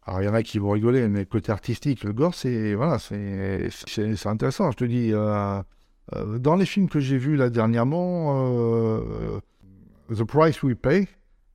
Alors 0.03 0.21
il 0.21 0.25
y 0.25 0.27
en 0.27 0.33
a 0.33 0.43
qui 0.43 0.59
vont 0.59 0.71
rigoler, 0.71 1.07
mais 1.07 1.25
côté 1.25 1.51
artistique, 1.51 2.03
le 2.03 2.13
gore, 2.13 2.35
c'est 2.35 2.73
voilà, 2.73 2.97
intéressant. 4.25 4.71
Je 4.71 4.77
te 4.77 4.83
dis, 4.83 5.11
euh, 5.13 5.61
euh, 6.15 6.39
dans 6.39 6.55
les 6.55 6.65
films 6.65 6.89
que 6.89 6.99
j'ai 6.99 7.17
vus 7.17 7.37
là 7.37 7.49
dernièrement, 7.49 9.41
The 10.09 10.23
Price 10.25 10.61
We 10.61 10.75
Pay 10.75 11.07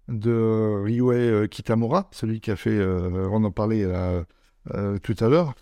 de 0.08 0.82
Ryue 0.82 1.48
Kitamura, 1.48 2.08
celui 2.10 2.40
qui 2.40 2.50
a 2.50 2.56
fait, 2.56 2.82
on 2.82 3.44
en 3.44 3.50
parlait 3.50 3.86
tout 5.02 5.16
à 5.20 5.28
l'heure, 5.28 5.54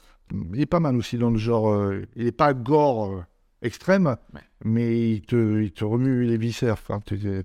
il 0.55 0.61
est 0.61 0.67
pas 0.67 0.81
mal 0.81 0.97
aussi 0.97 1.19
dans 1.19 1.31
le 1.31 1.39
genre. 1.39 1.93
il 2.15 2.25
n'est 2.25 2.33
pas 2.33 2.55
gore 2.55 3.25
extrême, 3.63 4.17
Ouais. 4.35 4.41
mais 4.65 5.11
il 5.13 5.23
te, 5.23 5.61
il 5.63 5.73
te 5.73 5.85
remue 5.85 6.25
les 6.25 6.37
viscères. 6.37 6.77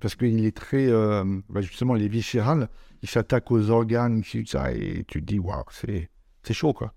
parce 0.00 0.14
qu'il 0.14 0.44
est 0.44 0.56
très. 0.56 0.86
euh, 0.88 1.24
bah, 1.48 1.60
justement, 1.60 1.96
il 1.96 2.02
est 2.02 2.08
viscéral. 2.08 2.68
Il 3.02 3.08
s'attaque 3.08 3.50
aux 3.50 3.70
organes, 3.70 4.22
ça, 4.48 4.72
et 4.72 5.04
tu 5.08 5.20
te 5.20 5.26
dis, 5.26 5.38
waouh, 5.38 5.64
c'est 5.70 6.08
c'est 6.44 6.54
chaud, 6.54 6.72
quoi. 6.72 6.92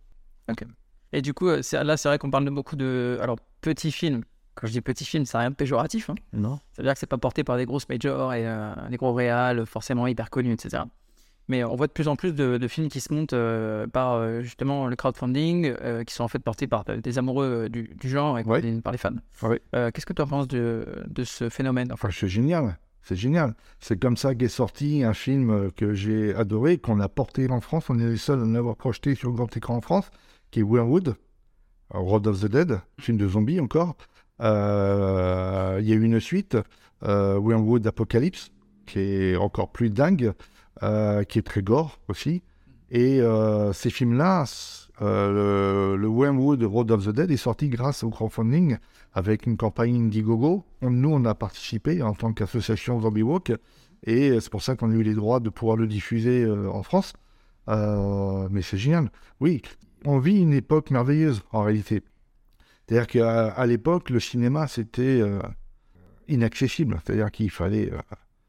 Et 1.13 1.22
du 1.22 1.34
coup, 1.34 1.47
euh, 1.47 1.61
c'est- 1.61 1.84
là, 1.84 1.97
c'est 1.97 2.07
vrai 2.09 2.18
qu'on 2.18 2.30
parle 2.32 2.45
de 2.45 2.49
beaucoup 2.49 2.76
de. 2.76 3.18
Alors, 3.22 3.38
petits 3.61 3.91
films. 3.91 4.24
Quand 4.53 4.68
je 4.68 4.72
dis 4.72 4.82
petits 4.82 5.05
films, 5.05 5.26
c'est 5.26 5.38
rien 5.38 5.49
de 5.49 5.55
péjoratif. 5.55 6.09
Hein. 6.09 6.16
Non 6.34 6.57
Ça 6.74 6.82
veut 6.82 6.84
dire 6.84 6.93
que 6.93 6.99
c'est 6.99 7.07
pas 7.07 7.18
porté 7.18 7.43
par 7.43 7.57
des 7.57 7.66
grosses 7.66 7.89
majors 7.89 8.34
et 8.34 8.47
euh, 8.47 8.74
des 8.89 8.95
gros 8.97 9.13
réals 9.13 9.66
forcément 9.66 10.07
hyper 10.07 10.30
connus, 10.30 10.53
etc. 10.53 10.84
Mais 11.48 11.64
on 11.64 11.76
voit 11.76 11.86
de 11.88 11.91
plus 11.91 12.08
en 12.08 12.16
plus 12.16 12.34
de, 12.34 12.58
de 12.58 12.68
films 12.68 12.89
qui 12.89 13.00
se 13.00 13.14
montent 13.14 13.34
euh, 13.34 13.86
par 13.88 14.14
euh, 14.14 14.41
justement 14.41 14.88
le 14.88 14.96
crowdfunding, 14.96 15.76
euh, 15.82 16.04
qui 16.04 16.14
sont 16.14 16.24
en 16.24 16.28
fait 16.28 16.39
portés 16.39 16.66
par 16.66 16.84
des 16.86 17.18
amoureux 17.20 17.70
du, 17.70 17.91
du 18.00 18.10
genre 18.10 18.39
et 18.39 18.43
Ouais. 18.43 18.62
par, 18.62 18.72
les, 18.72 18.82
par 18.82 18.91
les 18.91 18.98
fans. 18.98 19.14
Ouais. 19.43 19.62
Qu'est-ce 19.72 20.06
que 20.08 20.14
tu 20.14 20.22
en 20.22 20.28
penses 20.28 20.48
de, 20.48 20.86
de 21.08 21.24
ce 21.24 21.50
phénomène 21.50 21.91
Enfin, 21.91 22.10
c'est 22.12 22.28
génial. 22.28 22.78
C'est 23.04 23.16
génial. 23.16 23.54
C'est 23.80 24.00
comme 24.00 24.18
ça 24.18 24.34
qu'est 24.34 24.48
sorti 24.48 25.04
un 25.04 25.14
film 25.14 25.70
que 25.74 25.93
j'ai 25.93 26.34
adoré, 26.34 26.80
qu'on 26.80 27.00
a 27.00 27.08
porté 27.08 27.48
en 27.52 27.62
France. 27.62 27.91
On 27.91 28.00
est 28.00 28.08
les 28.08 28.18
seuls 28.18 28.41
à 28.41 28.46
l'avoir 28.46 28.76
projeté 28.76 29.14
sur 29.14 29.30
le 29.30 29.36
grand 29.36 29.56
écran 29.56 29.76
en 29.76 29.82
France, 29.82 30.10
qui 30.50 30.62
est 30.62 30.64
Weirwood, 30.64 31.16
Road 31.91 32.26
of 32.26 32.41
the 32.41 32.48
Dead, 32.48 32.80
film 33.00 33.18
de 33.20 33.28
zombies 33.28 33.60
encore. 33.60 33.96
Il 34.39 34.46
y 34.46 35.91
a 35.91 35.96
eu 35.96 36.02
une 36.04 36.20
suite, 36.20 36.58
Weirwood 37.04 37.86
Apocalypse, 37.86 38.52
qui 38.88 39.00
est 39.00 39.36
encore 39.36 39.72
plus 39.72 39.91
dingue, 39.91 40.34
qui 40.82 41.39
est 41.39 41.45
très 41.45 41.61
gore 41.61 41.99
aussi. 42.07 42.43
Et 42.91 43.19
euh, 43.19 43.73
ces 43.73 43.89
films-là, 43.89 44.45
euh, 45.01 45.95
le, 45.95 46.01
le 46.01 46.07
Wormwood 46.07 46.63
Road 46.63 46.91
of 46.91 47.05
the 47.05 47.09
Dead 47.09 47.32
est 47.32 47.38
sorti 47.38 47.69
grâce 47.69 48.03
au 48.03 48.09
crowdfunding 48.09 48.78
avec 49.13 49.47
une 49.47 49.57
campagne 49.57 49.95
Indiegogo. 49.95 50.65
Nous, 50.82 51.09
on 51.09 51.26
a 51.26 51.34
participé 51.34 52.01
en 52.01 52.13
tant 52.13 52.34
qu'association 52.34 52.99
Zombie 53.01 53.23
Walk 53.23 53.53
Et 54.03 54.39
c'est 54.39 54.49
pour 54.49 54.61
ça 54.61 54.76
qu'on 54.76 54.91
a 54.91 54.93
eu 54.93 55.03
les 55.03 55.15
droits 55.15 55.39
de 55.39 55.49
pouvoir 55.49 55.78
le 55.78 55.88
diffuser 55.88 56.47
en 56.49 56.84
France. 56.84 57.13
mais 57.67 58.61
c'est 58.61 58.78
génial. 58.78 59.09
Oui, 59.39 59.61
on 60.05 60.19
vit 60.19 60.41
une 60.41 60.53
époque 60.53 60.91
merveilleuse 60.91 61.41
en 61.51 61.63
réalité. 61.63 62.03
C'est-à-dire 62.88 63.07
qu'à 63.07 63.65
l'époque, 63.65 64.09
le 64.09 64.19
cinéma, 64.19 64.67
c'était 64.67 65.21
inaccessible. 66.28 67.01
C'est-à-dire 67.03 67.32
qu'il 67.32 67.49
fallait 67.49 67.91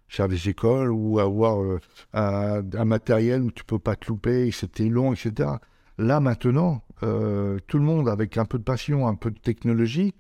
faire 0.09 0.29
des 0.29 0.49
écoles 0.49 0.91
ou 0.91 1.19
avoir 1.19 1.63
euh, 1.63 1.81
un, 2.13 2.85
matériel 2.85 3.43
où 3.43 3.51
tu 3.51 3.65
peux 3.65 3.79
pas 3.79 3.97
te 3.97 4.09
louper, 4.09 4.51
c'était 4.51 4.89
long, 4.89 5.13
etc. 5.13 5.51
Là 5.99 6.21
maintenant, 6.21 6.83
euh, 7.03 7.59
tout 7.67 7.79
le 7.79 7.85
monde 7.85 8.09
avec 8.09 8.37
un 8.37 8.45
peu 8.45 8.59
de 8.59 8.65
passion, 8.65 9.07
un 9.07 9.15
peu 9.15 9.31
de 9.31 9.39
technologie, 9.39 10.15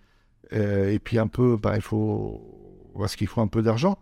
euh, 0.52 0.90
et 0.90 0.98
puis 0.98 1.18
un 1.18 1.28
peu, 1.28 1.56
bah, 1.56 1.72
il 1.76 1.82
faut, 1.82 2.92
parce 2.98 3.16
qu'il 3.16 3.26
faut 3.26 3.40
un 3.40 3.48
peu 3.48 3.62
d'argent, 3.62 3.98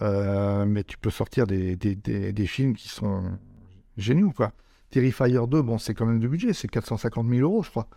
mais 0.00 0.84
tu 0.84 0.96
peux 0.98 1.10
sortir 1.10 1.46
des, 1.46 1.76
des, 1.76 1.96
des, 1.96 2.46
films 2.46 2.74
qui 2.74 2.88
sont 2.88 3.22
géniaux, 3.96 4.30
quoi. 4.30 4.52
Terrifier 4.90 5.40
2, 5.46 5.60
bon, 5.62 5.76
c'est 5.76 5.92
quand 5.92 6.06
même 6.06 6.20
du 6.20 6.28
budget, 6.28 6.52
c'est 6.52 6.68
450 6.68 7.28
000 7.28 7.40
euros, 7.40 7.62
je 7.62 7.70
crois. 7.70 7.88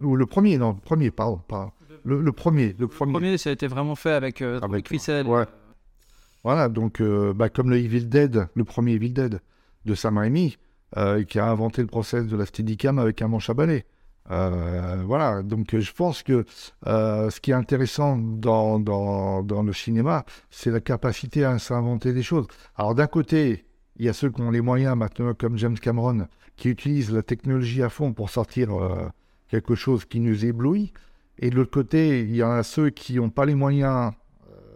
Ou 0.00 0.16
le 0.16 0.26
premier, 0.26 0.56
non, 0.56 0.72
le 0.72 0.80
premier, 0.80 1.10
pardon, 1.10 1.38
pas. 1.46 1.72
Le, 2.04 2.32
premier, 2.32 2.74
le 2.78 2.88
premier. 2.88 3.12
Le 3.12 3.18
premier, 3.18 3.36
ça 3.36 3.50
a 3.50 3.52
été 3.52 3.66
vraiment 3.66 3.94
fait 3.94 4.12
avec, 4.12 4.40
avec 4.40 4.86
Christelle. 4.86 5.26
Ouais. 5.26 5.44
Voilà, 6.44 6.68
donc 6.68 7.00
euh, 7.00 7.34
bah, 7.34 7.48
comme 7.48 7.70
le 7.70 7.76
Evil 7.76 8.06
Dead, 8.06 8.48
le 8.54 8.64
premier 8.64 8.92
Evil 8.92 9.12
Dead 9.12 9.40
de 9.84 9.94
Sam 9.94 10.18
Raimi, 10.18 10.56
euh, 10.96 11.22
qui 11.24 11.38
a 11.38 11.46
inventé 11.46 11.82
le 11.82 11.88
process 11.88 12.26
de 12.26 12.36
la 12.36 12.46
Steadicam 12.46 12.98
avec 12.98 13.20
un 13.22 13.28
manche 13.28 13.50
à 13.50 13.54
balai. 13.54 13.84
Euh, 14.30 15.02
voilà, 15.04 15.42
donc 15.42 15.76
je 15.76 15.92
pense 15.92 16.22
que 16.22 16.44
ce 16.86 17.40
qui 17.40 17.50
est 17.50 17.54
intéressant 17.54 18.16
dans, 18.16 18.78
dans, 18.78 19.62
le 19.62 19.72
cinéma, 19.72 20.24
c'est 20.50 20.70
la 20.70 20.80
capacité 20.80 21.44
à 21.44 21.58
s'inventer 21.58 22.12
des 22.12 22.22
choses. 22.22 22.46
Alors 22.76 22.94
d'un 22.94 23.06
côté, 23.06 23.64
il 23.96 24.06
y 24.06 24.08
a 24.08 24.12
ceux 24.12 24.30
qui 24.30 24.40
ont 24.40 24.50
les 24.50 24.60
moyens 24.60 24.96
maintenant, 24.96 25.34
comme 25.34 25.58
James 25.58 25.78
Cameron, 25.78 26.26
qui 26.56 26.68
utilisent 26.68 27.12
la 27.12 27.22
technologie 27.22 27.82
à 27.82 27.88
fond 27.88 28.12
pour 28.12 28.30
sortir 28.30 28.70
quelque 29.48 29.74
chose 29.74 30.04
qui 30.04 30.20
nous 30.20 30.44
éblouit. 30.44 30.92
Et 31.38 31.50
de 31.50 31.56
l'autre 31.56 31.72
côté, 31.72 32.20
il 32.20 32.36
y 32.36 32.42
en 32.42 32.50
a 32.50 32.62
ceux 32.62 32.90
qui 32.90 33.16
n'ont 33.16 33.30
pas 33.30 33.46
les 33.46 33.54
moyens 33.54 34.12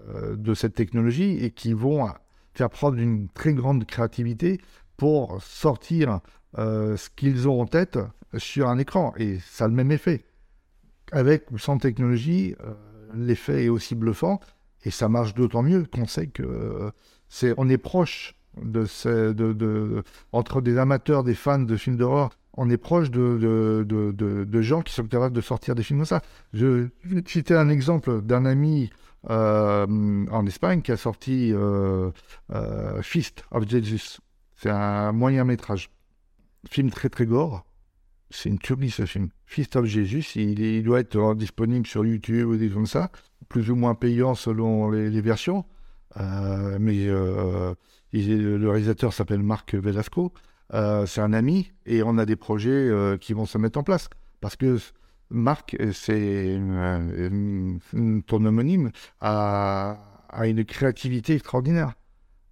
de 0.07 0.55
cette 0.55 0.75
technologie 0.75 1.39
et 1.43 1.51
qui 1.51 1.73
vont 1.73 2.09
faire 2.55 2.71
preuve 2.71 2.97
d'une 2.97 3.29
très 3.29 3.53
grande 3.53 3.85
créativité 3.85 4.61
pour 4.97 5.43
sortir 5.43 6.21
euh, 6.59 6.97
ce 6.97 7.11
qu'ils 7.11 7.49
ont 7.49 7.61
en 7.61 7.67
tête 7.67 7.99
sur 8.37 8.69
un 8.69 8.79
écran. 8.79 9.13
Et 9.17 9.39
ça 9.41 9.65
a 9.65 9.69
le 9.69 9.75
même 9.75 9.91
effet. 9.91 10.25
Avec 11.13 11.51
ou 11.51 11.59
sans 11.59 11.79
technologie, 11.79 12.55
euh, 12.65 12.75
l'effet 13.15 13.65
est 13.65 13.69
aussi 13.69 13.95
bluffant 13.95 14.41
et 14.85 14.91
ça 14.91 15.09
marche 15.09 15.35
d'autant 15.35 15.63
mieux 15.63 15.85
qu'on 15.85 16.07
sait 16.07 16.29
que 16.29 16.91
c'est, 17.29 17.55
on 17.57 17.69
est 17.69 17.79
proche 17.79 18.35
de, 18.63 18.87
de, 19.33 20.03
entre 20.33 20.61
des 20.61 20.79
amateurs, 20.79 21.25
des 21.25 21.35
fans 21.35 21.59
de 21.59 21.77
films 21.77 21.97
d'horreur. 21.97 22.31
On 22.57 22.71
est 22.71 22.77
proche 22.77 23.11
de, 23.11 23.85
de, 23.85 24.63
gens 24.63 24.83
qui 24.83 24.93
sont 24.93 25.07
capables 25.07 25.35
de 25.35 25.41
sortir 25.41 25.75
des 25.75 25.83
films 25.83 26.01
comme 26.01 26.07
ça. 26.07 26.23
Je 26.53 26.89
vais 27.05 27.23
citer 27.27 27.55
un 27.55 27.69
exemple 27.69 28.23
d'un 28.23 28.45
ami 28.45 28.91
euh, 28.93 29.04
en 29.29 30.47
Espagne 30.47 30.83
qui 30.83 30.93
a 30.93 30.97
sorti 30.97 31.53
euh, 31.53 32.11
euh, 32.53 33.03
Fist 33.03 33.45
of 33.51 33.69
Jesus. 33.69 34.21
C'est 34.57 34.71
un 34.71 35.13
moyen 35.13 35.45
métrage. 35.45 35.91
Film 36.69 36.91
très 36.91 37.09
très 37.09 37.27
gore. 37.27 37.65
C'est 38.31 38.49
une 38.49 38.59
tuerie 38.59 38.91
ce 38.91 39.07
film. 39.07 39.29
Fist 39.47 39.77
of 39.77 39.85
Jesus, 39.85 40.37
il, 40.37 40.83
doit 40.83 41.01
être 41.01 41.35
disponible 41.35 41.87
sur 41.87 42.05
YouTube 42.05 42.49
ou 42.49 42.57
des 42.57 42.69
comme 42.69 42.87
ça, 42.87 43.11
plus 43.49 43.71
ou 43.71 43.77
moins 43.77 43.95
payant 43.95 44.35
selon 44.35 44.91
les, 44.91 45.21
versions. 45.21 45.65
mais 46.17 47.07
le 47.07 47.77
réalisateur 48.69 49.13
s'appelle 49.13 49.43
Marc 49.43 49.75
Velasco. 49.75 50.33
c'est 50.73 51.21
un 51.21 51.33
ami 51.33 51.71
et 51.87 52.03
on 52.03 52.19
a 52.19 52.25
des 52.25 52.37
projets 52.37 52.91
qui 53.21 53.35
vont 53.35 53.47
se 53.47 53.59
mettre 53.59 53.79
en 53.79 53.85
place. 53.85 54.09
Parce 54.41 54.57
que 54.57 54.79
Marc, 55.31 55.77
euh, 55.81 55.93
c'est 55.93 56.59
ton 58.27 58.45
homonyme, 58.45 58.91
a, 59.21 59.99
une 60.43 60.65
créativité 60.65 61.35
extraordinaire. 61.35 61.95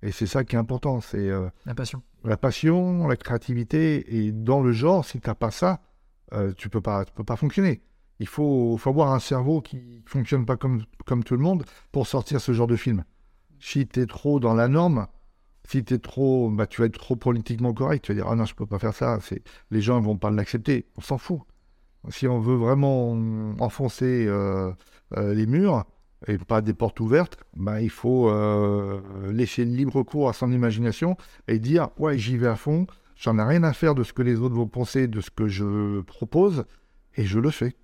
Et 0.02 0.10
c'est 0.10 0.26
ça 0.26 0.44
qui 0.44 0.56
est 0.56 0.58
important. 0.58 1.00
C'est 1.00 1.28
euh, 1.28 1.48
la 1.64 1.74
passion. 1.74 2.02
La 2.24 2.36
passion, 2.36 3.06
la 3.06 3.16
créativité. 3.16 4.16
Et 4.16 4.32
dans 4.32 4.60
le 4.60 4.72
genre, 4.72 5.04
si 5.04 5.20
tu 5.20 5.28
n'as 5.28 5.34
pas 5.34 5.50
ça, 5.50 5.80
euh, 6.32 6.52
tu 6.56 6.68
ne 6.68 6.70
peux, 6.70 6.80
pas, 6.80 7.04
peux 7.04 7.24
pas 7.24 7.36
fonctionner. 7.36 7.82
Il 8.18 8.26
faut, 8.26 8.76
faut, 8.78 8.90
avoir 8.90 9.12
un 9.12 9.18
cerveau 9.18 9.60
qui 9.60 9.76
ne 9.76 10.00
fonctionne 10.06 10.44
pas 10.44 10.56
comme, 10.56 10.84
comme 11.06 11.24
tout 11.24 11.34
le 11.34 11.42
monde 11.42 11.64
pour 11.92 12.06
sortir 12.06 12.40
ce 12.40 12.52
genre 12.52 12.66
de 12.66 12.76
film. 12.76 13.04
Si 13.60 13.86
tu 13.86 14.00
es 14.00 14.06
trop 14.06 14.40
dans 14.40 14.54
la 14.54 14.68
norme, 14.68 15.06
si 15.68 15.84
tu 15.84 15.94
es 15.94 15.98
trop, 15.98 16.50
bah, 16.50 16.66
tu 16.66 16.80
vas 16.80 16.86
être 16.86 16.98
trop 16.98 17.16
politiquement 17.16 17.72
correct. 17.72 18.04
Tu 18.04 18.12
vas 18.12 18.16
dire, 18.16 18.28
ah 18.28 18.34
non, 18.34 18.44
je 18.44 18.54
ne 18.54 18.56
peux 18.56 18.66
pas 18.66 18.78
faire 18.78 18.94
ça. 18.94 19.18
Les 19.70 19.80
gens 19.80 20.00
ne 20.00 20.04
vont 20.04 20.16
pas 20.16 20.30
l'accepter. 20.30 20.86
On 20.96 21.00
s'en 21.00 21.18
fout 21.18 21.42
si 22.10 22.26
on 22.26 22.40
veut 22.40 22.56
vraiment 22.56 23.12
enfoncer 23.60 24.26
euh, 24.26 24.72
euh, 25.16 25.34
les 25.34 25.46
murs 25.46 25.84
et 26.28 26.38
pas 26.38 26.60
des 26.60 26.74
portes 26.74 27.00
ouvertes, 27.00 27.36
ben, 27.56 27.80
il 27.80 27.90
faut 27.90 28.28
euh, 28.30 29.00
laisser 29.32 29.64
libre 29.64 30.02
cours 30.02 30.28
à 30.28 30.32
son 30.32 30.52
imagination 30.52 31.16
et 31.48 31.58
dire 31.58 31.88
ouais 31.98 32.16
j'y 32.18 32.36
vais 32.36 32.46
à 32.46 32.56
fond, 32.56 32.86
j'en 33.16 33.38
ai 33.38 33.42
rien 33.42 33.62
à 33.64 33.72
faire 33.72 33.94
de 33.94 34.04
ce 34.04 34.12
que 34.12 34.22
les 34.22 34.38
autres 34.38 34.54
vont 34.54 34.68
penser, 34.68 35.08
de 35.08 35.20
ce 35.20 35.30
que 35.30 35.48
je 35.48 36.00
propose, 36.02 36.64
et 37.16 37.24
je 37.24 37.38
le 37.38 37.50
fais. 37.50 37.74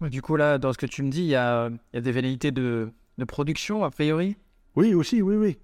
Du 0.00 0.20
coup 0.20 0.36
là, 0.36 0.58
dans 0.58 0.72
ce 0.72 0.78
que 0.78 0.86
tu 0.86 1.02
me 1.02 1.10
dis, 1.10 1.20
il 1.20 1.28
y 1.28 1.36
a, 1.36 1.70
y 1.92 1.96
a, 1.96 2.00
des 2.00 2.12
velléités 2.12 2.50
de, 2.50 2.90
de, 3.18 3.24
production 3.24 3.84
a 3.84 3.90
priori? 3.90 4.36
Oui, 4.74 4.92
aussi, 4.94 5.22
oui, 5.22 5.36
oui. 5.36 5.56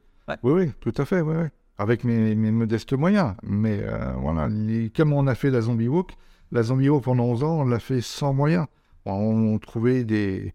Oui, 0.45 0.53
oui, 0.53 0.71
tout 0.81 0.95
à 0.97 1.05
fait, 1.05 1.21
oui, 1.21 1.35
oui. 1.37 1.49
Avec 1.77 2.05
mes, 2.05 2.37
mes 2.37 2.53
modestes 2.53 2.93
moyens. 2.93 3.35
Mais 3.43 3.85
voilà, 4.19 4.49
comme 4.95 5.13
on 5.13 5.27
a 5.27 5.35
fait 5.35 5.51
la 5.51 5.63
Zombie 5.63 5.89
Walk, 5.89 6.13
la 6.53 6.63
Zambio, 6.63 7.01
pendant 7.01 7.25
11 7.25 7.45
ans, 7.45 7.61
on 7.61 7.65
l'a 7.65 7.79
fait 7.79 8.01
sans 8.01 8.33
moyens. 8.33 8.67
On, 9.07 9.59
trouvait 9.59 10.05
des, 10.05 10.55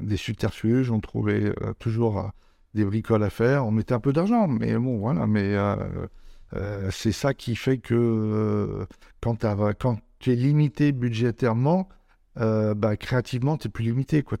des 0.00 0.16
subterfuges, 0.16 0.90
on 0.90 1.00
trouvait 1.00 1.52
euh, 1.62 1.72
toujours 1.78 2.18
euh, 2.18 2.28
des 2.74 2.84
bricoles 2.84 3.22
à 3.22 3.30
faire, 3.30 3.66
on 3.66 3.70
mettait 3.70 3.94
un 3.94 4.00
peu 4.00 4.12
d'argent, 4.12 4.48
mais 4.48 4.76
bon, 4.76 4.98
voilà. 4.98 5.26
Mais 5.26 5.54
euh, 5.54 6.90
c'est 6.90 7.12
ça 7.12 7.34
qui 7.34 7.54
fait 7.54 7.78
que 7.78 8.86
quand, 9.20 9.98
tu 10.18 10.32
es 10.32 10.34
limité 10.34 10.92
budgétairement, 10.92 11.88
bah, 12.36 12.96
créativement, 12.96 13.58
tu 13.58 13.68
es 13.68 13.70
plus 13.70 13.84
limité. 13.84 14.22
Quoi. 14.22 14.38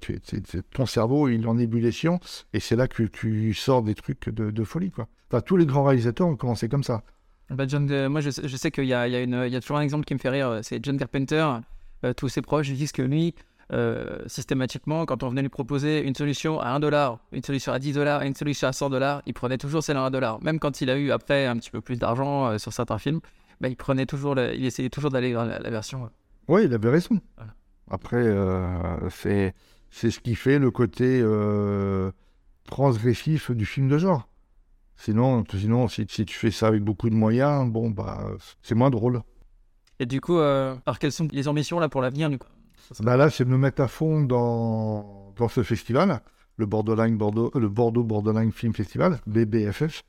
Ton 0.72 0.86
cerveau, 0.86 1.28
il 1.28 1.42
est 1.42 1.46
en 1.46 1.58
ébullition, 1.58 2.20
et 2.54 2.60
c'est 2.60 2.76
là 2.76 2.88
que 2.88 3.02
tu 3.02 3.52
sors 3.54 3.82
des 3.82 3.94
trucs 3.94 4.30
de, 4.30 4.64
folie. 4.64 4.90
Quoi. 4.90 5.08
tous 5.42 5.56
les 5.56 5.66
grands 5.66 5.84
réalisateurs 5.84 6.28
ont 6.28 6.36
commencé 6.36 6.68
comme 6.68 6.84
ça. 6.84 7.02
Bah, 7.52 7.64
John, 7.68 7.90
euh, 7.90 8.08
moi, 8.08 8.20
je, 8.20 8.30
je 8.30 8.56
sais 8.56 8.70
qu'il 8.70 8.84
y, 8.84 8.88
y, 8.88 8.90
y 8.90 9.56
a, 9.56 9.60
toujours 9.60 9.76
un 9.76 9.82
exemple 9.82 10.04
qui 10.04 10.14
me 10.14 10.18
fait 10.18 10.30
rire. 10.30 10.60
C'est 10.62 10.84
John 10.84 10.96
Carpenter. 10.96 11.46
Euh, 12.04 12.12
tous 12.14 12.28
ses 12.28 12.42
proches 12.42 12.70
disent 12.70 12.92
que 12.92 13.02
lui, 13.02 13.34
euh, 13.72 14.18
systématiquement, 14.26 15.06
quand 15.06 15.22
on 15.22 15.28
venait 15.28 15.42
lui 15.42 15.48
proposer 15.48 16.02
une 16.02 16.14
solution 16.14 16.60
à 16.60 16.70
1 16.70 16.80
dollar, 16.80 17.18
une 17.32 17.42
solution 17.42 17.72
à 17.72 17.78
10 17.78 17.92
dollars 17.92 18.22
une 18.22 18.34
solution 18.34 18.68
à 18.68 18.72
100 18.72 18.90
dollars, 18.90 19.22
il 19.26 19.34
prenait 19.34 19.58
toujours 19.58 19.82
celle 19.82 19.96
à 19.96 20.02
1 20.02 20.10
dollar. 20.10 20.42
Même 20.42 20.58
quand 20.58 20.80
il 20.80 20.90
a 20.90 20.96
eu 20.96 21.12
après 21.12 21.46
un 21.46 21.56
petit 21.56 21.70
peu 21.70 21.80
plus 21.80 21.98
d'argent 21.98 22.58
sur 22.58 22.72
certains 22.72 22.98
films, 22.98 23.20
bah, 23.60 23.68
il 23.68 23.76
prenait 23.76 24.06
toujours, 24.06 24.38
il 24.38 24.64
essayait 24.64 24.90
toujours 24.90 25.10
d'aller 25.10 25.32
dans 25.32 25.44
la, 25.44 25.70
version. 25.70 26.10
Oui, 26.48 26.64
il 26.64 26.74
avait 26.74 26.90
raison. 26.90 27.20
Après, 27.88 28.24
c'est 29.10 29.54
ce 29.92 30.18
qui 30.18 30.34
fait 30.34 30.58
le 30.58 30.70
côté 30.70 31.22
transgressif 32.64 33.52
du 33.52 33.66
film 33.66 33.88
de 33.88 33.98
genre. 33.98 34.28
Sinon, 34.96 35.44
sinon 35.50 35.88
si, 35.88 36.06
tu 36.06 36.26
fais 36.26 36.50
ça 36.50 36.68
avec 36.68 36.82
beaucoup 36.82 37.10
de 37.10 37.14
moyens, 37.14 37.70
bon, 37.70 37.90
bah, 37.90 38.24
c'est 38.62 38.74
moins 38.74 38.90
drôle. 38.90 39.22
Et 39.98 40.06
du 40.06 40.20
coup, 40.20 40.38
euh, 40.38 40.74
alors 40.86 40.98
quelles 40.98 41.12
sont 41.12 41.28
les 41.32 41.48
ambitions 41.48 41.78
là 41.78 41.88
pour 41.88 42.02
l'avenir 42.02 42.30
bah 43.00 43.16
Là, 43.16 43.30
c'est 43.30 43.44
de 43.44 43.50
me 43.50 43.58
mettre 43.58 43.82
à 43.82 43.88
fond 43.88 44.22
dans, 44.22 45.32
dans 45.36 45.48
ce 45.48 45.62
festival, 45.62 46.20
le 46.56 46.66
Borderline 46.66 47.16
Bordeaux, 47.16 47.50
le 47.54 47.68
Bordeaux 47.68 48.04
Borderline 48.04 48.52
Film 48.52 48.74
Festival, 48.74 49.20
BBFF. 49.26 50.02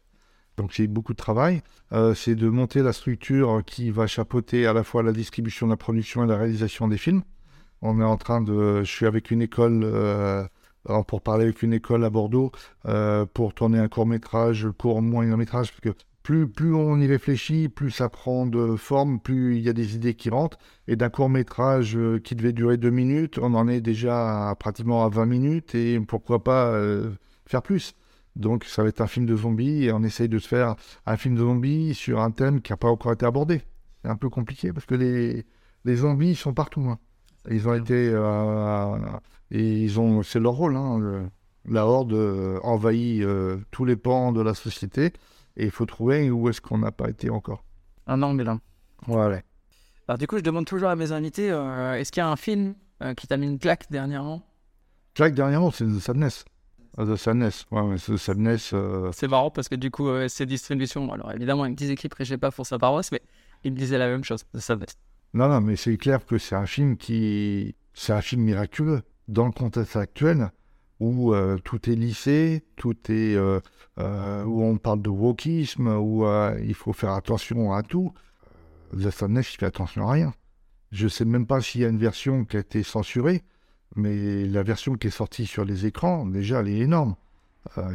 Donc 0.57 0.71
j'ai 0.71 0.87
beaucoup 0.87 1.13
de 1.13 1.17
travail. 1.17 1.61
Euh, 1.91 2.13
c'est 2.13 2.35
de 2.35 2.47
monter 2.47 2.81
la 2.81 2.93
structure 2.93 3.63
qui 3.65 3.89
va 3.89 4.07
chapeauter 4.07 4.67
à 4.67 4.73
la 4.73 4.83
fois 4.83 5.03
la 5.03 5.11
distribution, 5.11 5.67
la 5.67 5.77
production 5.77 6.23
et 6.23 6.27
la 6.27 6.37
réalisation 6.37 6.87
des 6.87 6.97
films. 6.97 7.23
On 7.81 7.99
est 7.99 8.03
en 8.03 8.17
train 8.17 8.41
de, 8.41 8.83
je 8.83 8.91
suis 8.91 9.05
avec 9.05 9.31
une 9.31 9.41
école 9.41 9.81
euh, 9.83 10.45
pour 11.07 11.21
parler 11.21 11.45
avec 11.45 11.63
une 11.63 11.73
école 11.73 12.03
à 12.03 12.09
Bordeaux, 12.09 12.51
euh, 12.87 13.25
pour 13.25 13.53
tourner 13.53 13.79
un 13.79 13.87
court 13.87 14.05
métrage, 14.05 14.67
court 14.77 15.01
moyen 15.01 15.37
métrage, 15.37 15.71
parce 15.71 15.81
que 15.81 16.01
plus, 16.23 16.47
plus 16.47 16.73
on 16.73 16.97
y 16.99 17.07
réfléchit, 17.07 17.69
plus 17.69 17.91
ça 17.91 18.09
prend 18.09 18.45
de 18.45 18.75
forme, 18.75 19.19
plus 19.19 19.57
il 19.57 19.63
y 19.63 19.69
a 19.69 19.73
des 19.73 19.95
idées 19.95 20.13
qui 20.13 20.29
rentrent. 20.29 20.57
Et 20.87 20.95
d'un 20.95 21.09
court 21.09 21.29
métrage 21.29 21.97
euh, 21.97 22.19
qui 22.19 22.35
devait 22.35 22.53
durer 22.53 22.77
deux 22.77 22.89
minutes, 22.91 23.39
on 23.39 23.53
en 23.53 23.67
est 23.67 23.81
déjà 23.81 24.55
pratiquement 24.59 25.05
à 25.05 25.09
20 25.09 25.25
minutes, 25.25 25.75
et 25.75 25.99
pourquoi 25.99 26.43
pas 26.43 26.67
euh, 26.67 27.11
faire 27.45 27.61
plus. 27.61 27.95
Donc 28.35 28.63
ça 28.65 28.83
va 28.83 28.89
être 28.89 29.01
un 29.01 29.07
film 29.07 29.25
de 29.25 29.35
zombies, 29.35 29.85
et 29.85 29.91
on 29.91 30.03
essaye 30.03 30.29
de 30.29 30.39
se 30.39 30.47
faire 30.47 30.75
un 31.05 31.17
film 31.17 31.35
de 31.35 31.41
zombies 31.41 31.93
sur 31.93 32.21
un 32.21 32.31
thème 32.31 32.61
qui 32.61 32.71
n'a 32.71 32.77
pas 32.77 32.89
encore 32.89 33.13
été 33.13 33.25
abordé. 33.25 33.61
C'est 34.01 34.09
un 34.09 34.17
peu 34.17 34.29
compliqué, 34.29 34.73
parce 34.73 34.85
que 34.85 34.95
les, 34.95 35.45
les 35.85 35.95
zombies 35.97 36.35
sont 36.35 36.53
partout. 36.53 36.81
Hein. 36.89 36.99
Ils 37.49 37.67
ont 37.67 37.73
été 37.73 38.13
et 39.53 39.61
ils 39.83 39.99
ont, 39.99 40.21
c'est 40.23 40.39
leur 40.39 40.53
rôle. 40.53 40.75
Hein, 40.75 41.29
La 41.65 41.85
horde 41.87 42.11
euh, 42.13 42.59
envahit 42.63 43.21
euh, 43.23 43.57
tous 43.71 43.85
les 43.85 43.95
pans 43.95 44.33
de 44.33 44.41
la 44.41 44.53
société 44.53 45.13
et 45.55 45.63
il 45.65 45.71
faut 45.71 45.85
trouver 45.85 46.29
où 46.29 46.49
est-ce 46.49 46.59
qu'on 46.59 46.79
n'a 46.79 46.91
pas 46.91 47.09
été 47.09 47.29
encore. 47.29 47.63
Un 48.07 48.21
angle 48.21 48.43
là. 48.43 48.59
Voilà. 49.07 49.41
Alors 50.07 50.17
du 50.17 50.27
coup, 50.27 50.37
je 50.37 50.41
demande 50.43 50.65
toujours 50.65 50.89
à 50.89 50.95
mes 50.97 51.11
invités, 51.13 51.49
euh, 51.51 51.93
est-ce 51.93 52.11
qu'il 52.11 52.19
y 52.19 52.25
a 52.25 52.29
un 52.29 52.35
film 52.35 52.75
euh, 53.01 53.13
qui 53.13 53.27
t'a 53.27 53.37
mis 53.37 53.47
une 53.47 53.59
claque 53.59 53.89
dernièrement? 53.89 54.41
Claque 55.13 55.35
dernièrement, 55.35 55.71
c'est 55.71 55.85
The 55.85 55.99
Sadness. 55.99 56.43
Ah, 56.97 57.05
The 57.05 57.15
Sadness, 57.15 57.65
ouais, 57.71 57.95
The 57.95 58.17
Sadness. 58.17 58.71
euh, 58.73 59.11
C'est 59.13 59.27
marrant 59.27 59.49
parce 59.51 59.69
que 59.69 59.75
du 59.75 59.89
coup, 59.91 60.09
euh, 60.09 60.27
c'est 60.27 60.45
distribution. 60.45 61.11
Alors 61.13 61.31
évidemment, 61.31 61.63
avec 61.63 61.75
10 61.75 61.91
équipes, 61.91 62.11
prêchez 62.11 62.37
pas 62.37 62.51
pour 62.51 62.65
sa 62.65 62.77
paroisse, 62.77 63.11
mais 63.11 63.21
il 63.63 63.71
me 63.71 63.77
disait 63.77 63.97
la 63.97 64.07
même 64.07 64.23
chose. 64.23 64.43
Ça 64.55 64.75
va. 64.75 64.85
Non, 65.33 65.47
non, 65.47 65.61
mais 65.61 65.75
c'est 65.75 65.95
clair 65.97 66.25
que 66.25 66.37
c'est 66.37 66.55
un 66.55 66.65
film 66.65 66.97
qui. 66.97 67.75
C'est 67.93 68.11
un 68.13 68.21
film 68.21 68.41
miraculeux 68.41 69.01
dans 69.27 69.45
le 69.45 69.51
contexte 69.51 69.95
actuel 69.95 70.51
où 70.99 71.33
euh, 71.33 71.57
tout 71.63 71.89
est 71.89 71.95
lissé, 71.95 72.63
tout 72.75 72.95
est. 73.09 73.35
euh, 73.35 73.59
euh, 73.99 74.43
où 74.45 74.63
on 74.63 74.77
parle 74.77 75.01
de 75.01 75.09
wokisme, 75.09 75.87
où 75.87 76.25
il 76.63 76.73
faut 76.73 76.93
faire 76.93 77.11
attention 77.11 77.73
à 77.73 77.83
tout. 77.83 78.13
The 78.97 79.11
Sadness, 79.11 79.53
il 79.53 79.57
fait 79.57 79.65
attention 79.65 80.07
à 80.07 80.13
rien. 80.13 80.33
Je 80.91 81.07
sais 81.07 81.25
même 81.25 81.45
pas 81.45 81.61
s'il 81.61 81.81
y 81.81 81.85
a 81.85 81.89
une 81.89 81.97
version 81.97 82.45
qui 82.45 82.57
a 82.57 82.61
été 82.61 82.83
censurée, 82.83 83.43
mais 83.95 84.45
la 84.45 84.63
version 84.63 84.95
qui 84.95 85.07
est 85.07 85.11
sortie 85.11 85.45
sur 85.45 85.65
les 85.65 85.85
écrans, 85.85 86.25
déjà, 86.25 86.61
elle 86.61 86.69
est 86.69 86.79
énorme. 86.79 87.15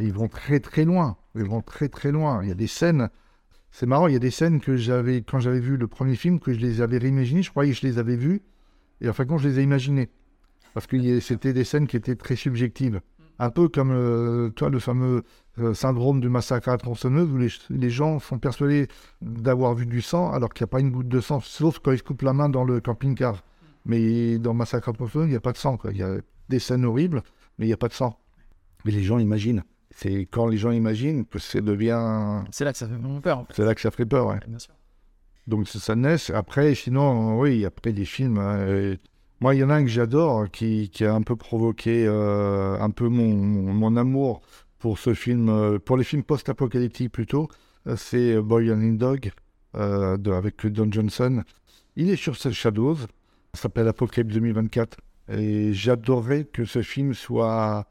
Ils 0.01 0.13
vont 0.13 0.29
très 0.29 0.61
très 0.61 0.85
loin. 0.85 1.17
Ils 1.35 1.45
vont 1.45 1.63
très 1.63 1.89
très 1.89 2.13
loin. 2.13 2.43
Il 2.43 2.49
y 2.49 2.53
a 2.53 2.57
des 2.57 2.67
scènes. 2.67 3.11
C'est 3.71 3.87
marrant, 3.87 4.07
il 4.07 4.13
y 4.13 4.17
a 4.17 4.21
des 4.21 4.31
scènes 4.31 4.61
que 4.61 4.77
j'avais, 4.77 5.23
quand 5.23 5.41
j'avais 5.41 5.61
vu 5.61 5.77
le 5.77 5.89
premier 5.89 6.17
film, 6.17 6.41
que 6.41 6.53
je 6.53 6.59
les 6.59 6.81
avais 6.81 6.99
réimaginées. 6.99 7.43
Je 7.43 7.51
croyais 7.51 7.73
que 7.73 7.79
je 7.79 7.87
les 7.87 7.99
avais 7.99 8.17
vues. 8.17 8.43
Et 9.01 9.09
en 9.09 9.13
fin 9.13 9.25
de 9.25 9.39
je 9.39 9.49
les 9.49 9.61
ai 9.61 9.63
imaginées. 9.63 10.11
Parce 10.75 10.87
que 10.87 11.21
c'était 11.21 11.53
des 11.53 11.65
scènes 11.65 11.87
qui 11.87 11.97
étaient 11.97 12.17
très 12.17 12.37
subjectives. 12.37 13.01
Un 13.41 13.51
peu 13.51 13.69
comme, 13.69 13.93
euh, 13.93 14.49
toi, 14.51 14.69
le 14.69 14.81
fameux 14.81 15.23
euh, 15.61 15.73
syndrome 15.73 16.21
du 16.21 16.29
massacre 16.29 16.69
à 16.69 16.73
la 16.73 16.79
tronçonneuse, 16.79 17.31
où 17.31 17.37
les, 17.39 17.49
les 17.71 17.91
gens 17.91 18.19
sont 18.19 18.39
persuadés 18.39 18.89
d'avoir 19.23 19.75
vu 19.75 19.87
du 19.87 20.03
sang, 20.03 20.33
alors 20.33 20.53
qu'il 20.53 20.65
n'y 20.65 20.69
a 20.69 20.73
pas 20.73 20.81
une 20.81 20.91
goutte 20.91 21.09
de 21.09 21.21
sang, 21.21 21.39
sauf 21.41 21.79
quand 21.79 21.93
ils 21.93 21.99
se 21.99 22.03
coupent 22.03 22.23
la 22.23 22.33
main 22.33 22.49
dans 22.49 22.65
le 22.65 22.81
camping-car. 22.81 23.43
Mais 23.87 24.39
dans 24.39 24.55
Massacre 24.55 24.89
à 24.89 24.93
la 24.93 24.97
tronçonneuse, 24.97 25.29
il 25.29 25.31
n'y 25.31 25.37
a 25.37 25.41
pas 25.41 25.53
de 25.53 25.57
sang. 25.57 25.77
quoi. 25.77 25.93
Il 25.93 25.99
y 25.99 26.03
a 26.03 26.17
des 26.49 26.59
scènes 26.59 26.85
horribles, 26.85 27.23
mais 27.59 27.67
il 27.67 27.69
n'y 27.69 27.73
a 27.75 27.77
pas 27.79 27.89
de 27.89 27.93
sang. 27.95 28.19
Mais 28.85 28.91
les 28.91 29.03
gens 29.05 29.19
imaginent. 29.19 29.63
C'est 29.91 30.27
quand 30.31 30.47
les 30.47 30.59
gens 30.59 30.71
imaginent 30.73 31.25
que 31.25 31.39
ça 31.39 31.61
devient... 31.61 32.43
C'est 32.51 32.65
là 32.65 32.73
que 32.73 32.79
ça 32.79 32.87
fait 32.89 32.97
vraiment 32.97 33.21
peur. 33.21 33.39
en 33.39 33.45
fait. 33.45 33.55
C'est 33.55 33.65
là 33.65 33.75
que 33.75 33.81
ça 33.81 33.91
fait 33.91 34.05
peur, 34.05 34.27
ouais. 34.27 34.39
Bien 34.47 34.59
sûr. 34.59 34.75
Donc 35.47 35.67
ça 35.69 35.95
naisse. 35.97 36.31
Après, 36.31 36.75
sinon, 36.75 37.39
oui, 37.39 37.65
après 37.65 37.93
des 37.93 38.05
films. 38.05 38.39
hein, 38.39 38.59
euh, 38.59 38.97
moi, 39.41 39.55
il 39.55 39.59
y 39.59 39.65
en 39.65 39.71
a 39.71 39.75
un 39.75 39.85
que 39.85 39.91
j'adore, 39.91 40.51
qui, 40.51 40.91
qui 40.91 41.05
a 41.05 41.15
un 41.15 41.23
peu 41.23 41.37
provoqué 41.37 42.05
euh, 42.07 42.77
un 42.81 42.91
peu 42.91 43.09
mon, 43.09 43.97
amour 43.97 44.41
pour 44.79 44.99
ce 44.99 45.15
film, 45.15 45.49
euh, 45.49 45.79
pour 45.79 45.97
les 45.97 46.05
films 46.05 46.25
post-apocalyptiques 46.25 47.13
plutôt. 47.13 47.49
Euh, 47.87 47.97
C'est 47.97 48.41
Boy 48.41 48.73
and 48.73 48.95
Dog 48.95 49.31
avec 49.75 50.67
Don 50.67 50.91
Johnson. 50.91 51.45
Il 51.95 52.11
est 52.11 52.17
sur 52.17 52.37
The 52.37 52.51
Shadows. 52.51 52.99
S'appelle 53.55 53.87
Apocalypse 53.89 54.35
2024. 54.35 54.99
Et 55.31 55.73
j'adorerais 55.73 56.45
que 56.45 56.65
ce 56.65 56.83
film 56.83 57.15
soit, 57.15 57.87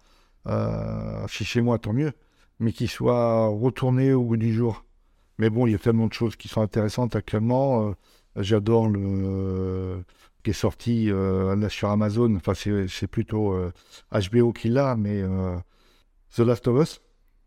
euh, 0.47 1.25
si 1.29 1.45
chez 1.45 1.61
moi, 1.61 1.77
tant 1.79 1.93
mieux, 1.93 2.11
mais 2.59 2.73
qu'il 2.73 2.89
soit 2.89 3.47
retourné 3.47 4.11
au 4.13 4.23
bout 4.23 4.37
du 4.37 4.53
jour. 4.53 4.83
Mais 5.37 5.49
bon, 5.49 5.65
il 5.67 5.71
y 5.71 5.75
a 5.75 5.79
tellement 5.79 6.07
de 6.07 6.13
choses 6.13 6.35
qui 6.35 6.49
sont 6.49 6.61
intéressantes 6.61 7.15
actuellement. 7.15 7.93
J'adore 8.35 8.89
le 8.89 10.03
qui 10.47 10.51
est 10.51 10.53
sorti 10.53 11.11
euh, 11.11 11.57
là 11.57 11.67
sur 11.67 11.89
Amazon. 11.89 12.33
Enfin, 12.37 12.53
c'est 12.55 13.07
plutôt 13.07 13.51
euh, 13.51 13.73
HBO 14.31 14.53
qui 14.53 14.69
l'a, 14.69 14.95
mais 14.95 15.21
euh, 15.21 15.57
The 16.33 16.39
Last 16.39 16.65
of 16.69 16.81
Us. 16.81 17.01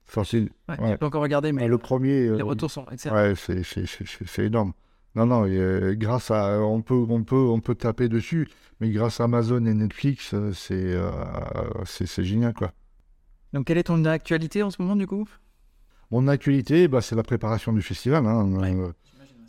Enfin, 0.06 0.22
c'est 0.24 0.40
Ouais, 0.68 0.78
Ouais. 0.78 0.96
Pas 0.98 1.06
encore 1.06 1.22
regardé, 1.22 1.50
mais 1.52 1.66
le 1.66 1.78
premier. 1.78 2.26
euh, 2.26 2.36
les 2.36 2.42
retours 2.42 2.70
sont 2.70 2.84
excellents. 2.92 3.14
Ouais, 3.16 3.34
c'est 3.36 3.62
c'est- 3.62 3.86
c'est- 3.86 4.06
c'est- 4.06 4.26
c'est 4.26 4.44
énorme. 4.44 4.74
Non, 5.14 5.24
non, 5.24 5.46
et, 5.46 5.56
euh, 5.56 5.94
grâce 5.96 6.30
à. 6.30 6.60
On 6.60 6.82
peut, 6.82 6.94
on, 7.08 7.24
peut, 7.24 7.34
on 7.36 7.60
peut 7.60 7.74
taper 7.74 8.10
dessus, 8.10 8.48
mais 8.80 8.90
grâce 8.90 9.18
à 9.20 9.24
Amazon 9.24 9.64
et 9.64 9.72
Netflix, 9.72 10.34
euh, 10.34 10.52
c'est 10.52 10.74
euh, 10.74 11.10
c'est 11.86 12.06
c'est 12.06 12.22
génial, 12.24 12.52
quoi. 12.52 12.72
Donc, 13.54 13.64
quelle 13.66 13.78
est 13.78 13.84
ton 13.84 14.04
actualité 14.04 14.62
en 14.62 14.70
ce 14.70 14.80
moment, 14.82 14.94
du 14.94 15.06
coup? 15.06 15.26
Mon 16.10 16.28
actualité, 16.28 16.86
bah, 16.86 17.00
c'est 17.00 17.16
la 17.16 17.22
préparation 17.22 17.72
du 17.72 17.80
festival. 17.82 18.26
hein. 18.26 18.44
Ouais. 18.52 18.76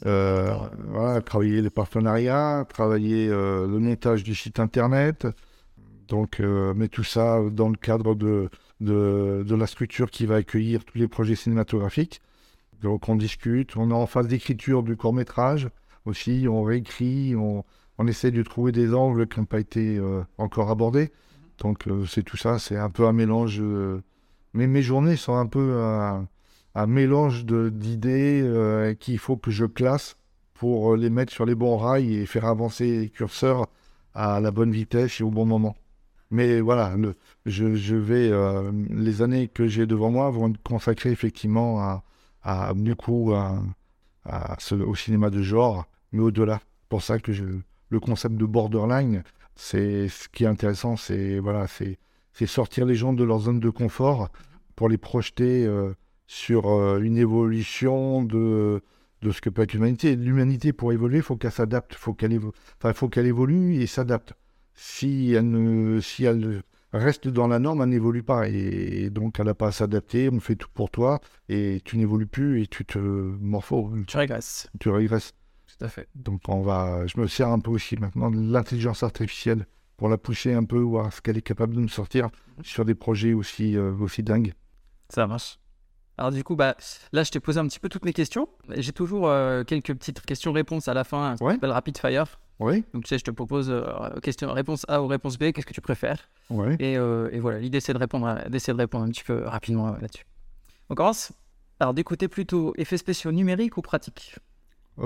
Euh, 0.06 1.22
travailler 1.22 1.62
les 1.62 1.70
partenariats, 1.70 2.66
travailler 2.68 3.30
euh, 3.30 3.68
le 3.68 3.80
montage 3.80 4.24
du 4.24 4.34
site 4.34 4.60
internet. 4.60 5.28
Donc, 6.08 6.40
euh, 6.40 6.74
mais 6.76 6.88
tout 6.88 7.04
ça 7.04 7.40
dans 7.52 7.70
le 7.70 7.78
cadre 7.78 8.16
de, 8.16 8.50
de, 8.80 9.56
la 9.56 9.68
structure 9.68 10.10
qui 10.10 10.26
va 10.26 10.36
accueillir 10.38 10.84
tous 10.86 10.98
les 10.98 11.08
projets 11.08 11.36
cinématographiques. 11.36 12.22
Donc, 12.82 13.10
on 13.10 13.16
discute, 13.16 13.78
on 13.78 13.92
est 13.92 13.94
en 13.94 14.08
phase 14.08 14.28
d'écriture 14.28 14.82
du 14.84 14.98
court 14.98 15.14
métrage 15.14 15.70
aussi, 16.06 16.48
on 16.50 16.64
réécrit, 16.64 17.36
on, 17.36 17.64
on 18.00 18.08
essaie 18.08 18.32
de 18.32 18.42
trouver 18.42 18.72
des 18.72 18.94
angles 18.96 19.28
qui 19.28 19.40
n'ont 19.40 19.46
pas 19.46 19.60
été 19.60 19.98
euh, 19.98 20.24
encore 20.40 20.72
abordés. 20.72 21.12
Donc, 21.60 21.86
c'est 22.08 22.24
tout 22.24 22.38
ça, 22.38 22.58
c'est 22.58 22.78
un 22.78 22.90
peu 22.90 23.06
un 23.06 23.14
mélange. 23.14 23.62
mais 24.56 24.66
mes 24.66 24.82
journées 24.82 25.16
sont 25.16 25.36
un 25.36 25.46
peu 25.46 25.80
un 26.76 26.88
mélange 26.88 27.46
d'idées 27.46 28.42
euh, 28.44 28.94
qu'il 28.94 29.18
faut 29.20 29.38
que 29.38 29.52
je 29.52 29.66
classe 29.66 30.16
pour 30.54 30.94
euh, 30.94 30.98
les 30.98 31.10
mettre 31.10 31.34
sur 31.34 31.46
les 31.46 31.56
bons 31.56 31.78
rails 31.78 32.16
et 32.16 32.26
faire 32.26 32.46
avancer 32.46 33.00
les 33.02 33.10
curseurs 33.10 33.68
à 34.14 34.40
la 34.40 34.52
bonne 34.52 34.72
vitesse 34.72 35.20
et 35.20 35.24
au 35.24 35.32
bon 35.32 35.46
moment. 35.46 35.76
Mais 36.30 36.62
voilà, 36.62 36.96
le- 36.96 37.16
je, 37.46 37.76
je 37.76 37.96
vais, 37.96 38.30
euh, 38.32 38.72
les 38.90 39.22
années 39.22 39.48
que 39.50 39.68
j'ai 39.68 39.86
devant 39.86 40.12
moi 40.12 40.30
vont 40.30 40.50
être 40.50 40.62
consacrées 40.64 41.12
effectivement 41.12 41.80
à, 41.82 42.04
à 42.44 42.74
à, 43.34 43.62
à 44.26 44.58
au 44.86 44.96
cinéma 44.96 45.30
de 45.30 45.42
genre, 45.42 45.86
mais 46.12 46.22
au-delà. 46.22 46.62
Pour 46.90 47.02
ça 47.02 47.20
que 47.20 47.32
le 47.90 48.00
concept 48.00 48.36
de 48.36 48.46
borderline, 48.46 49.24
c'est 49.56 50.08
ce 50.08 50.30
qui 50.30 50.44
est 50.44 50.48
intéressant, 50.48 50.96
c'est 50.96 51.40
voilà, 51.40 51.68
sortir 52.48 52.86
les 52.86 52.96
gens 52.96 53.14
de 53.14 53.24
leur 53.24 53.40
zone 53.40 53.60
de 53.60 53.70
confort 53.70 54.30
pour 54.76 54.90
les 54.90 54.98
projeter 54.98 55.66
euh, 55.66 55.94
sur 56.32 56.68
euh, 56.70 57.00
une 57.02 57.18
évolution 57.18 58.24
de, 58.24 58.82
de 59.22 59.32
ce 59.32 59.42
que 59.42 59.50
peut 59.50 59.64
être 59.64 59.74
l'humanité. 59.74 60.16
L'humanité, 60.16 60.72
pour 60.72 60.94
évoluer, 60.94 61.18
il 61.18 61.24
faut 61.24 61.36
qu'elle 61.36 61.52
s'adapte, 61.52 61.94
faut 61.94 62.14
qu'elle 62.14 62.32
évo- 62.32 62.54
enfin, 62.78 62.94
faut 62.94 63.10
qu'elle 63.10 63.26
évolue 63.26 63.76
et 63.82 63.86
s'adapte. 63.86 64.34
Si 64.74 65.34
elle, 65.34 65.50
ne, 65.50 66.00
si 66.00 66.24
elle 66.24 66.64
reste 66.94 67.28
dans 67.28 67.50
la 67.50 67.60
norme, 67.60 67.82
elle 67.82 67.90
n'évolue 67.90 68.24
pas. 68.24 68.48
Et, 68.48 69.10
donc, 69.10 69.42
elle 69.42 69.48
n'a 69.48 69.54
pas 69.56 69.68
à 69.68 69.72
s'adapter, 69.74 70.30
on 70.32 70.40
fait 70.40 70.56
tout 70.56 70.70
pour 70.74 70.90
toi, 70.90 71.20
et 71.50 71.82
tu 71.84 71.98
n'évolues 71.98 72.28
plus 72.28 72.62
et 72.62 72.68
tu 72.68 72.86
te 72.86 72.98
morphos, 72.98 73.92
Tu 74.08 74.16
régresses. 74.16 74.70
tu 74.80 74.88
régresses. 74.90 75.34
Tout 75.68 75.84
à 75.86 75.90
fait. 75.90 76.08
Donc, 76.16 76.44
on 76.48 76.62
va, 76.62 77.06
je 77.08 77.20
me 77.20 77.28
sers 77.28 77.50
un 77.50 77.60
peu 77.60 77.72
aussi 77.72 77.98
maintenant 77.98 78.32
de 78.32 78.40
l'intelligence 78.40 79.04
artificielle 79.04 79.66
pour 79.98 80.08
la 80.08 80.18
pousser 80.18 80.54
un 80.54 80.64
peu, 80.64 80.80
voir 80.80 81.12
ce 81.12 81.20
qu'elle 81.22 81.38
est 81.38 81.42
capable 81.42 81.76
de 81.76 81.82
nous 81.82 81.90
sortir 81.90 82.30
sur 82.64 82.86
des 82.86 82.96
projets 82.96 83.34
aussi, 83.34 83.76
euh, 83.76 83.92
aussi 84.00 84.24
dingues. 84.24 84.54
Ça 85.10 85.28
marche. 85.28 85.58
Alors 86.18 86.32
du 86.32 86.44
coup, 86.44 86.56
bah, 86.56 86.76
là, 87.14 87.24
je 87.24 87.32
t'ai 87.32 87.40
posé 87.40 87.60
un 87.60 87.68
petit 87.68 87.80
peu 87.80 87.90
toutes 87.90 88.06
mes 88.06 88.14
questions. 88.14 88.48
J'ai 88.70 88.92
toujours 88.92 89.28
euh, 89.28 89.64
quelques 89.64 89.94
petites 89.94 90.22
questions-réponses 90.22 90.88
à 90.88 90.94
la 90.94 91.04
fin, 91.04 91.36
Ouais. 91.42 91.54
appelle 91.56 91.72
rapid 91.72 91.98
fire. 91.98 92.40
Oui, 92.60 92.84
Donc 92.94 93.06
tu 93.06 93.10
sais, 93.10 93.18
je 93.18 93.24
te 93.24 93.32
propose 93.32 93.72
euh, 93.72 93.84
question, 94.22 94.54
réponse 94.54 94.86
A 94.88 95.02
ou 95.02 95.08
réponse 95.08 95.40
B, 95.40 95.52
qu'est-ce 95.52 95.66
que 95.66 95.74
tu 95.74 95.82
préfères? 95.82 96.30
Oui. 96.52 96.76
et, 96.80 96.96
euh, 96.96 97.30
et 97.32 97.40
voilà, 97.40 97.58
l'idée 97.58 97.80
c'est 97.80 97.94
de 97.94 97.98
répondre, 97.98 98.38
d'essayer 98.50 98.74
de 98.74 98.78
répondre 98.78 99.06
un 99.06 99.10
petit 99.10 99.24
peu 99.24 99.46
rapidement 99.48 99.94
là-dessus. 100.00 100.26
On 100.90 100.94
commence 100.94 101.32
Alors 101.80 101.96
d'écouter 101.96 102.28
plutôt 102.28 102.74
effets 102.78 102.98
spéciaux 102.98 103.32
numériques 103.32 103.78
ou 103.78 103.82
pratiques? 103.82 104.36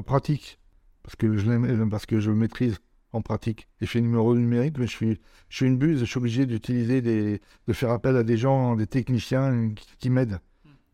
Pratique, 0.05 0.59
parce 1.03 1.15
que 1.15 1.37
je 1.37 1.85
parce 1.85 2.05
que 2.05 2.19
je 2.19 2.29
le 2.31 2.35
maîtrise 2.35 2.77
en 3.13 3.21
pratique. 3.21 3.69
Effet 3.79 4.01
numéro 4.01 4.35
numérique, 4.35 4.77
mais 4.77 4.87
je 4.87 4.91
suis, 4.91 5.21
je 5.47 5.55
suis 5.55 5.65
une 5.67 5.77
buse, 5.77 5.99
je 6.01 6.05
suis 6.05 6.17
obligé 6.17 6.45
d'utiliser 6.45 7.01
des, 7.01 7.39
de 7.67 7.73
faire 7.73 7.91
appel 7.91 8.17
à 8.17 8.23
des 8.23 8.35
gens, 8.35 8.75
des 8.75 8.87
techniciens 8.87 9.69
qui, 9.73 9.87
qui 9.97 10.09
m'aident. 10.09 10.39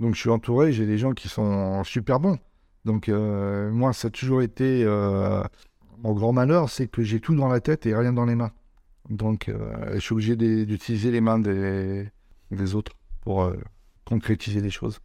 Donc 0.01 0.15
je 0.15 0.19
suis 0.19 0.31
entouré, 0.31 0.73
j'ai 0.73 0.87
des 0.87 0.97
gens 0.97 1.13
qui 1.13 1.29
sont 1.29 1.83
super 1.83 2.19
bons. 2.19 2.39
Donc 2.85 3.07
euh, 3.07 3.69
moi, 3.69 3.93
ça 3.93 4.07
a 4.07 4.11
toujours 4.11 4.41
été 4.41 4.83
euh, 4.83 5.43
mon 5.99 6.13
grand 6.13 6.33
malheur, 6.33 6.71
c'est 6.71 6.87
que 6.87 7.03
j'ai 7.03 7.19
tout 7.19 7.35
dans 7.35 7.47
la 7.47 7.59
tête 7.59 7.85
et 7.85 7.95
rien 7.95 8.11
dans 8.11 8.25
les 8.25 8.33
mains. 8.33 8.51
Donc 9.11 9.47
euh, 9.47 9.93
je 9.93 9.99
suis 9.99 10.13
obligé 10.13 10.35
d'utiliser 10.35 11.11
les 11.11 11.21
mains 11.21 11.37
des, 11.37 12.09
des 12.49 12.73
autres 12.73 12.93
pour 13.21 13.53
concrétiser 14.03 14.59
les 14.59 14.71
choses. 14.71 14.97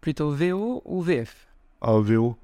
Plutôt 0.00 0.32
VO 0.32 0.82
ou 0.84 1.00
VF 1.00 1.46
Ah, 1.80 1.98
VO. 2.00 2.34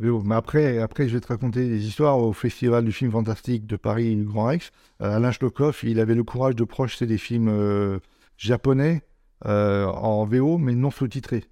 VO. 0.00 0.22
Mais 0.22 0.34
après, 0.34 0.80
après, 0.80 1.08
je 1.08 1.14
vais 1.14 1.20
te 1.20 1.28
raconter 1.28 1.66
des 1.66 1.86
histoires 1.86 2.18
au 2.18 2.34
Festival 2.34 2.84
du 2.84 2.92
film 2.92 3.10
fantastique 3.10 3.66
de 3.66 3.76
Paris 3.76 4.14
du 4.14 4.24
Grand 4.24 4.48
Rex. 4.48 4.70
Alain 5.00 5.32
Schlokhoff, 5.32 5.82
il 5.82 5.98
avait 5.98 6.14
le 6.14 6.24
courage 6.24 6.56
de 6.56 6.64
projeter 6.64 7.06
des 7.06 7.16
films 7.16 8.00
japonais 8.36 9.02
en 9.46 10.26
VO, 10.26 10.58
mais 10.58 10.74
non 10.74 10.90
sous-titrés. 10.90 11.44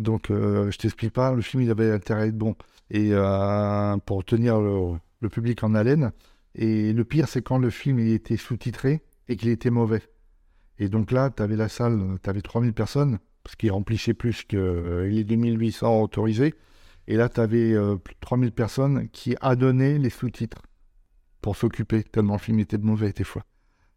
Donc, 0.00 0.30
euh, 0.30 0.70
je 0.70 0.78
t'explique 0.78 1.12
pas, 1.12 1.32
le 1.34 1.42
film, 1.42 1.62
il 1.62 1.70
avait 1.70 1.90
intérêt 1.92 2.22
à 2.22 2.26
être 2.26 2.38
bon. 2.38 2.56
Et 2.90 3.10
euh, 3.12 3.96
pour 3.98 4.24
tenir 4.24 4.60
le, 4.60 5.28
public 5.28 5.62
en 5.62 5.74
haleine. 5.74 6.12
Et 6.54 6.92
le 6.92 7.04
pire, 7.04 7.28
c'est 7.28 7.42
quand 7.42 7.58
le 7.58 7.70
film 7.70 7.98
il 8.00 8.12
était 8.12 8.36
sous-titré 8.36 9.02
et 9.28 9.36
qu'il 9.36 9.50
était 9.50 9.70
mauvais. 9.70 10.02
Et 10.78 10.88
donc 10.88 11.12
là, 11.12 11.30
tu 11.30 11.42
avais 11.42 11.56
la 11.56 11.68
salle, 11.68 12.18
tu 12.22 12.30
avais 12.30 12.40
3000 12.40 12.72
personnes, 12.72 13.18
ce 13.48 13.54
qui 13.56 13.70
remplissait 13.70 14.14
plus 14.14 14.44
que 14.44 14.56
euh, 14.56 15.06
les 15.08 15.24
2800 15.24 16.02
autorisés. 16.02 16.54
Et 17.06 17.16
là, 17.16 17.28
tu 17.28 17.40
avais 17.40 17.72
euh, 17.72 17.96
plus 17.96 18.14
de 18.14 18.20
3000 18.20 18.52
personnes 18.52 19.08
qui 19.10 19.36
adonnaient 19.40 19.98
les 19.98 20.10
sous-titres 20.10 20.62
pour 21.40 21.56
s'occuper, 21.56 22.02
tellement 22.02 22.34
le 22.34 22.40
film 22.40 22.58
était 22.58 22.78
mauvais 22.78 23.12
des 23.12 23.24
fois. 23.24 23.44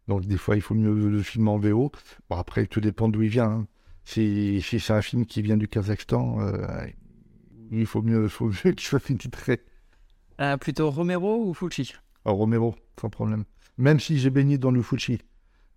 Donc 0.08 0.26
des 0.26 0.36
fois, 0.36 0.56
il 0.56 0.62
faut 0.62 0.74
mieux 0.74 1.08
le 1.08 1.22
film 1.22 1.48
en 1.48 1.58
VO. 1.58 1.90
Bon, 2.28 2.36
après, 2.36 2.66
tout 2.66 2.80
dépend 2.80 3.08
d'où 3.08 3.22
il 3.22 3.30
vient. 3.30 3.50
hein. 3.50 3.66
Si, 4.04 4.62
c'est 4.62 4.92
un 4.92 5.02
film 5.02 5.26
qui 5.26 5.42
vient 5.42 5.56
du 5.56 5.68
Kazakhstan, 5.68 6.40
euh, 6.40 6.86
il 7.70 7.86
faut 7.86 8.02
mieux, 8.02 8.28
faut 8.28 8.48
mieux 8.48 8.72
qu'il 8.72 8.80
soit 8.80 9.00
sous-titré. 9.00 9.62
Euh, 10.40 10.56
plutôt 10.56 10.90
Romero 10.90 11.48
ou 11.48 11.54
Fulci? 11.54 11.94
Alors, 12.24 12.38
Romero, 12.38 12.74
sans 13.00 13.08
problème. 13.08 13.44
Même 13.78 14.00
si 14.00 14.18
j'ai 14.18 14.30
baigné 14.30 14.58
dans 14.58 14.70
le 14.70 14.82
Fuji. 14.82 15.18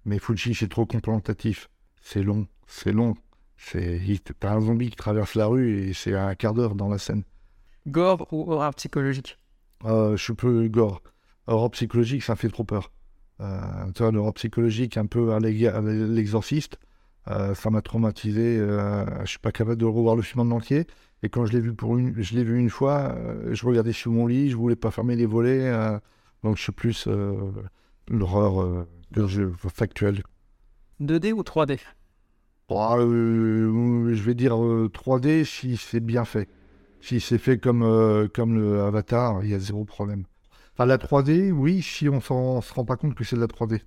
Mais 0.05 0.19
Fuji, 0.19 0.53
c'est 0.53 0.67
trop 0.67 0.85
contemplatif. 0.85 1.69
C'est 2.01 2.23
long, 2.23 2.47
c'est 2.67 2.91
long. 2.91 3.15
C'est, 3.57 3.99
un 4.43 4.61
zombie 4.61 4.89
qui 4.89 4.95
traverse 4.95 5.35
la 5.35 5.47
rue 5.47 5.79
et 5.79 5.93
c'est 5.93 6.13
un 6.13 6.35
quart 6.35 6.53
d'heure 6.53 6.75
dans 6.75 6.89
la 6.89 6.99
scène. 6.99 7.23
Gore 7.87 8.27
ou 8.31 8.51
horreur 8.51 8.73
psychologique? 8.75 9.37
Euh, 9.85 10.15
je 10.15 10.23
suis 10.23 10.33
peu 10.33 10.67
gore. 10.67 11.01
Horreur 11.47 11.71
psychologique, 11.71 12.23
ça 12.23 12.33
me 12.33 12.37
fait 12.37 12.49
trop 12.49 12.63
peur. 12.63 12.91
Euh, 13.39 13.91
tu 13.95 14.03
vois, 14.03 14.11
l'horreur 14.11 14.33
psychologique, 14.33 14.97
un 14.97 15.05
peu 15.05 15.33
à 15.33 15.39
l'exorciste, 15.39 16.79
euh, 17.29 17.53
ça 17.55 17.69
m'a 17.69 17.81
traumatisé. 17.81 18.57
Euh, 18.59 19.05
je 19.21 19.29
suis 19.29 19.39
pas 19.39 19.51
capable 19.51 19.77
de 19.77 19.85
revoir 19.85 20.15
le 20.15 20.21
film 20.21 20.51
en 20.51 20.55
entier. 20.55 20.85
Et 21.23 21.29
quand 21.29 21.45
je 21.45 21.53
l'ai 21.53 21.59
vu 21.59 21.73
pour 21.73 21.97
une, 21.97 22.13
je 22.21 22.35
l'ai 22.35 22.43
vu 22.43 22.59
une 22.59 22.69
fois, 22.69 23.13
euh, 23.17 23.53
je 23.53 23.65
regardais 23.65 23.91
sur 23.93 24.11
mon 24.11 24.27
lit, 24.27 24.49
je 24.49 24.55
voulais 24.55 24.75
pas 24.75 24.91
fermer 24.91 25.15
les 25.15 25.25
volets. 25.25 25.67
euh, 25.67 25.97
donc 26.43 26.57
je 26.57 26.61
suis 26.63 26.71
plus 26.71 27.07
l'horreur 28.09 28.85
factuelle. 29.73 30.21
2D 30.99 31.31
ou 31.33 31.43
3D 31.43 31.79
Bon, 32.69 32.97
euh, 32.99 34.13
je 34.13 34.23
vais 34.23 34.33
dire 34.35 34.61
euh, 34.61 34.89
3D 34.93 35.45
si 35.45 35.77
c'est 35.77 35.99
bien 36.01 36.25
fait. 36.25 36.49
Si 36.99 37.19
c'est 37.19 37.37
fait 37.37 37.57
comme, 37.59 38.27
comme 38.33 38.55
le 38.57 38.81
Avatar, 38.81 39.43
il 39.43 39.49
y 39.49 39.53
a 39.53 39.59
zéro 39.59 39.85
problème. 39.85 40.23
Enfin, 40.73 40.85
la 40.85 40.97
3D, 40.97 41.51
oui, 41.51 41.81
si 41.81 42.09
on 42.09 42.19
s'en- 42.21 42.61
se 42.61 42.73
rend 42.73 42.85
pas 42.85 42.97
compte 42.97 43.15
que 43.15 43.23
c'est 43.23 43.35
de 43.35 43.41
la 43.41 43.47
3D. 43.47 43.81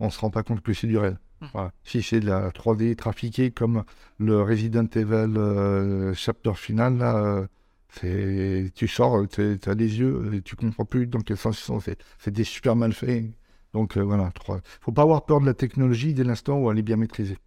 On 0.00 0.10
se 0.10 0.18
rend 0.20 0.30
pas 0.30 0.42
compte 0.42 0.60
que 0.60 0.72
c'est 0.72 0.86
du 0.86 0.98
réel. 0.98 1.18
Voilà. 1.52 1.72
Si 1.84 2.02
c'est 2.02 2.20
de 2.20 2.26
la 2.26 2.50
3D 2.50 2.94
trafiquée 2.96 3.50
comme 3.50 3.84
le 4.18 4.42
Resident 4.42 4.86
Evil 4.94 5.36
euh, 5.36 6.14
chapter 6.14 6.54
final, 6.54 6.98
là, 6.98 7.16
euh, 7.16 7.46
c'est, 7.88 8.70
tu 8.74 8.88
sors, 8.88 9.26
tu 9.28 9.58
as 9.64 9.74
les 9.74 9.98
yeux, 9.98 10.34
et 10.34 10.42
tu 10.42 10.56
comprends 10.56 10.84
plus 10.84 11.06
dans 11.06 11.20
quel 11.20 11.36
sens 11.36 11.60
ils 11.60 11.64
sont 11.64 11.80
faits. 11.80 12.02
C'était 12.18 12.44
super 12.44 12.76
mal 12.76 12.92
fait. 12.92 13.30
Donc 13.72 13.96
euh, 13.96 14.02
voilà, 14.02 14.30
3. 14.34 14.60
faut 14.80 14.92
pas 14.92 15.02
avoir 15.02 15.24
peur 15.24 15.40
de 15.40 15.46
la 15.46 15.54
technologie 15.54 16.14
dès 16.14 16.24
l'instant 16.24 16.58
où 16.58 16.70
elle 16.70 16.78
est 16.78 16.82
bien 16.82 16.96
maîtrisée. 16.96 17.38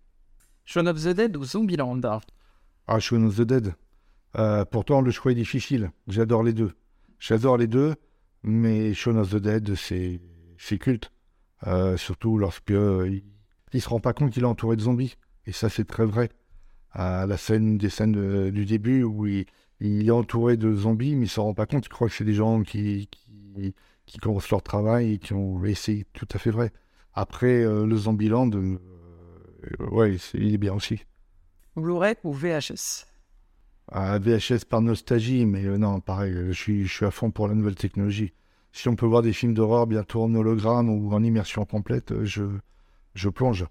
Shaun 0.65 0.87
of 0.87 1.01
the 1.03 1.09
Dead 1.09 1.37
ou 1.37 1.45
Zombieland 1.45 2.01
Ah, 2.87 2.99
Shaun 2.99 3.25
of 3.27 3.37
the 3.37 3.41
Dead. 3.41 3.75
Euh, 4.37 4.65
pourtant, 4.65 5.01
le 5.01 5.11
choix 5.11 5.31
est 5.31 5.35
difficile. 5.35 5.91
J'adore 6.07 6.43
les 6.43 6.53
deux. 6.53 6.71
J'adore 7.19 7.57
les 7.57 7.67
deux, 7.67 7.93
mais 8.43 8.93
Shaun 8.93 9.17
of 9.17 9.29
the 9.29 9.37
Dead, 9.37 9.75
c'est 9.75 10.19
c'est 10.57 10.77
culte. 10.77 11.11
Euh, 11.67 11.97
surtout 11.97 12.37
lorsque 12.37 12.71
euh, 12.71 13.19
il, 13.73 13.81
se 13.81 13.89
rend 13.89 13.99
pas 13.99 14.13
compte 14.13 14.31
qu'il 14.31 14.43
est 14.43 14.47
entouré 14.47 14.75
de 14.75 14.81
zombies. 14.81 15.15
Et 15.45 15.51
ça, 15.51 15.69
c'est 15.69 15.85
très 15.85 16.05
vrai. 16.05 16.29
À 16.91 17.25
la 17.25 17.37
scène 17.37 17.77
des 17.77 17.89
scènes 17.89 18.15
euh, 18.17 18.51
du 18.51 18.65
début 18.65 19.03
où 19.03 19.25
il, 19.27 19.45
il 19.79 20.07
est 20.07 20.11
entouré 20.11 20.57
de 20.57 20.73
zombies, 20.73 21.15
mais 21.15 21.25
il 21.25 21.29
s'en 21.29 21.43
rend 21.43 21.53
pas 21.53 21.65
compte. 21.65 21.85
Il 21.85 21.89
croit 21.89 22.07
que 22.07 22.13
c'est 22.15 22.23
des 22.23 22.33
gens 22.33 22.63
qui, 22.63 23.09
qui, 23.11 23.73
qui 24.05 24.17
commencent 24.19 24.49
leur 24.49 24.63
travail 24.63 25.13
et 25.13 25.17
qui 25.17 25.33
ont. 25.33 25.61
C'est 25.75 26.05
tout 26.13 26.27
à 26.33 26.37
fait 26.39 26.51
vrai. 26.51 26.71
Après, 27.13 27.63
euh, 27.63 27.85
le 27.85 27.95
Zombieland, 27.97 28.49
euh, 28.53 28.77
ouais, 29.91 30.17
c'est- 30.17 30.37
il 30.37 30.53
est 30.53 30.57
bien 30.57 30.73
aussi. 30.73 31.05
Blu-ray 31.75 32.15
ou 32.23 32.33
VHS 32.33 33.05
À 33.89 34.17
VHS 34.19 34.65
par 34.65 34.81
nostalgie, 34.81 35.45
mais 35.45 35.65
euh, 35.65 35.77
non, 35.77 35.99
pareil, 35.99 36.33
euh, 36.33 36.47
je 36.51 36.59
suis, 36.59 36.85
je 36.87 36.93
suis 36.93 37.05
à 37.05 37.11
fond 37.11 37.31
pour 37.31 37.47
la 37.47 37.53
nouvelle 37.55 37.75
technologie. 37.75 38.33
Si 38.71 38.87
on 38.89 38.95
peut 38.95 39.05
voir 39.05 39.21
des 39.21 39.33
films 39.33 39.53
d'horreur 39.53 39.87
bientôt 39.87 40.23
en 40.23 40.33
hologramme 40.35 40.89
ou 40.89 41.13
en 41.13 41.23
immersion 41.23 41.65
complète, 41.65 42.11
euh, 42.11 42.25
je, 42.25 42.43
je 43.15 43.29
plonge. 43.29 43.65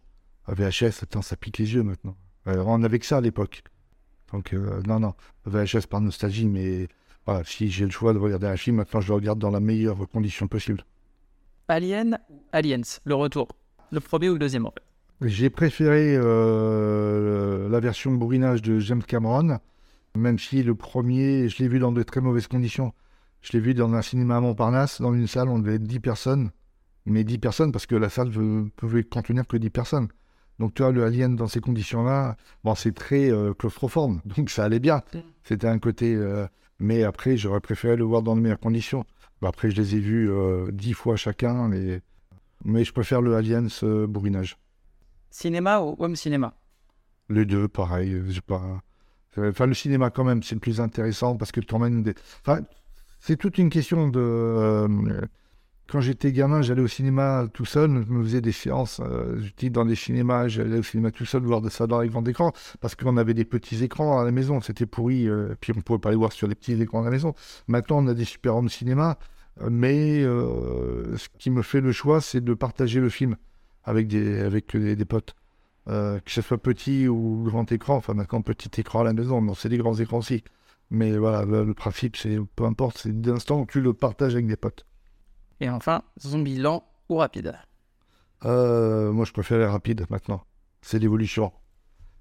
À 0.47 0.55
VHS, 0.55 1.03
attends, 1.03 1.23
ça 1.23 1.37
pique 1.37 1.59
les 1.59 1.75
yeux 1.75 1.83
maintenant. 1.83 2.17
Euh, 2.49 2.63
on 2.67 2.83
avait 2.83 2.99
que 2.99 3.07
ça 3.07 3.19
à 3.19 3.21
l'époque. 3.21 3.63
Donc, 4.33 4.53
euh, 4.53 4.83
non, 4.87 4.99
non, 4.99 5.15
VHS 5.47 5.87
par 5.89 6.01
nostalgie, 6.01 6.47
mais 6.49 6.89
voilà, 7.25 7.45
si 7.45 7.71
j'ai 7.71 7.85
le 7.85 7.91
choix 7.91 8.13
de 8.13 8.19
regarder 8.19 8.47
un 8.47 8.57
film, 8.57 8.77
maintenant 8.77 9.01
je 9.01 9.09
le 9.09 9.15
regarde 9.15 9.39
dans 9.39 9.51
la 9.51 9.61
meilleure 9.61 9.97
condition 10.09 10.49
possible. 10.49 10.85
Alien 11.69 12.19
Aliens 12.53 12.83
Le 13.05 13.15
retour. 13.15 13.49
Le 13.91 14.01
premier 14.01 14.29
ou 14.29 14.35
le 14.35 14.39
deuxième 14.39 14.67
en 14.67 14.73
fait. 14.73 14.83
J'ai 15.23 15.49
préféré 15.49 16.17
euh, 16.17 17.69
la 17.69 17.81
version 17.81 18.13
bourrinage 18.13 18.61
de 18.61 18.79
James 18.81 19.03
Cameron, 19.03 19.59
même 20.17 20.39
si 20.39 20.63
le 20.63 20.75
premier, 20.75 21.49
je 21.49 21.63
l'ai 21.63 21.69
vu 21.69 21.79
dans 21.79 21.93
de 21.93 22.03
très 22.03 22.21
mauvaises 22.21 22.49
conditions. 22.49 22.93
Je 23.41 23.53
l'ai 23.53 23.61
vu 23.61 23.73
dans 23.75 23.95
un 23.95 24.03
cinéma 24.03 24.37
à 24.37 24.41
Montparnasse, 24.41 25.01
dans 25.01 25.15
une 25.15 25.27
salle, 25.27 25.49
on 25.49 25.59
devait 25.59 25.77
être 25.77 25.85
10 25.85 26.01
personnes. 26.01 26.51
Mais 27.07 27.25
10 27.25 27.39
personnes 27.39 27.73
parce 27.73 27.87
que 27.87 27.95
la 27.95 28.09
salle 28.09 28.31
ne 28.31 28.69
pouvait 28.71 29.05
contenir 29.05 29.47
que 29.47 29.57
10 29.57 29.71
personnes. 29.71 30.09
Donc 30.59 30.75
tu 30.75 30.83
vois, 30.83 30.93
le 30.93 31.05
Alien 31.05 31.37
dans 31.37 31.49
ces 31.49 31.61
conditions-là, 31.61 32.37
bon, 32.63 32.75
c'est 32.75 32.95
très 32.95 33.31
euh, 33.31 33.53
claustrophone, 33.55 34.21
donc 34.37 34.51
ça 34.51 34.65
allait 34.65 34.81
bien. 34.81 35.03
Mm. 35.13 35.19
C'était 35.43 35.69
un 35.69 35.79
côté... 35.79 36.15
euh, 36.15 36.47
mais 36.79 37.05
après, 37.05 37.37
j'aurais 37.37 37.61
préféré 37.61 37.97
le 37.97 38.05
voir 38.05 38.23
dans 38.23 38.37
de 38.37 38.41
meilleures 38.41 38.59
conditions. 38.61 39.05
Bah, 39.41 39.49
après, 39.49 39.71
je 39.71 39.77
les 39.77 39.97
ai 39.97 40.01
vus 40.01 40.31
euh, 40.31 40.71
10 40.73 40.93
fois 40.93 41.17
chacun, 41.17 41.69
mais, 41.69 42.01
mais 42.65 42.85
je 42.85 42.93
préfère 42.93 43.21
le 43.21 43.37
Aliens 43.37 43.67
euh, 43.83 44.07
bourrinage. 44.07 44.59
Cinéma 45.31 45.81
ou 45.81 45.97
home 45.99 46.17
cinéma? 46.17 46.55
Les 47.29 47.45
deux, 47.45 47.69
pareil. 47.69 48.13
euh, 48.13 48.33
pas... 48.47 48.83
Enfin, 49.37 49.67
le 49.67 49.75
cinéma, 49.75 50.11
quand 50.11 50.25
même, 50.25 50.43
c'est 50.43 50.55
le 50.55 50.61
plus 50.61 50.81
intéressant 50.81 51.37
parce 51.37 51.51
que 51.51 51.61
tu 51.61 51.75
emmènes 51.75 52.05
des. 52.05 52.15
Enfin, 52.41 52.61
c'est 53.19 53.37
toute 53.37 53.59
une 53.59 53.69
question 53.69 54.09
de. 54.09 54.87
Quand 55.87 56.01
j'étais 56.01 56.33
gamin, 56.33 56.63
j'allais 56.63 56.81
au 56.81 56.89
cinéma 56.89 57.47
tout 57.53 57.67
seul, 57.67 58.05
je 58.07 58.13
me 58.13 58.23
faisais 58.25 58.41
des 58.41 58.53
séances. 58.53 59.01
euh, 59.01 59.39
dans 59.71 59.85
des 59.85 59.95
cinémas, 59.95 60.49
j'allais 60.49 60.79
au 60.79 60.83
cinéma 60.83 61.11
tout 61.11 61.27
seul 61.27 61.43
voir 61.43 61.61
de 61.61 61.69
ça 61.69 61.87
dans 61.87 62.01
les 62.01 62.09
grands 62.09 62.25
écrans 62.25 62.53
parce 62.81 62.95
qu'on 62.95 63.17
avait 63.17 63.35
des 63.35 63.45
petits 63.45 63.85
écrans 63.85 64.19
à 64.19 64.25
la 64.25 64.31
maison, 64.31 64.61
c'était 64.61 64.87
pourri, 64.87 65.29
euh, 65.29 65.55
puis 65.61 65.73
on 65.73 65.77
ne 65.77 65.83
pouvait 65.83 65.99
pas 65.99 66.11
les 66.11 66.17
voir 66.17 66.33
sur 66.33 66.49
les 66.49 66.55
petits 66.55 66.81
écrans 66.81 67.03
à 67.03 67.05
la 67.05 67.11
maison. 67.11 67.35
Maintenant, 67.69 67.99
on 68.03 68.07
a 68.09 68.15
des 68.15 68.25
super 68.25 68.57
home 68.57 68.71
cinéma, 68.71 69.19
euh, 69.61 69.69
mais 69.71 70.23
euh, 70.23 71.17
ce 71.17 71.29
qui 71.39 71.51
me 71.51 71.63
fait 71.63 71.81
le 71.83 71.93
choix, 71.93 72.21
c'est 72.21 72.41
de 72.43 72.55
partager 72.55 73.01
le 73.01 73.11
film 73.11 73.37
avec 73.85 74.09
des, 74.09 74.41
avec 74.41 74.75
des, 74.75 75.05
potes. 75.05 75.35
Que 75.87 76.21
ce 76.27 76.41
soit 76.41 76.59
petit 76.59 77.09
ou 77.09 77.43
grand 77.45 77.71
écran, 77.71 77.97
enfin 77.97 78.15
maintenant 78.15 78.41
petit 78.41 78.81
écran 78.81 79.01
à 79.01 79.05
la 79.05 79.13
maison, 79.13 79.43
non, 79.43 79.55
c'est 79.55 79.69
des 79.69 79.77
grands 79.77 79.95
écrans 79.95 80.19
aussi. 80.19 80.43
Mais 80.91 81.17
voilà, 81.19 81.45
le, 81.45 81.65
le 81.65 81.75
principe, 81.75 82.17
c'est 82.17 82.39
peu 82.57 82.65
importe, 82.65 82.99
c'est 82.99 83.21
d'instant 83.21 83.61
où 83.61 83.67
tu 83.67 83.83
le 83.83 83.93
partages 83.93 84.35
avec 84.35 84.47
des 84.47 84.57
potes. 84.57 84.87
Et 85.61 85.69
enfin, 85.71 86.03
Zombieland 86.21 86.85
ou 87.09 87.17
rapide 87.17 87.55
Euh, 88.45 89.13
moi, 89.13 89.25
je 89.25 89.33
préfère 89.33 89.59
les 89.59 89.67
rapides 89.67 90.05
maintenant. 90.11 90.43
C'est 90.83 90.99
l'évolution. 90.99 91.53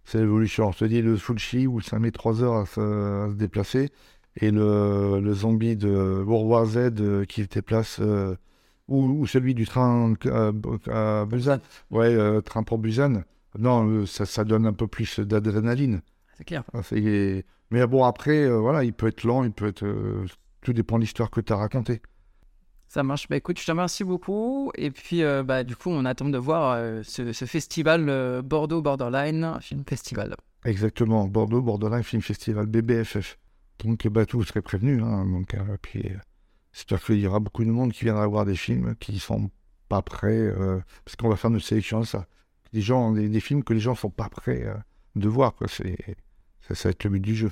C'est 0.06 0.20
l'évolution. 0.20 0.72
Je 0.72 0.80
te 0.80 0.86
dis, 0.86 1.02
le 1.02 1.18
Fulci, 1.18 1.68
où 1.68 1.82
ça 1.82 2.00
met 2.00 2.12
3 2.12 2.44
heures 2.44 2.56
à 2.56 2.66
se, 2.66 2.80
à 2.80 3.30
se 3.30 3.36
déplacer, 3.36 3.90
et 4.38 4.52
le, 4.52 5.20
le 5.20 5.34
zombie 5.34 5.76
de 5.76 6.24
World 6.26 6.48
War 6.50 6.66
Z 6.66 6.78
euh, 7.00 7.26
qui 7.26 7.44
se 7.44 7.48
déplace, 7.48 8.00
euh, 8.02 8.36
ou, 8.88 9.04
ou 9.22 9.28
celui 9.28 9.54
du 9.54 9.66
train 9.66 10.14
euh, 10.26 10.52
à 10.92 11.26
Busan. 11.26 11.60
Ouais, 11.92 12.14
euh, 12.14 12.42
train 12.42 12.64
pour 12.64 12.78
Busan. 12.78 13.24
Non, 13.58 14.06
ça, 14.06 14.26
ça 14.26 14.44
donne 14.44 14.66
un 14.66 14.74
peu 14.74 14.88
plus 14.88 15.20
d'adrénaline. 15.20 16.02
C'est 16.38 16.44
clair. 16.46 16.64
Ah, 16.74 16.82
Mais 17.70 17.88
bon, 17.88 18.04
après, 18.04 18.50
voilà, 18.50 18.84
il 18.84 18.94
peut 18.94 19.08
être 19.08 19.24
lent, 19.24 19.44
il 19.44 19.52
peut 19.52 19.68
être. 19.68 19.86
Tout 20.62 20.74
dépend 20.74 20.96
de 20.96 21.02
l'histoire 21.02 21.30
que 21.30 21.42
tu 21.42 21.54
as 21.54 21.58
racontée. 21.58 22.02
Ça 22.94 23.02
marche. 23.02 23.28
Bah 23.28 23.38
écoute, 23.38 23.60
je 23.60 23.66
te 23.66 23.72
remercie 23.72 24.04
beaucoup. 24.04 24.72
Et 24.76 24.92
puis, 24.92 25.24
euh, 25.24 25.42
bah, 25.42 25.64
du 25.64 25.76
coup, 25.76 25.90
on 25.90 26.06
attend 26.06 26.30
de 26.30 26.38
voir 26.38 26.76
euh, 26.78 27.02
ce, 27.02 27.34
festival 27.34 28.08
euh, 28.08 28.44
Bordeaux 28.44 28.84
Borderline 28.84 29.58
Film 29.62 29.84
Festival. 29.84 30.36
Exactement, 30.64 31.28
Bordeaux, 31.28 31.64
Borderline 31.64 32.04
Film 32.04 32.22
Festival, 32.22 32.68
BBFF. 32.68 33.40
Donc, 33.84 34.08
bah, 34.10 34.28
tout 34.28 34.44
serait 34.44 34.62
prévenu. 34.62 35.02
Hein, 35.02 35.26
donc, 35.26 35.56
euh, 35.56 35.76
puis, 35.82 36.08
j'espère 36.72 37.04
qu'il 37.04 37.20
y 37.20 37.26
aura 37.26 37.40
beaucoup 37.40 37.66
de 37.66 37.72
monde 37.72 37.94
qui 37.94 38.04
viendra 38.04 38.28
voir 38.28 38.46
des 38.46 38.56
films 38.56 38.94
qui 39.00 39.18
sont 39.18 39.50
pas 39.90 40.04
prêts, 40.04 40.54
parce 41.04 41.16
qu'on 41.16 41.30
va 41.30 41.36
faire 41.36 41.50
notre 41.50 41.66
sélection 41.66 42.04
ça. 42.04 42.28
Des, 42.74 42.82
gens, 42.82 43.12
des, 43.12 43.40
films 43.40 43.64
que 43.64 43.74
les 43.74 43.80
gens 43.80 43.96
sont 43.96 44.12
pas 44.12 44.30
prêts 44.30 44.72
de 45.16 45.28
voir. 45.28 45.56
C'est, 45.66 45.98
ça, 46.68 46.76
ça 46.76 46.90
va 46.90 46.92
être 46.92 47.04
le 47.04 47.10
but 47.10 47.20
du 47.20 47.36
jeu. 47.36 47.52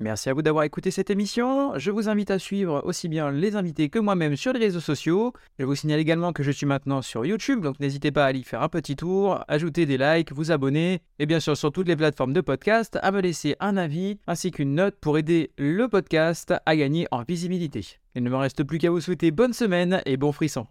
Merci 0.00 0.28
à 0.28 0.34
vous 0.34 0.42
d'avoir 0.42 0.64
écouté 0.64 0.90
cette 0.90 1.10
émission. 1.10 1.78
Je 1.78 1.90
vous 1.90 2.08
invite 2.08 2.30
à 2.30 2.38
suivre 2.38 2.82
aussi 2.84 3.08
bien 3.08 3.30
les 3.30 3.56
invités 3.56 3.88
que 3.88 3.98
moi-même 3.98 4.36
sur 4.36 4.52
les 4.52 4.60
réseaux 4.60 4.80
sociaux. 4.80 5.32
Je 5.58 5.64
vous 5.64 5.74
signale 5.74 6.00
également 6.00 6.32
que 6.32 6.42
je 6.42 6.50
suis 6.50 6.66
maintenant 6.66 7.02
sur 7.02 7.24
YouTube, 7.24 7.60
donc 7.60 7.80
n'hésitez 7.80 8.10
pas 8.10 8.24
à 8.24 8.28
aller 8.28 8.42
faire 8.42 8.62
un 8.62 8.68
petit 8.68 8.96
tour, 8.96 9.44
ajouter 9.48 9.86
des 9.86 9.98
likes, 9.98 10.32
vous 10.32 10.52
abonner, 10.52 11.00
et 11.18 11.26
bien 11.26 11.40
sûr 11.40 11.56
sur 11.56 11.72
toutes 11.72 11.88
les 11.88 11.96
plateformes 11.96 12.32
de 12.32 12.40
podcast, 12.40 12.98
à 13.02 13.10
me 13.10 13.20
laisser 13.20 13.56
un 13.60 13.76
avis 13.76 14.18
ainsi 14.26 14.50
qu'une 14.50 14.74
note 14.74 14.96
pour 15.00 15.18
aider 15.18 15.50
le 15.58 15.88
podcast 15.88 16.54
à 16.64 16.76
gagner 16.76 17.06
en 17.10 17.22
visibilité. 17.22 17.84
Il 18.14 18.22
ne 18.22 18.30
me 18.30 18.36
reste 18.36 18.62
plus 18.62 18.78
qu'à 18.78 18.90
vous 18.90 19.00
souhaiter 19.00 19.30
bonne 19.30 19.52
semaine 19.52 20.00
et 20.06 20.16
bon 20.16 20.32
frisson. 20.32 20.66